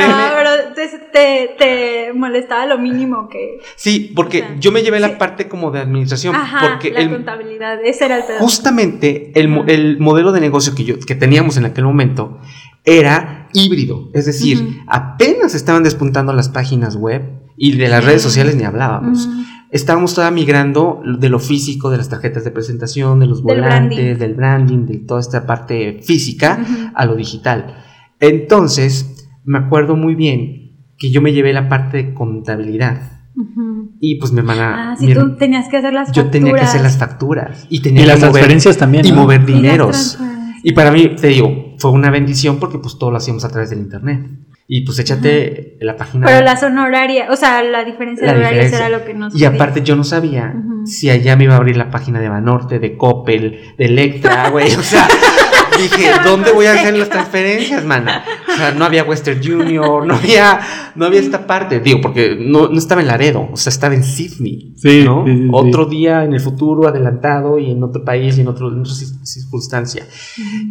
Ah, 0.00 0.32
pero 0.36 0.74
te, 0.74 0.88
te, 1.12 1.54
te 1.56 2.12
molestaba 2.12 2.66
lo 2.66 2.76
mínimo 2.78 3.28
que. 3.28 3.60
sí, 3.76 4.12
porque 4.14 4.42
o 4.42 4.46
sea, 4.46 4.56
yo 4.58 4.72
me 4.72 4.82
llevé 4.82 4.98
la 4.98 5.10
sí. 5.10 5.14
parte 5.16 5.48
como 5.48 5.70
de 5.70 5.80
administración, 5.80 6.34
Ajá, 6.34 6.60
porque 6.68 6.90
la 6.90 7.00
el, 7.00 7.10
contabilidad, 7.10 7.78
ese 7.84 8.06
era 8.06 8.16
el 8.16 8.24
pedo. 8.24 8.38
justamente 8.40 9.30
el, 9.36 9.62
el 9.68 9.98
modelo 10.00 10.32
de 10.32 10.40
negocio 10.40 10.74
que, 10.74 10.84
yo, 10.84 10.98
que 10.98 11.14
teníamos 11.14 11.56
en 11.56 11.66
aquel 11.66 11.84
momento 11.84 12.40
era 12.84 13.48
híbrido, 13.52 14.10
es 14.12 14.26
decir, 14.26 14.82
apenas 14.88 15.54
estaban 15.54 15.84
despuntando 15.84 16.32
las 16.32 16.48
páginas 16.48 16.96
web 16.96 17.43
y 17.56 17.76
de 17.76 17.88
las 17.88 18.04
redes 18.04 18.22
sociales 18.22 18.56
ni 18.56 18.64
hablábamos. 18.64 19.28
Estábamos 19.70 20.14
todavía 20.14 20.34
migrando 20.34 21.02
de 21.18 21.28
lo 21.28 21.40
físico, 21.40 21.90
de 21.90 21.96
las 21.96 22.08
tarjetas 22.08 22.44
de 22.44 22.50
presentación, 22.52 23.18
de 23.20 23.26
los 23.26 23.44
Del 23.44 23.60
volantes, 23.60 23.98
branding. 23.98 24.18
del 24.18 24.34
branding, 24.34 24.86
de 24.86 24.98
toda 24.98 25.20
esta 25.20 25.46
parte 25.46 26.00
física 26.02 26.64
a 26.94 27.04
lo 27.06 27.16
digital. 27.16 27.76
Entonces, 28.20 29.28
me 29.44 29.58
acuerdo 29.58 29.96
muy 29.96 30.14
bien 30.14 30.86
que 30.96 31.10
yo 31.10 31.20
me 31.20 31.32
llevé 31.32 31.52
la 31.52 31.68
parte 31.68 31.98
de 31.98 32.14
contabilidad 32.14 33.10
y 34.00 34.14
pues 34.16 34.30
mi 34.32 34.38
hermana... 34.38 34.92
Ah, 34.92 34.96
sí, 34.96 35.06
mi- 35.06 35.14
tú 35.14 35.36
tenías 35.36 35.68
que 35.68 35.76
hacer 35.78 35.92
las 35.92 36.12
yo 36.12 36.30
tenía 36.30 36.52
que 36.54 36.60
hacer 36.60 36.80
facturas. 36.80 36.82
las 36.82 36.96
facturas 36.98 37.66
y 37.68 37.80
tenía 37.82 38.02
Y 38.02 38.06
las 38.06 38.18
mover- 38.18 38.30
transferencias 38.30 38.76
también. 38.78 39.06
y 39.06 39.10
¿no? 39.10 39.16
mover 39.22 39.40
Y 39.42 39.52
dineros. 39.54 39.90
transferencias. 39.90 40.64
Y 40.66 40.72
para 40.72 40.92
mí, 40.92 41.16
te 41.20 41.26
digo, 41.28 41.74
fue 41.78 41.90
una 41.90 42.10
bendición 42.10 42.58
porque 42.58 42.78
pues 42.78 42.96
todo 42.96 43.10
lo 43.10 43.16
hacíamos 43.16 43.44
a 43.44 43.48
través 43.48 43.70
del 43.70 43.80
internet. 43.80 44.24
Y 44.66 44.80
pues 44.86 44.98
échate 44.98 45.76
la 45.80 45.96
página. 45.96 46.26
Pero 46.26 46.42
la 46.44 46.56
zona 46.56 46.86
horaria, 46.86 47.26
o 47.30 47.36
sea, 47.36 47.62
la 47.62 47.84
diferencia 47.84 48.26
La 48.26 48.32
de 48.32 48.38
horarios 48.38 48.64
diferencia. 48.64 48.86
era 48.86 48.98
lo 48.98 49.04
que 49.04 49.12
nos. 49.14 49.34
Y 49.38 49.44
aparte 49.44 49.82
yo 49.82 49.94
no 49.94 50.04
sabía 50.04 50.54
si 50.86 51.10
allá 51.10 51.36
me 51.36 51.44
iba 51.44 51.54
a 51.54 51.58
abrir 51.58 51.76
la 51.76 51.90
página 51.90 52.18
de 52.20 52.28
Banorte, 52.30 52.78
de 52.78 52.96
Coppel, 52.96 53.74
de 53.76 53.84
Electra, 53.84 54.48
güey. 54.52 54.72
O 54.74 54.82
sea, 54.82 55.06
dije, 55.78 56.10
¿dónde 56.24 56.52
voy 56.52 56.64
a 56.64 56.72
hacer 56.72 56.96
las 56.96 57.10
transferencias, 57.10 57.84
mana? 57.84 58.24
O 58.48 58.56
sea, 58.56 58.70
no 58.72 58.86
había 58.86 59.04
Western 59.04 59.40
Junior, 59.44 60.06
no 60.06 60.14
había, 60.14 60.60
no 60.94 61.04
había 61.06 61.20
esta 61.20 61.46
parte. 61.46 61.80
Digo, 61.80 62.00
porque 62.00 62.34
no, 62.40 62.68
no 62.68 62.78
estaba 62.78 63.02
en 63.02 63.08
Laredo, 63.08 63.48
o 63.52 63.56
sea, 63.58 63.70
estaba 63.70 63.94
en 63.94 64.02
Sydney. 64.04 64.72
Sí, 64.76 65.02
¿no? 65.04 65.24
sí, 65.26 65.32
sí, 65.32 65.42
sí. 65.42 65.48
Otro 65.52 65.84
día 65.86 66.24
en 66.24 66.32
el 66.32 66.40
futuro, 66.40 66.88
adelantado 66.88 67.58
y 67.58 67.70
en 67.70 67.82
otro 67.82 68.02
país 68.02 68.38
y 68.38 68.40
en, 68.40 68.48
otro, 68.48 68.68
en 68.72 68.80
otra 68.80 68.92
cir- 68.94 69.22
circunstancia. 69.26 70.06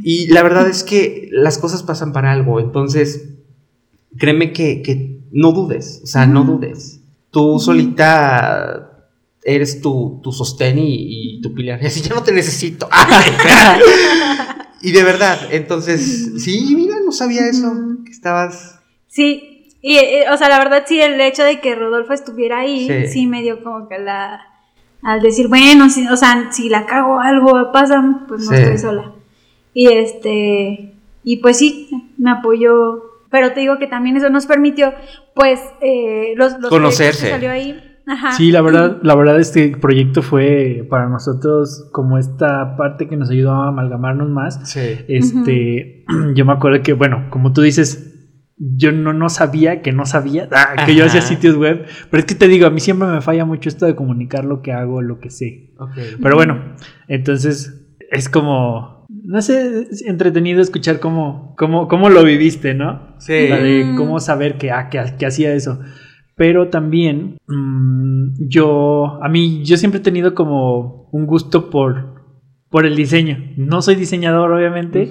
Y 0.03 0.27
la 0.33 0.41
verdad 0.41 0.67
es 0.67 0.83
que 0.83 1.29
las 1.31 1.59
cosas 1.59 1.83
pasan 1.83 2.11
para 2.11 2.31
algo. 2.31 2.59
Entonces, 2.59 3.29
créeme 4.17 4.53
que, 4.53 4.81
que 4.81 5.19
no 5.31 5.51
dudes. 5.51 6.01
O 6.03 6.07
sea, 6.07 6.25
no 6.25 6.43
dudes. 6.43 7.01
Tú 7.31 7.59
solita 7.59 8.89
eres 9.43 9.81
tu, 9.81 10.19
tu 10.23 10.31
sostén 10.31 10.77
y, 10.79 11.37
y 11.37 11.41
tu 11.41 11.53
pilar. 11.53 11.79
Y 11.81 11.85
así 11.87 12.01
ya 12.01 12.15
no 12.15 12.23
te 12.23 12.31
necesito. 12.31 12.87
y 14.81 14.91
de 14.91 15.03
verdad, 15.03 15.37
entonces, 15.51 16.31
sí, 16.43 16.73
mira, 16.75 16.95
no 17.05 17.11
sabía 17.11 17.47
eso. 17.47 17.71
Que 18.05 18.11
estabas. 18.11 18.79
Sí, 19.07 19.67
y, 19.81 19.95
eh, 19.97 20.25
o 20.31 20.37
sea, 20.37 20.49
la 20.49 20.57
verdad 20.59 20.83
sí, 20.87 20.99
el 21.01 21.19
hecho 21.19 21.43
de 21.43 21.59
que 21.59 21.75
Rodolfo 21.75 22.13
estuviera 22.13 22.59
ahí, 22.59 22.87
Sí. 22.87 23.07
sí, 23.07 23.27
me 23.27 23.41
dio 23.41 23.63
como 23.63 23.87
que 23.89 23.99
la... 23.99 24.41
Al 25.01 25.19
decir, 25.21 25.49
bueno, 25.49 25.89
si, 25.89 26.07
o 26.07 26.15
sea, 26.15 26.49
si 26.53 26.69
la 26.69 26.85
cago 26.85 27.19
algo, 27.19 27.71
pasa, 27.73 28.01
pues 28.27 28.45
no 28.45 28.51
Sí. 28.51 28.61
estoy 28.61 28.77
sola. 28.77 29.11
Y 29.73 29.87
este, 29.87 30.93
y 31.25 31.37
pues 31.37 31.57
sí, 31.57 31.89
me 32.17 32.31
apoyó, 32.31 33.02
pero 33.33 33.51
te 33.51 33.61
digo 33.61 33.79
que 33.79 33.87
también 33.87 34.15
eso 34.15 34.29
nos 34.29 34.45
permitió, 34.45 34.93
pues, 35.33 35.59
eh, 35.81 36.35
los, 36.35 36.59
los 36.59 36.69
Conocerse. 36.69 37.25
que 37.25 37.31
salió 37.31 37.49
ahí. 37.49 37.81
Ajá. 38.05 38.33
Sí, 38.33 38.51
la 38.51 38.61
verdad, 38.61 38.99
la 39.01 39.15
verdad 39.15 39.39
este 39.39 39.75
proyecto 39.75 40.21
fue 40.21 40.85
para 40.87 41.09
nosotros 41.09 41.89
como 41.91 42.19
esta 42.19 42.77
parte 42.77 43.07
que 43.07 43.17
nos 43.17 43.31
ayudó 43.31 43.53
a 43.53 43.69
amalgamarnos 43.69 44.29
más. 44.29 44.69
Sí. 44.69 44.99
Este, 45.07 46.05
yo 46.35 46.45
me 46.45 46.53
acuerdo 46.53 46.83
que, 46.83 46.93
bueno, 46.93 47.25
como 47.31 47.53
tú 47.53 47.63
dices, 47.63 48.37
yo 48.55 48.91
no, 48.91 49.13
no 49.13 49.29
sabía 49.29 49.81
que 49.81 49.93
no 49.93 50.05
sabía 50.05 50.47
ah, 50.51 50.85
que 50.85 50.93
yo 50.93 51.03
hacía 51.03 51.21
sitios 51.21 51.55
web, 51.57 51.87
pero 52.11 52.19
es 52.19 52.25
que 52.27 52.35
te 52.35 52.47
digo, 52.47 52.67
a 52.67 52.69
mí 52.69 52.81
siempre 52.81 53.07
me 53.07 53.21
falla 53.21 53.45
mucho 53.45 53.67
esto 53.67 53.87
de 53.87 53.95
comunicar 53.95 54.45
lo 54.45 54.61
que 54.61 54.73
hago, 54.73 55.01
lo 55.01 55.19
que 55.19 55.31
sé. 55.31 55.73
Ok. 55.79 55.97
Pero 56.21 56.35
bueno, 56.35 56.75
entonces 57.07 57.83
es 58.11 58.29
como, 58.29 59.02
no 59.23 59.41
sé, 59.41 59.87
es 59.89 60.01
entretenido 60.05 60.61
escuchar 60.61 60.99
cómo, 60.99 61.55
cómo, 61.57 61.87
cómo 61.87 62.09
lo 62.09 62.23
viviste, 62.23 62.73
¿no? 62.73 63.15
Sí. 63.19 63.47
La 63.47 63.57
de 63.57 63.85
Mm. 63.85 63.95
cómo 63.95 64.19
saber 64.19 64.57
que, 64.57 64.71
ah, 64.71 64.89
que, 64.89 65.01
que 65.17 65.25
hacía 65.25 65.53
eso. 65.53 65.79
Pero 66.35 66.69
también 66.69 67.37
mm, 67.47 68.47
yo, 68.49 69.19
a 69.23 69.29
mí, 69.29 69.63
yo 69.63 69.77
siempre 69.77 69.99
he 69.99 70.03
tenido 70.03 70.33
como 70.35 71.07
un 71.11 71.25
gusto 71.27 71.69
por, 71.69 72.13
por 72.69 72.85
el 72.87 72.95
diseño. 72.95 73.37
No 73.55 73.81
soy 73.83 73.93
diseñador, 73.95 74.51
obviamente, 74.51 75.07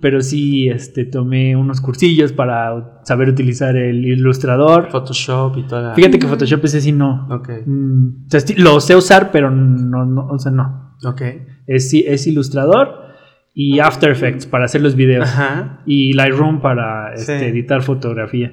pero 0.00 0.22
sí 0.22 0.68
este, 0.70 1.04
tomé 1.04 1.54
unos 1.56 1.82
cursillos 1.82 2.32
para 2.32 3.00
saber 3.04 3.28
utilizar 3.28 3.76
el 3.76 4.04
ilustrador. 4.06 4.90
Photoshop 4.90 5.58
y 5.58 5.62
toda 5.66 5.82
la. 5.82 5.94
Fíjate 5.94 6.18
que. 6.18 6.26
Photoshop 6.26 6.64
ese 6.64 6.80
sí 6.80 6.90
no. 6.92 7.28
Ok. 7.30 7.50
Mm, 7.66 8.24
o 8.26 8.30
sea, 8.30 8.40
lo 8.56 8.80
sé 8.80 8.96
usar, 8.96 9.30
pero 9.30 9.50
no, 9.50 10.06
no, 10.06 10.26
o 10.28 10.38
sea, 10.38 10.50
no. 10.52 10.96
Ok. 11.04 11.20
Es, 11.66 11.90
sí- 11.90 12.04
es 12.06 12.26
ilustrador 12.26 13.11
y 13.54 13.78
After 13.80 14.10
Effects 14.10 14.46
para 14.46 14.64
hacer 14.64 14.80
los 14.80 14.96
videos 14.96 15.28
Ajá. 15.28 15.80
y 15.86 16.12
Lightroom 16.14 16.60
para 16.60 17.12
este, 17.14 17.38
Sí. 17.38 17.44
editar 17.46 17.82
fotografía. 17.82 18.52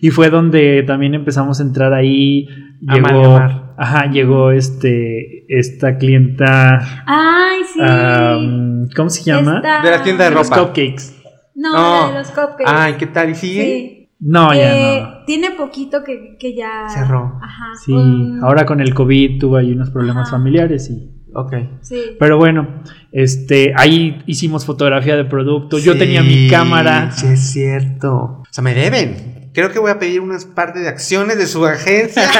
Y 0.00 0.10
fue 0.10 0.30
donde 0.30 0.82
también 0.86 1.14
empezamos 1.14 1.60
a 1.60 1.62
entrar 1.64 1.92
ahí. 1.92 2.46
A 2.86 2.94
Llegó, 2.94 3.08
amalgamar. 3.08 3.74
ajá, 3.76 4.06
llegó 4.10 4.52
este, 4.52 5.44
esta 5.48 5.98
clienta, 5.98 6.78
Ay, 7.06 7.58
sí. 7.74 7.80
am, 7.82 8.86
¿cómo 8.94 9.10
se 9.10 9.24
llama? 9.24 9.56
Esta- 9.56 9.82
De 9.82 9.90
la 9.90 10.02
tienda 10.04 10.24
de 10.26 10.30
Los 10.30 10.48
ropa. 10.48 10.62
cupcakes. 10.66 11.16
No, 11.56 11.72
No. 11.72 12.00
la 12.06 12.12
de 12.12 12.18
los 12.20 12.28
cupcakes. 12.28 12.64
Ay, 12.66 12.92
¿qué 12.98 13.06
tal? 13.08 13.30
¿Y 13.30 13.34
sigue? 13.34 13.62
Sí. 13.64 13.94
No, 14.20 14.54
ya 14.54 14.74
Eh, 14.76 15.00
no. 15.02 15.24
Tiene 15.26 15.50
poquito 15.52 16.02
que, 16.04 16.36
que 16.38 16.54
ya. 16.56 16.88
Cerró. 16.88 17.38
Ajá. 17.42 17.66
Sí, 17.84 17.92
Um, 17.92 18.42
ahora 18.44 18.64
con 18.64 18.80
el 18.80 18.94
COVID 18.94 19.40
tuvo 19.40 19.56
ahí 19.56 19.72
unos 19.72 19.90
problemas 19.90 20.28
Ajá. 20.28 20.36
familiares 20.36 20.88
y 20.90 21.17
Ok. 21.40 21.54
Sí. 21.82 22.16
Pero 22.18 22.36
bueno, 22.36 22.82
este, 23.12 23.72
ahí 23.76 24.22
hicimos 24.26 24.66
fotografía 24.66 25.16
de 25.16 25.24
producto. 25.24 25.78
Yo 25.78 25.96
tenía 25.96 26.22
mi 26.22 26.48
cámara. 26.48 27.12
Sí, 27.12 27.26
es 27.26 27.52
cierto. 27.52 28.42
O 28.42 28.44
sea, 28.50 28.62
me 28.62 28.74
deben. 28.74 29.50
Creo 29.54 29.72
que 29.72 29.78
voy 29.78 29.90
a 29.90 29.98
pedir 29.98 30.20
unas 30.20 30.44
parte 30.44 30.80
de 30.80 30.88
acciones 30.88 31.38
de 31.38 31.46
su 31.46 31.64
agencia. 31.64 32.28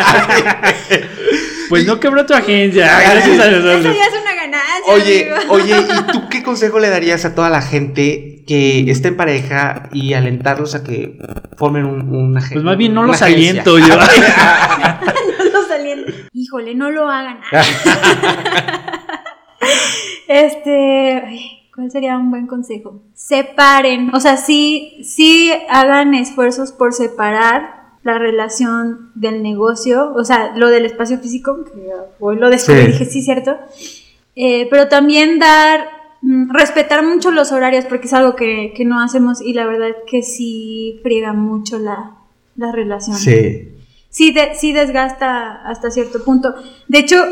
Pues 1.69 1.87
no 1.87 2.01
quebró 2.01 2.25
tu 2.25 2.35
agencia. 2.35 2.87
Gracias 2.99 3.41
a 3.41 3.51
ya 3.51 3.61
es 3.61 4.15
una 4.23 4.35
ganancia. 4.35 4.95
oye, 4.95 5.33
amigo. 5.33 5.53
oye, 5.55 5.77
¿y 5.79 6.13
tú 6.13 6.29
qué 6.31 6.43
consejo 6.43 6.79
le 6.79 6.89
darías 6.89 7.25
a 7.25 7.35
toda 7.35 7.51
la 7.51 7.61
gente 7.61 8.43
que 8.47 8.91
esté 8.91 9.09
en 9.09 9.17
pareja 9.17 9.89
y 9.93 10.15
alentarlos 10.15 10.75
a 10.75 10.83
que 10.83 11.19
formen 11.57 11.85
un, 11.85 12.15
una 12.15 12.39
agencia? 12.39 12.55
Pues 12.55 12.65
más 12.65 12.79
bien 12.79 12.95
no 12.95 13.03
los 13.07 13.21
aliento 13.21 13.79
yo. 13.79 13.87
No 13.87 13.97
lo 15.53 15.69
salían. 15.69 16.05
Híjole, 16.33 16.75
no 16.75 16.91
lo 16.91 17.11
hagan. 17.11 17.41
Este. 20.29 21.23
ay, 21.27 21.41
¿Cuál 21.75 21.91
sería 21.93 22.19
un 22.19 22.31
buen 22.31 22.47
consejo? 22.49 23.01
Separen. 23.15 24.13
O 24.15 24.19
sea, 24.21 24.37
sí, 24.37 24.99
sí 25.05 25.53
hagan 25.69 26.13
esfuerzos 26.15 26.73
por 26.73 26.93
separar 26.93 27.77
la 28.03 28.19
relación 28.19 29.13
del 29.15 29.43
negocio. 29.45 30.13
O 30.17 30.25
sea, 30.25 30.57
lo 30.57 30.69
del 30.71 30.87
espacio 30.87 31.19
físico, 31.19 31.65
que 31.65 31.89
hoy 32.19 32.37
lo 32.37 32.51
descubrí 32.51 32.81
Sí. 32.83 32.87
dije, 32.89 33.05
sí, 33.05 33.23
cierto. 33.23 33.57
Eh, 34.35 34.67
pero 34.71 34.89
también 34.89 35.39
dar. 35.39 35.89
mm, 36.23 36.51
Respetar 36.51 37.05
mucho 37.07 37.31
los 37.31 37.53
horarios 37.53 37.85
porque 37.85 38.07
es 38.09 38.13
algo 38.13 38.35
que, 38.35 38.73
que 38.77 38.85
no 38.85 39.01
hacemos 39.01 39.41
y 39.41 39.53
la 39.53 39.67
verdad 39.67 39.95
que 40.11 40.23
sí 40.23 40.99
friega 41.05 41.33
mucho 41.33 41.79
la, 41.79 42.17
la 42.57 42.73
relación 42.73 43.17
Sí. 43.17 43.69
sí, 44.11 44.33
de- 44.33 44.57
sí 44.57 44.73
desgasta 44.73 45.63
hasta 45.65 45.93
cierto 45.93 46.25
punto. 46.25 46.55
De 46.89 46.99
hecho, 46.99 47.25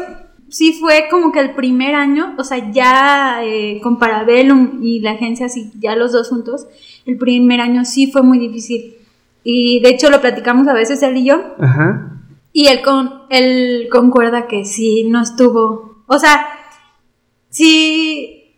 sí 0.48 0.72
fue 0.74 1.08
como 1.10 1.32
que 1.32 1.40
el 1.40 1.54
primer 1.54 1.94
año, 1.94 2.34
o 2.38 2.44
sea, 2.44 2.70
ya 2.70 3.40
eh, 3.42 3.80
con 3.82 3.98
Parabellum 3.98 4.82
y 4.82 5.00
la 5.00 5.12
agencia, 5.12 5.48
sí, 5.48 5.72
ya 5.78 5.96
los 5.96 6.12
dos 6.12 6.28
juntos, 6.28 6.66
el 7.04 7.18
primer 7.18 7.60
año 7.60 7.84
sí 7.84 8.10
fue 8.10 8.22
muy 8.22 8.38
difícil. 8.38 8.94
Y 9.44 9.80
de 9.80 9.90
hecho 9.90 10.10
lo 10.10 10.20
platicamos 10.20 10.66
a 10.68 10.72
veces 10.72 11.02
él 11.02 11.16
y 11.18 11.24
yo, 11.26 11.54
Ajá. 11.58 12.20
y 12.52 12.66
él, 12.66 12.82
con, 12.82 13.22
él 13.30 13.88
concuerda 13.90 14.46
que 14.46 14.64
sí, 14.64 15.04
no 15.08 15.22
estuvo. 15.22 16.02
O 16.06 16.18
sea, 16.18 16.48
sí, 17.50 18.54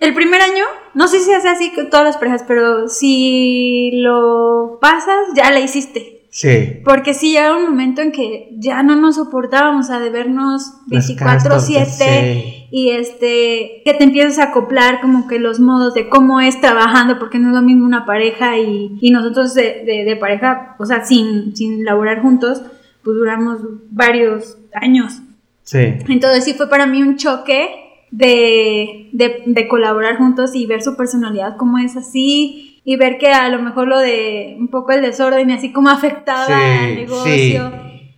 el 0.00 0.14
primer 0.14 0.40
año, 0.40 0.64
no 0.94 1.06
sé 1.06 1.20
si 1.20 1.32
hace 1.32 1.48
así 1.48 1.72
con 1.72 1.90
todas 1.90 2.04
las 2.04 2.16
parejas, 2.16 2.44
pero 2.46 2.88
si 2.88 3.90
lo 3.94 4.78
pasas, 4.80 5.28
ya 5.36 5.50
la 5.50 5.60
hiciste. 5.60 6.21
Sí. 6.34 6.80
Porque 6.82 7.12
sí 7.12 7.32
llega 7.32 7.54
un 7.54 7.64
momento 7.64 8.00
en 8.00 8.10
que 8.10 8.48
ya 8.58 8.82
no 8.82 8.96
nos 8.96 9.16
soportábamos 9.16 9.90
a 9.90 10.00
de 10.00 10.08
vernos 10.08 10.62
Las 10.88 11.10
caras 11.12 11.44
24/7 11.46 11.84
sí. 11.84 12.66
y 12.70 12.88
este 12.88 13.82
que 13.84 13.92
te 13.98 14.04
empiezas 14.04 14.38
a 14.38 14.44
acoplar 14.44 15.02
como 15.02 15.28
que 15.28 15.38
los 15.38 15.60
modos 15.60 15.92
de 15.92 16.08
cómo 16.08 16.40
es 16.40 16.58
trabajando, 16.58 17.18
porque 17.18 17.38
no 17.38 17.48
es 17.48 17.54
lo 17.54 17.60
mismo 17.60 17.84
una 17.84 18.06
pareja 18.06 18.56
y, 18.58 18.96
y 19.02 19.10
nosotros 19.10 19.52
de, 19.52 19.84
de- 19.84 20.04
de 20.06 20.16
pareja, 20.16 20.74
o 20.78 20.86
sea, 20.86 21.04
sin, 21.04 21.54
sin 21.54 21.84
laborar 21.84 22.22
juntos, 22.22 22.62
pues 23.04 23.14
duramos 23.14 23.58
varios 23.90 24.56
años. 24.72 25.20
Sí. 25.64 25.80
Entonces 26.08 26.44
sí 26.44 26.54
fue 26.54 26.70
para 26.70 26.86
mí 26.86 27.02
un 27.02 27.16
choque 27.18 27.68
de, 28.10 29.10
de, 29.12 29.42
de 29.44 29.68
colaborar 29.68 30.16
juntos 30.16 30.54
y 30.54 30.64
ver 30.64 30.82
su 30.82 30.96
personalidad 30.96 31.56
como 31.58 31.76
es 31.76 31.94
así 31.96 32.71
y 32.84 32.96
ver 32.96 33.18
que 33.18 33.28
a 33.28 33.48
lo 33.48 33.60
mejor 33.60 33.88
lo 33.88 33.98
de 33.98 34.56
un 34.58 34.68
poco 34.68 34.92
el 34.92 35.02
desorden 35.02 35.50
y 35.50 35.52
así 35.54 35.72
como 35.72 35.88
afectaba 35.90 36.46
Sí, 36.46 36.52
al 36.52 36.94
negocio. 36.96 37.72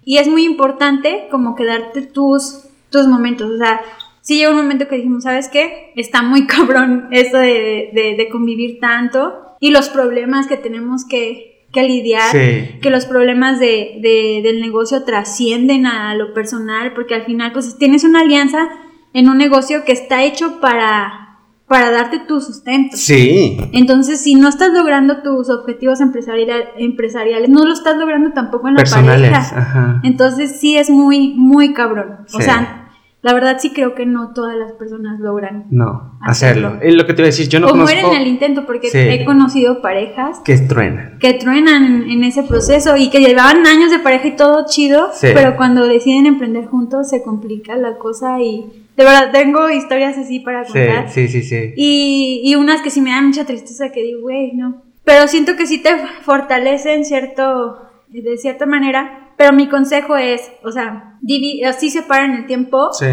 Y 0.05 0.19
es 0.19 0.29
muy 0.29 0.45
importante 0.45 1.27
como 1.31 1.55
que 1.55 1.65
darte 1.65 2.03
tus, 2.03 2.67
tus 2.91 3.07
momentos. 3.07 3.51
O 3.51 3.59
sea, 3.59 3.81
sí 4.21 4.37
llegó 4.39 4.51
un 4.53 4.59
momento 4.59 4.89
que 4.89 4.97
dijimos, 4.97 5.25
¿sabes 5.25 5.49
qué? 5.49 5.93
Está 5.97 6.23
muy 6.23 6.47
cabrón 6.47 7.09
eso 7.11 7.39
de, 7.39 7.91
de, 7.93 8.15
de 8.17 8.29
convivir 8.31 8.81
tanto 8.81 9.35
y 9.61 9.71
los 9.71 9.89
problemas 9.89 10.47
que 10.47 10.57
tenemos 10.59 11.05
que, 11.07 11.67
que 11.73 11.83
lidiar 11.83 12.31
Sí. 12.33 12.79
que 12.83 12.91
los 12.91 13.07
problemas 13.07 13.59
de, 13.61 13.99
de- 14.01 14.41
del 14.43 14.61
negocio 14.61 15.05
trascienden 15.05 15.87
a 15.87 16.15
lo 16.15 16.35
personal, 16.35 16.93
porque 16.95 17.15
al 17.15 17.25
final 17.25 17.53
pues 17.53 17.77
tienes 17.79 18.05
una 18.05 18.21
alianza 18.21 18.69
en 19.15 19.29
un 19.29 19.39
negocio 19.39 19.85
que 19.85 19.93
está 19.93 20.23
hecho 20.25 20.61
para, 20.61 21.24
para 21.67 21.91
darte 21.91 22.19
tu 22.21 22.41
sustento. 22.41 22.97
Sí. 22.97 23.57
Entonces, 23.73 24.21
si 24.21 24.35
no 24.35 24.49
estás 24.49 24.73
logrando 24.73 25.23
tus 25.23 25.49
objetivos 25.51 26.01
empresarial- 26.01 26.69
empresariales, 26.77 27.49
no 27.49 27.65
lo 27.65 27.73
estás 27.73 27.97
logrando 27.97 28.33
tampoco 28.33 28.69
en 28.69 28.75
la 28.75 28.79
Personales. 28.81 29.31
pareja. 29.31 29.59
Ajá. 29.59 30.01
Entonces, 30.05 30.61
sí 30.61 30.77
es 30.77 30.91
muy, 30.91 31.35
muy 31.35 31.73
cabrón. 31.73 32.19
O 32.33 32.37
Sí. 32.39 32.43
sea, 32.43 32.81
la 33.23 33.33
verdad 33.33 33.57
sí 33.59 33.71
creo 33.73 33.95
que 33.95 34.05
no 34.05 34.35
todas 34.35 34.55
las 34.55 34.73
personas 34.73 35.19
logran. 35.21 35.65
No, 35.71 36.19
Hacerlo. 36.21 36.69
hacerlo. 36.69 36.83
Es 36.87 36.95
lo 36.95 37.07
que 37.07 37.15
te 37.15 37.23
iba 37.23 37.27
a 37.27 37.31
decir. 37.31 37.49
Yo 37.49 37.59
no 37.61 37.69
o 37.69 37.71
conozco 37.71 37.95
mueren 37.97 38.13
en 38.15 38.21
el 38.23 38.29
intento, 38.29 38.67
porque 38.67 38.91
Sí. 38.91 38.99
he 38.99 39.25
conocido 39.25 39.81
parejas 39.81 40.41
que 40.45 40.59
truenan. 40.59 41.19
que 41.19 41.33
truenan 41.33 41.85
en, 41.87 42.11
en 42.11 42.25
ese 42.25 42.43
proceso 42.43 42.97
y 42.99 43.09
que 43.09 43.21
llevaban 43.21 43.67
años 43.67 43.91
de 43.91 43.99
pareja 44.01 44.29
y 44.29 44.37
todo 44.37 44.67
chido, 44.69 45.09
Sí. 45.15 45.29
pero 45.33 45.57
cuando 45.57 45.89
deciden 45.89 46.27
emprender 46.27 46.67
juntos 46.67 47.09
se 47.09 47.23
complica 47.23 47.75
la 47.77 47.97
cosa 47.97 48.43
y 48.43 48.84
de 48.97 49.05
verdad 49.05 49.31
tengo 49.33 49.71
historias 49.71 50.17
así 50.19 50.41
para 50.41 50.65
Sí, 50.65 50.73
contar. 50.73 51.11
sí, 51.11 51.29
sí, 51.29 51.43
sí. 51.43 51.73
Y, 51.77 52.41
y 52.45 52.55
unas 52.55 52.81
que 52.83 52.91
sí 52.91 53.01
me 53.01 53.11
dan 53.11 53.27
mucha 53.29 53.45
tristeza 53.45 53.91
que 53.91 54.03
digo, 54.03 54.21
güey, 54.23 54.53
no. 54.55 54.83
Pero 55.05 55.29
siento 55.29 55.57
que 55.57 55.67
sí 55.67 55.83
te 55.83 55.91
fortalecen 56.23 57.05
cierto, 57.05 57.79
de 58.09 58.37
cierta 58.39 58.67
manera. 58.67 59.33
Pero 59.37 59.53
mi 59.53 59.69
consejo 59.69 60.17
es, 60.17 60.51
o 60.63 60.71
sea, 60.71 61.19
así 61.67 61.91
separen 61.91 62.33
el 62.35 62.47
tiempo 62.47 62.91
Sí. 62.93 63.07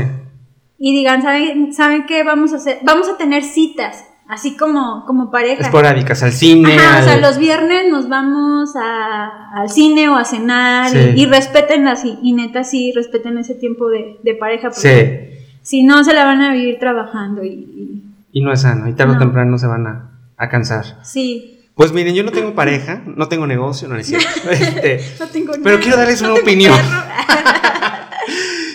y 0.77 0.95
digan, 0.95 1.21
¿saben, 1.23 1.73
¿saben 1.73 2.05
qué? 2.05 2.23
Vamos 2.23 2.53
a 2.53 2.57
hacer, 2.57 2.77
vamos 2.83 3.09
a 3.09 3.17
tener 3.17 3.43
citas, 3.43 4.05
así 4.27 4.55
como, 4.55 5.03
como 5.07 5.31
pareja. 5.31 5.63
Esporádicas, 5.63 6.21
al 6.21 6.31
cine. 6.31 6.75
Ajá, 6.75 6.99
o 7.01 7.03
sea, 7.03 7.17
los 7.17 7.39
viernes 7.39 7.89
nos 7.89 8.07
vamos 8.07 8.75
a- 8.75 9.49
al 9.55 9.69
cine 9.69 10.09
o 10.09 10.15
a 10.15 10.23
cenar 10.25 10.89
Sí. 10.91 10.99
y, 11.15 11.23
y 11.23 11.25
respeten 11.25 11.87
así, 11.87 12.17
y 12.21 12.33
neta 12.33 12.63
sí, 12.63 12.91
respeten 12.95 13.37
ese 13.39 13.55
tiempo 13.55 13.89
de, 13.89 14.17
de 14.23 14.35
pareja, 14.35 14.69
porque 14.69 15.35
Sí. 15.37 15.40
Si 15.61 15.83
no 15.83 16.03
se 16.03 16.13
la 16.13 16.25
van 16.25 16.41
a 16.41 16.53
vivir 16.53 16.77
trabajando 16.79 17.43
y, 17.43 17.49
y- 17.49 18.03
Y 18.33 18.41
no 18.41 18.53
es 18.53 18.61
sano. 18.61 18.87
Y 18.87 18.93
tarde 18.93 19.11
o 19.11 19.15
No. 19.15 19.19
temprano 19.19 19.57
se 19.57 19.67
van 19.67 19.87
a, 19.87 20.11
a 20.37 20.49
cansar. 20.49 20.99
sí. 21.03 21.57
Pues 21.73 21.93
miren, 21.93 22.13
yo 22.13 22.23
no 22.23 22.31
tengo 22.31 22.53
pareja, 22.53 23.01
no 23.05 23.27
tengo 23.29 23.47
negocio, 23.47 23.87
no 23.87 23.95
es 23.95 24.05
cierto. 24.05 24.27
Este, 24.51 24.99
No 25.19 25.27
tengo 25.27 25.53
Pero 25.63 25.79
quiero 25.79 25.97
darles 25.97 26.21
una 26.21 26.33
opinión. 26.33 26.75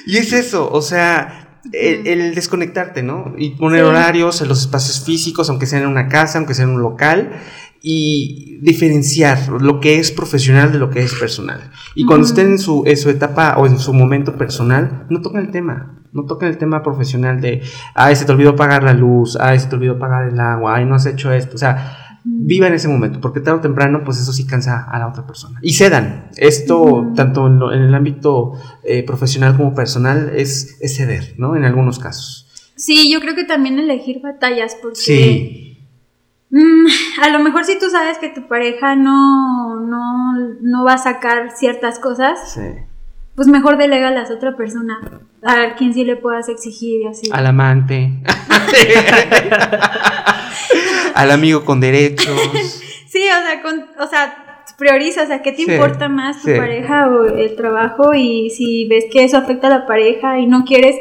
y 0.07 0.17
es 0.17 0.33
eso, 0.33 0.71
o 0.73 0.83
sea, 0.83 1.61
el, 1.73 2.07
el 2.07 2.35
desconectarte, 2.35 3.03
¿no? 3.03 3.35
Y 3.37 3.51
poner 3.51 3.81
Sí. 3.83 3.87
horarios 3.87 4.41
en 4.41 4.49
los 4.49 4.61
espacios 4.61 5.05
físicos, 5.05 5.51
aunque 5.51 5.67
sea 5.67 5.81
en 5.81 5.87
una 5.87 6.09
casa, 6.09 6.39
aunque 6.39 6.55
sea 6.55 6.65
en 6.65 6.71
un 6.73 6.83
local, 6.83 7.33
y 7.83 8.59
diferenciar 8.63 9.49
lo 9.61 9.81
que 9.81 9.99
es 9.99 10.11
profesional 10.11 10.73
de 10.73 10.79
lo 10.79 10.91
que 10.91 11.01
es 11.03 11.15
personal. 11.15 11.71
Y 11.95 12.05
cuando 12.05 12.27
estén 12.27 12.49
en 12.53 12.59
su, 12.59 12.83
en 12.87 12.97
su 12.97 13.11
etapa 13.11 13.57
o 13.59 13.67
en 13.67 13.79
su 13.79 13.93
momento 13.95 14.37
personal, 14.37 15.07
no 15.11 15.21
toquen 15.21 15.41
el 15.43 15.51
tema. 15.51 15.93
No 16.13 16.25
toquen 16.25 16.49
el 16.49 16.57
tema 16.59 16.83
profesional 16.83 17.41
de, 17.41 17.63
ay, 17.95 18.17
se 18.17 18.25
te 18.25 18.33
olvidó 18.33 18.57
pagar 18.57 18.83
la 18.83 18.95
luz, 18.95 19.37
ay, 19.39 19.59
se 19.61 19.69
te 19.69 19.75
olvidó 19.77 19.99
pagar 19.99 20.29
el 20.29 20.41
agua, 20.41 20.77
ay, 20.77 20.85
no 20.87 20.95
has 20.95 21.05
hecho 21.07 21.31
esto. 21.31 21.57
O 21.57 21.59
sea, 21.59 22.21
viva 22.25 22.67
en 22.69 22.73
ese 22.75 22.89
momento, 22.89 23.21
porque 23.21 23.41
tarde 23.41 23.59
o 23.59 23.63
temprano, 23.63 24.03
pues 24.05 24.19
eso 24.19 24.33
sí 24.33 24.47
cansa 24.47 24.83
a 24.91 24.99
la 24.99 25.09
otra 25.09 25.27
persona. 25.27 25.59
Y 25.63 25.75
cedan. 25.75 26.31
Esto, 26.37 27.13
tanto 27.15 27.47
en, 27.47 27.59
lo- 27.59 27.73
en 27.73 27.83
el 27.83 27.95
ámbito 27.95 28.53
eh, 28.83 29.03
profesional 29.05 29.57
como 29.57 29.75
personal, 29.75 30.33
es, 30.35 30.79
es 30.81 30.97
ceder, 30.97 31.35
¿no? 31.37 31.55
En 31.55 31.65
algunos 31.65 31.99
casos. 31.99 32.45
Sí, 32.77 33.11
yo 33.13 33.21
creo 33.21 33.35
que 33.35 33.45
también 33.45 33.79
elegir 33.79 34.21
batallas, 34.23 34.77
porque 34.81 34.97
Sí, 35.01 35.66
a 37.23 37.29
lo 37.31 37.39
mejor 37.41 37.65
si 37.65 37.79
tú 37.79 37.91
sabes 37.91 38.19
que 38.19 38.29
tu 38.29 38.47
pareja 38.49 38.95
no, 38.97 39.81
no, 39.81 40.35
no 40.61 40.85
va 40.85 40.95
a 40.95 40.99
sacar 40.99 41.51
ciertas 41.57 41.99
cosas, 41.99 42.53
sí. 42.55 42.61
pues 43.35 43.49
mejor 43.49 43.77
delega 43.77 44.09
a 44.09 44.13
la 44.13 44.25
otra 44.25 44.57
persona, 44.57 44.99
a 45.43 45.75
quien 45.77 45.93
sí 45.95 46.05
le 46.05 46.17
puedas 46.17 46.49
exigir 46.49 47.03
y 47.03 47.07
así. 47.07 47.29
Al 47.33 47.47
amante. 47.47 48.13
Al 51.15 51.31
amigo 51.31 51.65
con 51.65 51.81
derechos. 51.81 52.39
Sí, 53.07 53.23
o 53.29 53.43
sea, 53.47 53.63
con, 53.63 53.87
o 53.99 54.07
sea, 54.07 54.63
prioriza, 54.77 55.23
o 55.23 55.27
sea, 55.27 55.41
¿qué 55.43 55.53
te 55.53 55.65
Sí, 55.65 55.73
importa 55.73 56.09
más 56.09 56.43
tu 56.43 56.49
sí. 56.49 56.57
pareja 56.57 57.09
o 57.09 57.25
el 57.25 57.57
trabajo? 57.57 58.13
Y 58.15 58.51
si 58.51 58.87
ves 58.89 59.07
que 59.11 59.25
eso 59.25 59.39
afecta 59.39 59.69
a 59.69 59.71
la 59.71 59.87
pareja 59.87 60.39
y 60.39 60.47
no 60.47 60.65
quieres, 60.65 60.97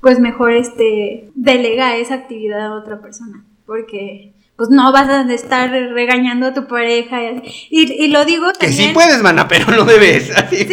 pues 0.00 0.18
mejor 0.18 0.52
este 0.52 1.30
delega 1.34 1.96
esa 1.96 2.14
actividad 2.14 2.66
a 2.66 2.74
otra 2.74 3.00
persona, 3.00 3.44
porque 3.66 4.32
pues 4.60 4.68
no 4.68 4.92
vas 4.92 5.08
a 5.08 5.22
estar 5.32 5.70
regañando 5.70 6.44
a 6.48 6.52
tu 6.52 6.66
pareja 6.66 7.22
y, 7.22 7.26
así. 7.38 7.66
y, 7.70 8.04
y 8.04 8.08
lo 8.08 8.26
digo 8.26 8.48
Que 8.60 8.66
también. 8.66 8.88
sí 8.88 8.90
puedes, 8.92 9.22
mana, 9.22 9.48
pero 9.48 9.64
no 9.74 9.86
debes. 9.86 10.30
Sí, 10.50 10.68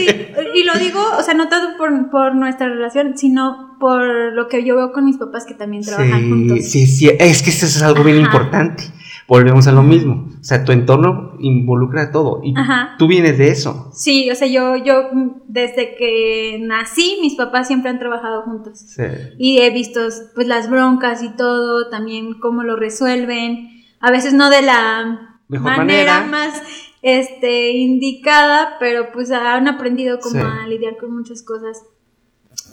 y 0.54 0.64
lo 0.66 0.74
digo, 0.78 1.00
o 1.18 1.24
sea, 1.24 1.34
no 1.36 1.48
tanto 1.48 1.78
por, 1.78 2.10
por 2.12 2.36
nuestra 2.36 2.68
relación, 2.68 3.18
sino 3.18 3.78
por 3.80 4.34
lo 4.34 4.50
que 4.50 4.66
yo 4.66 4.76
veo 4.76 4.92
con 4.92 5.06
mis 5.06 5.16
papás 5.16 5.46
que 5.46 5.54
también 5.54 5.84
trabajan 5.84 6.20
Sí, 6.22 6.30
juntos. 6.30 6.66
sí, 6.66 6.86
sí, 6.86 7.10
es 7.18 7.42
que 7.42 7.50
eso 7.50 7.66
es 7.66 7.82
algo 7.82 8.04
bien 8.04 8.18
importante. 8.20 8.84
Volvemos 9.30 9.68
a 9.68 9.72
lo 9.72 9.84
mismo. 9.84 10.28
O 10.40 10.44
sea, 10.44 10.64
tu 10.64 10.72
entorno 10.72 11.34
involucra 11.40 12.12
todo. 12.12 12.40
Y 12.44 12.54
Ajá. 12.58 12.96
tú 12.98 13.08
vienes 13.08 13.38
de 13.38 13.50
eso. 13.50 13.90
Sí, 13.94 14.30
o 14.32 14.36
sea, 14.36 14.48
yo, 14.48 14.78
yo 14.78 15.10
desde 15.48 15.96
que 15.96 16.60
nací, 16.62 17.18
mis 17.22 17.36
papás 17.36 17.68
siempre 17.68 17.90
han 17.90 18.00
trabajado 18.00 18.44
juntos. 18.44 18.80
Sí. 18.80 19.04
Y 19.38 19.60
he 19.60 19.70
visto 19.70 20.00
pues 20.34 20.48
las 20.48 20.70
broncas 20.70 21.24
y 21.24 21.30
todo, 21.36 21.90
también 21.90 22.40
cómo 22.40 22.64
lo 22.64 22.76
resuelven. 22.78 23.77
A 24.00 24.12
veces 24.12 24.34
no 24.34 24.50
de 24.50 24.62
la 24.62 25.40
Mejor 25.48 25.78
manera, 25.78 26.22
manera. 26.22 26.28
más 26.28 26.64
este 27.02 27.72
indicada, 27.72 28.76
pero 28.80 29.12
pues 29.12 29.32
han 29.32 29.68
aprendido 29.68 30.20
como 30.20 30.42
Sí. 30.42 30.48
a 30.64 30.68
lidiar 30.68 30.98
con 30.98 31.16
muchas 31.16 31.42
cosas. 31.44 31.84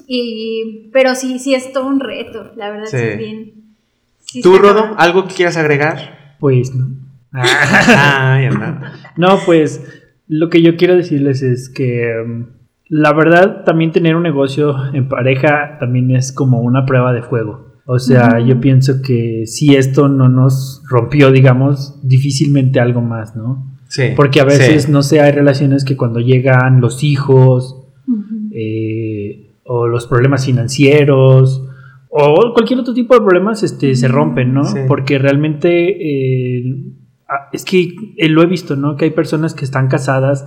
Y 0.06 0.90
pero 0.92 1.14
sí, 1.14 1.38
sí 1.38 1.54
es 1.54 1.72
todo 1.72 1.86
un 1.86 2.00
reto, 2.00 2.52
la 2.56 2.70
verdad 2.70 2.86
Sí. 2.86 2.96
sí 2.98 3.04
es 3.04 3.18
bien. 3.18 3.52
sí 4.20 4.42
¿Tú, 4.42 4.56
Rodo, 4.58 4.94
algo 4.98 5.26
que 5.28 5.34
quieras 5.34 5.56
agregar? 5.56 6.36
Pues 6.40 6.74
no. 6.74 6.88
Ay, 7.32 8.46
anda. 8.46 8.92
No, 9.16 9.38
pues 9.44 9.82
lo 10.28 10.48
que 10.50 10.62
yo 10.62 10.76
quiero 10.76 10.94
decirles 10.96 11.42
es 11.42 11.68
que 11.68 12.12
um, 12.24 12.46
la 12.88 13.12
verdad 13.12 13.64
también 13.64 13.92
tener 13.92 14.16
un 14.16 14.22
negocio 14.22 14.74
en 14.94 15.08
pareja 15.08 15.76
también 15.78 16.10
es 16.14 16.32
como 16.32 16.60
una 16.60 16.86
prueba 16.86 17.12
de 17.12 17.22
fuego. 17.22 17.73
O 17.86 17.98
sea, 17.98 18.40
yo 18.40 18.60
pienso 18.60 19.02
que 19.02 19.46
si 19.46 19.74
esto 19.76 20.08
no 20.08 20.28
nos 20.28 20.82
rompió, 20.88 21.30
digamos, 21.30 22.00
difícilmente 22.02 22.80
algo 22.80 23.02
más, 23.02 23.36
¿no? 23.36 23.76
Sí. 23.88 24.04
Porque 24.16 24.40
a 24.40 24.44
veces, 24.44 24.84
Sí. 24.84 24.90
no 24.92 25.02
sé, 25.02 25.20
hay 25.20 25.32
relaciones 25.32 25.84
que 25.84 25.96
cuando 25.96 26.18
llegan 26.20 26.80
los 26.80 27.04
hijos 27.04 27.76
eh, 28.52 29.50
o 29.64 29.86
los 29.88 30.06
problemas 30.06 30.46
financieros 30.46 31.62
o 32.08 32.52
cualquier 32.54 32.80
otro 32.80 32.94
tipo 32.94 33.14
de 33.14 33.20
problemas 33.20 33.62
este, 33.62 33.94
se 33.96 34.08
rompen, 34.08 34.54
¿no? 34.54 34.64
Sí. 34.64 34.78
Porque 34.86 35.18
realmente 35.18 36.60
eh, 36.60 36.84
es 37.52 37.64
que 37.64 37.94
eh, 38.16 38.28
lo 38.28 38.42
he 38.42 38.46
visto, 38.46 38.76
¿no? 38.76 38.96
Que 38.96 39.06
hay 39.06 39.10
personas 39.10 39.52
que 39.54 39.64
están 39.64 39.88
casadas 39.88 40.46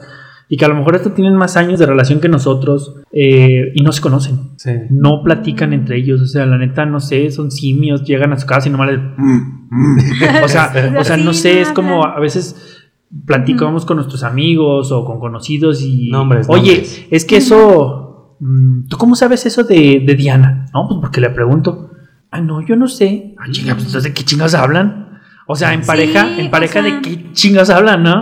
y 0.49 0.57
que 0.57 0.65
a 0.65 0.67
lo 0.69 0.75
mejor 0.75 0.95
hasta 0.95 1.13
tienen 1.13 1.35
más 1.35 1.57
años 1.57 1.79
de 1.79 1.85
relación 1.85 2.19
que 2.19 2.29
nosotros 2.29 2.95
eh, 3.11 3.71
y 3.73 3.83
no 3.83 3.91
se 3.91 4.01
conocen. 4.01 4.51
Sí. 4.57 4.71
No 4.89 5.21
platican 5.23 5.73
entre 5.73 5.97
ellos, 5.97 6.21
o 6.21 6.25
sea, 6.25 6.45
la 6.45 6.57
neta, 6.57 6.85
no 6.85 6.99
sé, 6.99 7.31
son 7.31 7.51
simios, 7.51 8.03
llegan 8.03 8.31
a 8.31 8.39
su 8.39 8.47
casa 8.47 8.69
y 8.69 8.71
nomás 8.71 8.91
les... 8.91 8.99
O 10.43 10.47
sea, 10.47 10.71
o 10.99 11.03
sea, 11.03 11.17
no 11.17 11.33
sé, 11.33 11.59
es 11.59 11.69
como 11.73 12.05
a 12.05 12.19
veces 12.19 12.85
platicamos 13.25 13.85
con 13.85 13.97
nuestros 13.97 14.23
amigos 14.23 14.91
o 14.91 15.03
con 15.03 15.19
conocidos 15.19 15.81
y... 15.81 16.09
Nombres, 16.09 16.47
Oye, 16.49 16.75
nombres. 16.75 17.05
es 17.11 17.25
que 17.25 17.37
eso... 17.37 18.37
mm, 18.39 18.87
¿Tú 18.87 18.97
cómo 18.97 19.15
sabes 19.15 19.45
eso 19.45 19.63
de, 19.63 20.03
de 20.05 20.15
Diana? 20.15 20.65
No, 20.73 20.87
pues 20.87 20.99
porque 21.01 21.19
le 21.19 21.29
pregunto. 21.29 21.91
Ah, 22.31 22.39
no, 22.41 22.65
yo 22.65 22.75
no 22.75 22.87
sé. 22.87 23.35
Ah, 23.37 23.45
chinga, 23.51 23.73
pues 23.73 23.87
entonces, 23.87 24.11
¿de 24.11 24.13
qué 24.13 24.23
chingas 24.23 24.53
hablan? 24.53 25.06
O 25.49 25.55
sea, 25.55 25.73
en 25.73 25.81
Sí, 25.81 25.87
pareja, 25.87 26.27
en 26.37 26.47
o 26.47 26.51
pareja 26.51 26.73
sea- 26.73 26.83
de 26.83 27.01
qué 27.01 27.31
chingas 27.31 27.69
hablan, 27.69 28.03
¿no? 28.03 28.21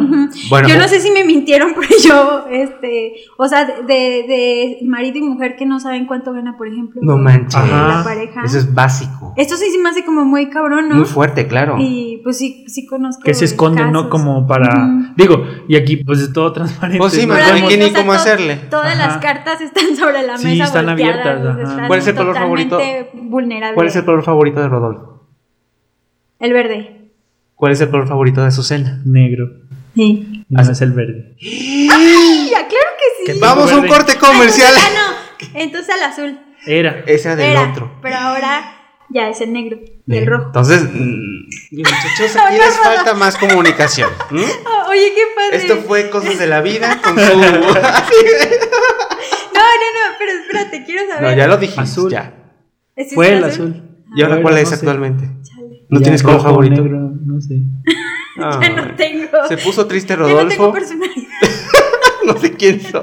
Bueno, 0.50 0.68
yo 0.68 0.78
no 0.78 0.88
sé 0.88 1.00
si 1.00 1.10
me 1.10 1.24
mintieron, 1.24 1.74
pero 1.80 1.90
yo, 2.04 2.46
este, 2.52 3.16
o 3.38 3.48
sea, 3.48 3.66
de, 3.66 3.84
de 3.84 4.78
marido 4.86 5.18
y 5.18 5.22
mujer 5.24 5.56
que 5.56 5.66
no 5.66 5.80
saben 5.80 6.06
cuánto 6.06 6.34
gana, 6.34 6.56
por 6.56 6.68
ejemplo. 6.68 7.02
No 7.04 7.18
manches. 7.18 7.56
Ajá. 7.56 7.98
La 7.98 8.04
pareja. 8.04 8.44
Eso 8.46 8.60
es 8.60 8.72
básico. 8.72 9.34
Esto 9.38 9.58
sí 9.58 9.72
se 9.72 9.80
me 9.80 9.90
hace 9.90 10.06
como 10.06 10.24
muy 10.24 10.50
cabrón, 10.52 10.88
¿no? 10.88 10.96
Muy 10.98 11.06
fuerte, 11.06 11.48
claro. 11.48 11.78
Y 11.80 12.22
pues 12.24 12.38
sí, 12.38 12.64
sí 12.68 12.86
conozco. 12.86 13.24
Que 13.24 13.34
se 13.34 13.46
esconden, 13.46 13.92
¿no? 13.92 14.10
Como 14.12 14.46
para. 14.46 14.88
Digo, 15.18 15.44
y 15.68 15.78
aquí 15.78 15.98
pues 15.98 16.20
es 16.20 16.32
todo 16.32 16.54
transparente. 16.54 17.00
Pues 17.00 17.14
sí, 17.14 17.26
¿no? 17.26 17.34
hay 17.34 17.64
ni 17.78 17.86
o 17.86 17.90
sea, 17.90 18.00
cómo 18.02 18.12
hacerle. 18.14 18.56
Todas 18.70 18.94
Ajá. 19.00 19.08
las 19.08 19.18
cartas 19.18 19.62
están 19.62 19.96
sobre 19.96 20.22
la 20.22 20.38
Sí, 20.38 20.48
mesa. 20.50 20.66
están 20.66 20.86
volteadas, 20.86 21.26
abiertas, 21.26 21.70
están 21.70 21.88
¿Cuál 21.88 22.00
es 22.00 22.08
el 22.08 22.16
color 22.16 22.36
favorito? 22.36 22.80
vulnerables. 23.16 23.74
¿Cuál 23.76 23.88
es 23.88 23.96
el 23.96 24.06
color 24.06 24.24
favorito 24.24 24.60
de 24.62 24.70
Rodolfo? 24.70 25.28
El 26.40 26.54
verde. 26.54 27.05
¿Cuál 27.56 27.72
es 27.72 27.82
el 27.82 27.90
color 27.90 28.08
favorito 28.08 28.42
de 28.42 28.48
Azucena? 28.48 29.02
Negro. 29.06 29.46
Sí. 29.96 30.46
No 30.50 30.62
es 30.62 30.82
el 30.82 30.92
verde. 30.92 31.36
Ya, 31.40 32.68
claro 32.68 32.70
que 32.70 33.06
sí. 33.18 33.26
¿Qué 33.26 33.40
Vamos 33.40 33.72
a 33.72 33.78
un 33.78 33.88
corte 33.88 34.16
comercial. 34.18 34.74
Ah, 34.78 34.90
no. 34.96 35.60
Entonces 35.60 35.96
al 35.96 36.04
azul. 36.04 36.40
Era. 36.68 37.04
Ese 37.08 37.30
era 37.30 37.36
del 37.38 37.52
Era, 37.52 37.70
otro. 37.72 38.00
Pero 38.02 38.16
ahora 38.18 38.72
ya 39.10 39.30
es 39.30 39.40
el 39.42 39.54
negro 39.54 39.80
y 40.08 40.16
el 40.18 40.26
rojo. 40.26 40.48
Entonces, 40.48 40.84
mm, 40.84 41.78
muchachos, 41.78 42.36
No, 42.36 42.42
aquí 42.48 42.58
les 42.58 42.78
falta 42.78 43.14
más 43.14 43.38
comunicación. 43.38 44.10
Oh, 44.66 44.90
oye, 44.90 45.14
qué 45.16 45.22
padre. 45.36 45.58
Esto 45.58 45.78
fue 45.88 46.10
Cosas 46.10 46.38
de 46.38 46.48
la 46.48 46.62
Vida 46.62 47.00
con 47.04 47.16
su... 47.20 47.22
No, 47.22 47.40
no, 47.40 47.64
no, 49.62 50.16
pero 50.20 50.32
espérate, 50.42 50.84
quiero 50.86 51.08
saber. 51.08 51.22
no, 51.32 51.38
ya 51.38 51.48
lo 51.48 51.58
dijimos, 51.58 51.90
Azul. 51.90 52.12
ya. 52.12 52.34
¿Ese 52.96 53.10
es 53.10 53.16
Fue 53.16 53.34
el 53.34 53.44
azul. 53.44 53.82
¿Y 54.16 54.24
ahora 54.24 54.42
cuál 54.42 54.58
es 54.58 54.64
no 54.66 54.70
sé. 54.70 54.76
actualmente? 54.76 55.30
¿No 55.90 56.00
Ya, 56.00 56.04
tienes 56.04 56.24
color 56.24 56.42
favorito? 56.42 56.82
negro, 56.82 57.12
no 57.26 57.40
sé. 57.42 57.62
Ah, 58.38 58.60
Ya 58.62 58.70
no 58.70 58.96
tengo. 58.96 59.28
Se 59.48 59.58
puso 59.58 59.86
triste 59.88 60.14
Ya 60.14 60.20
no 60.20 60.26
tengo 60.28 60.40
Rodolfo. 60.42 60.74
personalidad. 60.74 61.16
No 62.26 62.36
sé 62.38 62.54
quién 62.54 62.82
soy. 62.82 63.02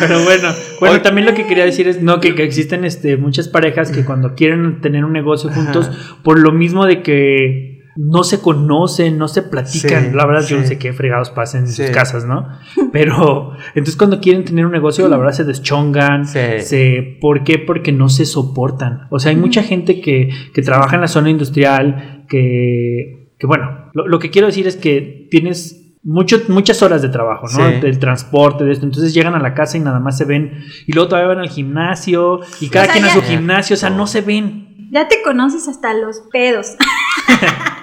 Pero 0.00 0.24
bueno, 0.24 0.48
bueno, 0.80 1.00
también 1.02 1.24
lo 1.24 1.34
que 1.34 1.46
quería 1.46 1.64
decir 1.64 1.86
es 1.86 2.02
no 2.02 2.18
que, 2.20 2.34
que 2.34 2.42
existen 2.42 2.84
este 2.84 3.16
muchas 3.16 3.46
parejas 3.46 3.92
que 3.92 4.04
cuando 4.04 4.34
quieren 4.34 4.80
tener 4.80 5.04
un 5.04 5.12
negocio 5.12 5.48
juntos, 5.50 5.88
por 6.24 6.40
lo 6.40 6.50
mismo 6.50 6.84
de 6.84 7.00
que 7.02 7.71
no 7.96 8.24
se 8.24 8.40
conocen, 8.40 9.18
no 9.18 9.28
se 9.28 9.42
platican, 9.42 10.10
Sí, 10.10 10.16
la 10.16 10.26
verdad 10.26 10.46
yo 10.46 10.58
no 10.58 10.66
sé 10.66 10.78
qué 10.78 10.92
fregados 10.92 11.30
pasen 11.30 11.62
en 11.62 11.68
Sí. 11.68 11.82
sus 11.82 11.90
casas, 11.94 12.24
¿no? 12.24 12.48
Pero 12.92 13.52
entonces 13.74 13.96
cuando 13.96 14.20
quieren 14.20 14.44
tener 14.44 14.64
un 14.66 14.72
negocio, 14.72 15.08
la 15.08 15.16
verdad 15.18 15.32
se 15.32 15.44
deschongan, 15.44 16.26
Sí. 16.26 16.38
se 16.60 17.18
¿por 17.20 17.44
qué? 17.44 17.58
Porque 17.58 17.92
no 17.92 18.08
se 18.08 18.24
soportan. 18.24 19.06
O 19.10 19.18
sea, 19.18 19.30
hay 19.30 19.36
mucha 19.36 19.62
gente 19.62 20.00
que, 20.00 20.30
que 20.54 20.62
trabaja 20.62 20.94
en 20.96 21.02
la 21.02 21.08
zona 21.08 21.30
industrial, 21.30 22.24
que, 22.28 23.34
que 23.38 23.46
bueno, 23.46 23.90
lo, 23.94 24.06
lo 24.08 24.18
que 24.18 24.30
quiero 24.30 24.46
decir 24.46 24.66
es 24.66 24.76
que 24.76 25.28
tienes 25.30 25.78
mucho- 26.04 26.40
muchas 26.48 26.82
horas 26.82 27.02
de 27.02 27.08
trabajo, 27.10 27.46
¿no? 27.56 27.68
Sí. 27.68 27.80
Del 27.80 27.98
transporte, 27.98 28.64
de 28.64 28.72
esto. 28.72 28.86
Entonces 28.86 29.14
llegan 29.14 29.34
a 29.34 29.38
la 29.38 29.54
casa 29.54 29.76
y 29.76 29.80
nada 29.80 30.00
más 30.00 30.16
se 30.18 30.24
ven. 30.24 30.64
Y 30.86 30.92
luego 30.92 31.08
todavía 31.10 31.28
van 31.28 31.38
al 31.38 31.48
gimnasio. 31.50 32.40
Y 32.60 32.68
cada 32.68 32.84
O 32.86 32.86
sea, 32.86 32.92
quien 32.94 33.04
a 33.04 33.10
su 33.10 33.22
gimnasio. 33.22 33.74
O 33.74 33.76
sea, 33.76 33.90
no 33.90 34.06
se 34.06 34.20
ven. 34.22 34.71
Ya 34.92 35.08
te 35.08 35.22
conoces 35.22 35.66
hasta 35.68 35.94
los 35.94 36.20
pedos. 36.30 36.76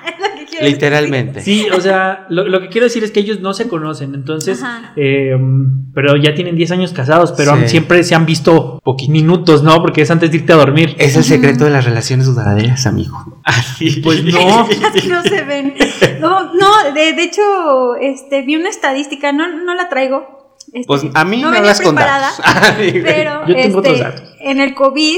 Es 0.09 0.17
lo 0.19 0.35
que 0.39 0.45
quiero 0.45 0.65
Literalmente. 0.65 1.41
Sí, 1.41 1.67
o 1.69 1.79
sea, 1.79 2.25
lo, 2.29 2.47
lo 2.47 2.59
que 2.61 2.69
quiero 2.69 2.85
decir 2.85 3.03
es 3.03 3.11
que 3.11 3.19
ellos 3.21 3.39
no 3.41 3.53
se 3.53 3.67
conocen. 3.67 4.15
Entonces, 4.15 4.61
eh, 4.95 5.35
pero 5.93 6.15
ya 6.17 6.33
tienen 6.33 6.55
10 6.55 6.71
años 6.71 6.93
casados, 6.93 7.33
pero 7.37 7.53
Sí. 7.55 7.59
han- 7.61 7.69
siempre 7.69 8.03
se 8.03 8.15
han 8.15 8.25
visto 8.25 8.79
Poquito. 8.83 9.11
minutos, 9.11 9.63
¿no? 9.63 9.81
Porque 9.81 10.01
es 10.01 10.11
antes 10.11 10.31
de 10.31 10.37
irte 10.37 10.53
a 10.53 10.55
dormir. 10.57 10.95
Es 10.97 11.15
el 11.15 11.23
secreto 11.23 11.63
de 11.65 11.69
las 11.71 11.85
relaciones 11.85 12.25
duraderas, 12.25 12.85
amigo. 12.85 13.41
Pues 14.03 14.23
no. 14.23 14.67
no 15.09 15.23
se 15.23 15.41
ven. 15.43 15.75
No, 16.19 16.53
no 16.53 16.93
de, 16.93 17.13
de 17.13 17.23
hecho, 17.23 17.95
este, 18.01 18.41
vi 18.41 18.55
una 18.55 18.69
estadística, 18.69 19.31
no, 19.31 19.47
no 19.63 19.73
la 19.75 19.89
traigo. 19.89 20.55
este, 20.73 20.87
Pues 20.87 21.03
a 21.13 21.23
mí 21.25 21.37
no 21.41 21.47
me 21.51 21.57
venía 21.57 21.59
hablas 21.59 21.81
con 21.81 21.95
preparada, 21.95 22.31
pero 22.77 23.47
Yo 23.47 23.55
tengo 23.55 23.79
este, 23.79 23.91
otros 23.91 23.99
datos. 23.99 24.23
en 24.41 24.59
el 24.61 24.73
COVID 24.73 25.17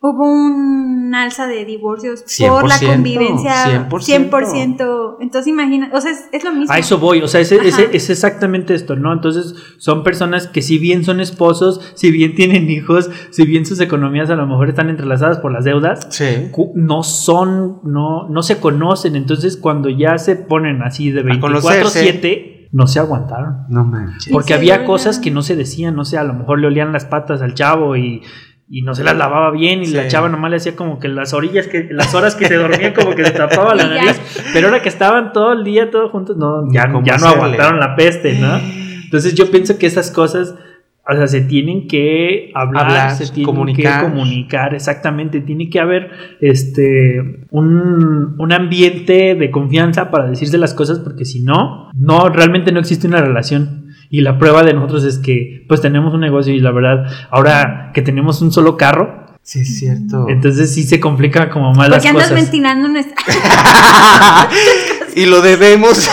hubo 0.00 0.30
un 0.30 1.12
alza 1.14 1.46
de 1.46 1.64
divorcios 1.64 2.22
por 2.46 2.68
la 2.68 2.74
100%, 2.76 2.86
convivencia 2.86 3.88
100%. 3.88 4.30
100%. 4.30 5.16
Entonces 5.20 5.46
imagina, 5.48 5.90
o 5.92 6.00
sea, 6.00 6.12
es, 6.12 6.28
es 6.32 6.44
lo 6.44 6.52
mismo. 6.52 6.72
A 6.72 6.78
eso 6.78 6.98
voy, 6.98 7.20
o 7.22 7.28
sea, 7.28 7.40
es, 7.40 7.50
es- 7.52 7.78
es 7.78 8.10
exactamente 8.10 8.74
esto, 8.74 8.94
¿no? 8.96 9.12
Entonces, 9.12 9.54
son 9.78 10.02
personas 10.04 10.46
que 10.46 10.62
si 10.62 10.78
bien 10.78 11.04
son 11.04 11.20
esposos, 11.20 11.80
si 11.94 12.10
bien 12.10 12.34
tienen 12.34 12.70
hijos, 12.70 13.10
si 13.30 13.44
bien 13.44 13.66
sus 13.66 13.80
economías 13.80 14.30
a 14.30 14.36
lo 14.36 14.46
mejor 14.46 14.68
están 14.68 14.88
entrelazadas 14.90 15.38
por 15.38 15.52
las 15.52 15.64
deudas, 15.64 16.06
Sí. 16.10 16.50
no 16.74 17.02
son, 17.02 17.80
no, 17.84 18.28
no 18.28 18.42
se 18.42 18.58
conocen. 18.60 19.16
Entonces, 19.16 19.56
cuando 19.56 19.88
ya 19.88 20.18
se 20.18 20.36
ponen 20.36 20.82
así 20.82 21.10
de 21.10 21.20
A 21.32 21.40
conocerse. 21.40 22.20
24-7, 22.22 22.68
no 22.70 22.86
se 22.86 22.98
aguantaron. 23.00 23.64
No 23.70 23.84
manches. 23.84 24.30
Porque 24.32 24.52
había 24.54 24.84
cosas 24.84 25.18
que 25.18 25.30
no 25.30 25.40
se 25.42 25.56
decían, 25.56 25.96
no 25.96 26.04
sé, 26.04 26.18
a 26.18 26.24
lo 26.24 26.34
mejor 26.34 26.60
le 26.60 26.66
olían 26.66 26.92
las 26.92 27.06
patas 27.06 27.40
al 27.40 27.54
chavo 27.54 27.96
y, 27.96 28.22
y 28.70 28.82
no 28.82 28.94
se 28.94 29.02
las 29.04 29.16
lavaba 29.16 29.50
bien 29.50 29.80
y 29.82 29.86
Sí. 29.86 29.94
la 29.96 30.08
chava 30.08 30.28
nomás 30.28 30.50
le 30.50 30.56
hacía 30.58 30.76
como 30.76 30.98
que 30.98 31.08
las 31.08 31.32
orillas, 31.32 31.66
que 31.68 31.88
las 31.90 32.14
horas 32.14 32.34
que 32.36 32.46
se 32.46 32.56
dormía 32.56 32.92
como 32.94 33.14
que 33.14 33.24
se 33.24 33.30
tapaba 33.32 33.74
la 33.74 33.86
nariz, 33.88 34.20
pero 34.52 34.68
ahora 34.68 34.82
que 34.82 34.88
estaban 34.90 35.32
todo 35.32 35.52
el 35.54 35.64
día 35.64 35.90
todos 35.90 36.10
juntos, 36.10 36.36
no, 36.36 36.70
ya, 36.72 36.90
¿Cómo 36.92 37.04
ya 37.06 37.16
no 37.16 37.28
aguantaron 37.28 37.80
la 37.80 37.96
peste, 37.96 38.38
¿no? 38.38 38.58
Entonces 39.04 39.34
yo 39.34 39.50
pienso 39.50 39.78
que 39.78 39.86
esas 39.86 40.10
cosas, 40.10 40.54
o 41.10 41.14
sea, 41.16 41.26
se 41.26 41.40
tienen 41.40 41.88
que 41.88 42.50
hablar, 42.54 42.84
Hablar, 42.84 43.10
se 43.12 43.32
tienen 43.32 43.46
comunicar. 43.46 44.04
que 44.04 44.10
comunicar, 44.10 44.74
exactamente, 44.74 45.40
tiene 45.40 45.70
que 45.70 45.80
haber 45.80 46.10
este 46.42 47.46
un, 47.50 48.34
un 48.38 48.52
ambiente 48.52 49.34
de 49.34 49.50
confianza 49.50 50.10
para 50.10 50.28
decirse 50.28 50.58
las 50.58 50.74
cosas, 50.74 50.98
porque 50.98 51.24
si 51.24 51.40
no, 51.40 51.90
no, 51.94 52.28
realmente 52.28 52.72
no 52.72 52.80
existe 52.80 53.06
una 53.06 53.22
relación. 53.22 53.87
Y 54.10 54.22
la 54.22 54.38
prueba 54.38 54.62
de 54.62 54.72
nosotros 54.74 55.04
es 55.04 55.18
que 55.18 55.64
pues 55.68 55.80
tenemos 55.80 56.14
un 56.14 56.20
negocio 56.20 56.52
y 56.54 56.60
la 56.60 56.70
verdad, 56.72 57.06
ahora 57.30 57.90
que 57.94 58.02
tenemos 58.02 58.40
un 58.42 58.52
solo 58.52 58.76
carro, 58.76 59.26
Sí, 59.42 59.60
es 59.60 59.78
cierto. 59.78 60.26
entonces 60.28 60.74
sí 60.74 60.82
se 60.82 61.00
complica 61.00 61.48
como 61.50 61.72
más 61.72 61.88
las 61.88 61.98
Porque 61.98 62.08
andas 62.08 62.28
cosas. 62.28 62.42
ventilando 62.42 62.88
nuestra... 62.88 63.14
y 65.18 65.26
lo 65.26 65.40
debemos. 65.42 66.08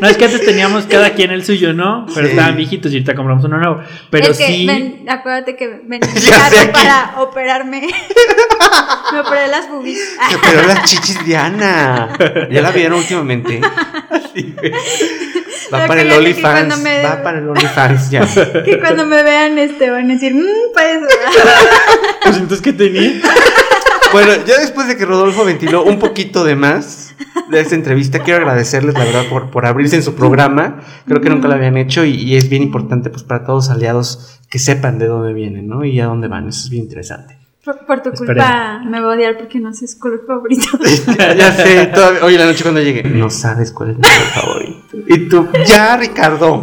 No, 0.00 0.06
es 0.08 0.16
que 0.16 0.26
antes 0.26 0.44
teníamos 0.44 0.84
cada 0.86 1.10
quien 1.14 1.32
el 1.32 1.44
suyo, 1.44 1.72
¿no? 1.72 2.06
Pero 2.14 2.26
Sí. 2.28 2.32
estaban 2.32 2.56
viejitos 2.56 2.92
y 2.92 2.96
ahorita 2.96 3.14
compramos 3.16 3.44
uno 3.44 3.58
nuevo. 3.58 3.80
Pero 4.10 4.28
es 4.30 4.38
que 4.38 4.46
sí. 4.46 4.66
ven- 4.66 5.04
acuérdate 5.08 5.56
que 5.56 5.64
aquí. 5.92 6.70
para 6.72 7.14
operarme. 7.20 7.80
Me 9.12 9.20
operé 9.20 9.48
las 9.48 9.68
boobies. 9.68 9.98
Pero 10.50 10.62
las 10.68 10.84
chichis 10.84 11.24
Diana. 11.24 12.10
¿Ya 12.50 12.60
la 12.62 12.70
vieron 12.70 12.98
últimamente? 12.98 13.60
Sí. 14.34 14.54
Va 15.74 15.86
para 15.86 16.02
el 16.02 16.08
me- 16.08 17.02
Va 17.02 17.22
para 17.22 17.38
el 17.38 17.48
OnlyFans 17.48 18.10
ya. 18.10 18.20
que 18.64 18.78
cuando 18.78 19.04
me 19.06 19.22
vean 19.22 19.58
este 19.58 19.90
van 19.90 20.10
a 20.10 20.14
decir, 20.14 20.34
mmm, 20.34 20.72
pues. 20.74 20.98
Pues 22.22 22.36
entonces, 22.36 22.60
¿qué 22.62 22.72
tenía? 22.72 23.12
Bueno, 24.12 24.32
ya 24.46 24.58
después 24.60 24.88
de 24.88 24.96
que 24.96 25.04
Rodolfo 25.04 25.44
ventiló 25.44 25.84
un 25.84 25.98
poquito 25.98 26.42
de 26.44 26.56
más 26.56 27.14
de 27.50 27.60
esta 27.60 27.74
entrevista, 27.74 28.20
quiero 28.20 28.40
agradecerles, 28.40 28.94
la 28.94 29.04
verdad, 29.04 29.24
por, 29.28 29.50
por 29.50 29.66
abrirse 29.66 29.96
en 29.96 30.02
su 30.02 30.14
programa. 30.14 30.80
Creo 31.06 31.20
que 31.20 31.28
nunca 31.30 31.48
lo 31.48 31.54
habían 31.54 31.76
hecho 31.76 32.04
y, 32.04 32.14
y 32.14 32.36
es 32.36 32.48
bien 32.48 32.62
importante 32.62 33.10
pues 33.10 33.22
para 33.22 33.44
todos 33.44 33.66
los 33.68 33.76
aliados 33.76 34.40
que 34.50 34.58
sepan 34.58 34.98
de 34.98 35.06
dónde 35.06 35.32
vienen, 35.34 35.68
¿no? 35.68 35.84
Y 35.84 36.00
a 36.00 36.06
dónde 36.06 36.28
van. 36.28 36.48
Eso 36.48 36.60
es 36.64 36.70
bien 36.70 36.84
interesante. 36.84 37.36
Por, 37.64 37.84
por 37.84 38.02
tu 38.02 38.10
culpa 38.12 38.80
me 38.86 38.98
va 38.98 39.12
a 39.12 39.14
odiar 39.16 39.36
porque 39.36 39.60
no 39.60 39.74
sé 39.74 39.86
su 39.86 39.98
color 39.98 40.22
favorito. 40.26 40.66
ya, 41.18 41.34
ya 41.34 41.52
sé, 41.52 41.86
todavía- 41.86 42.24
hoy 42.24 42.34
en 42.34 42.40
la 42.40 42.46
noche 42.46 42.62
cuando 42.62 42.80
llegue, 42.80 43.02
no 43.04 43.28
sabes 43.28 43.72
cuál 43.72 43.90
es 43.90 43.96
mi 43.98 44.02
color 44.04 44.26
favorito. 44.32 44.96
Y 45.06 45.28
tú, 45.28 45.48
ya, 45.66 45.96
Ricardo. 45.98 46.62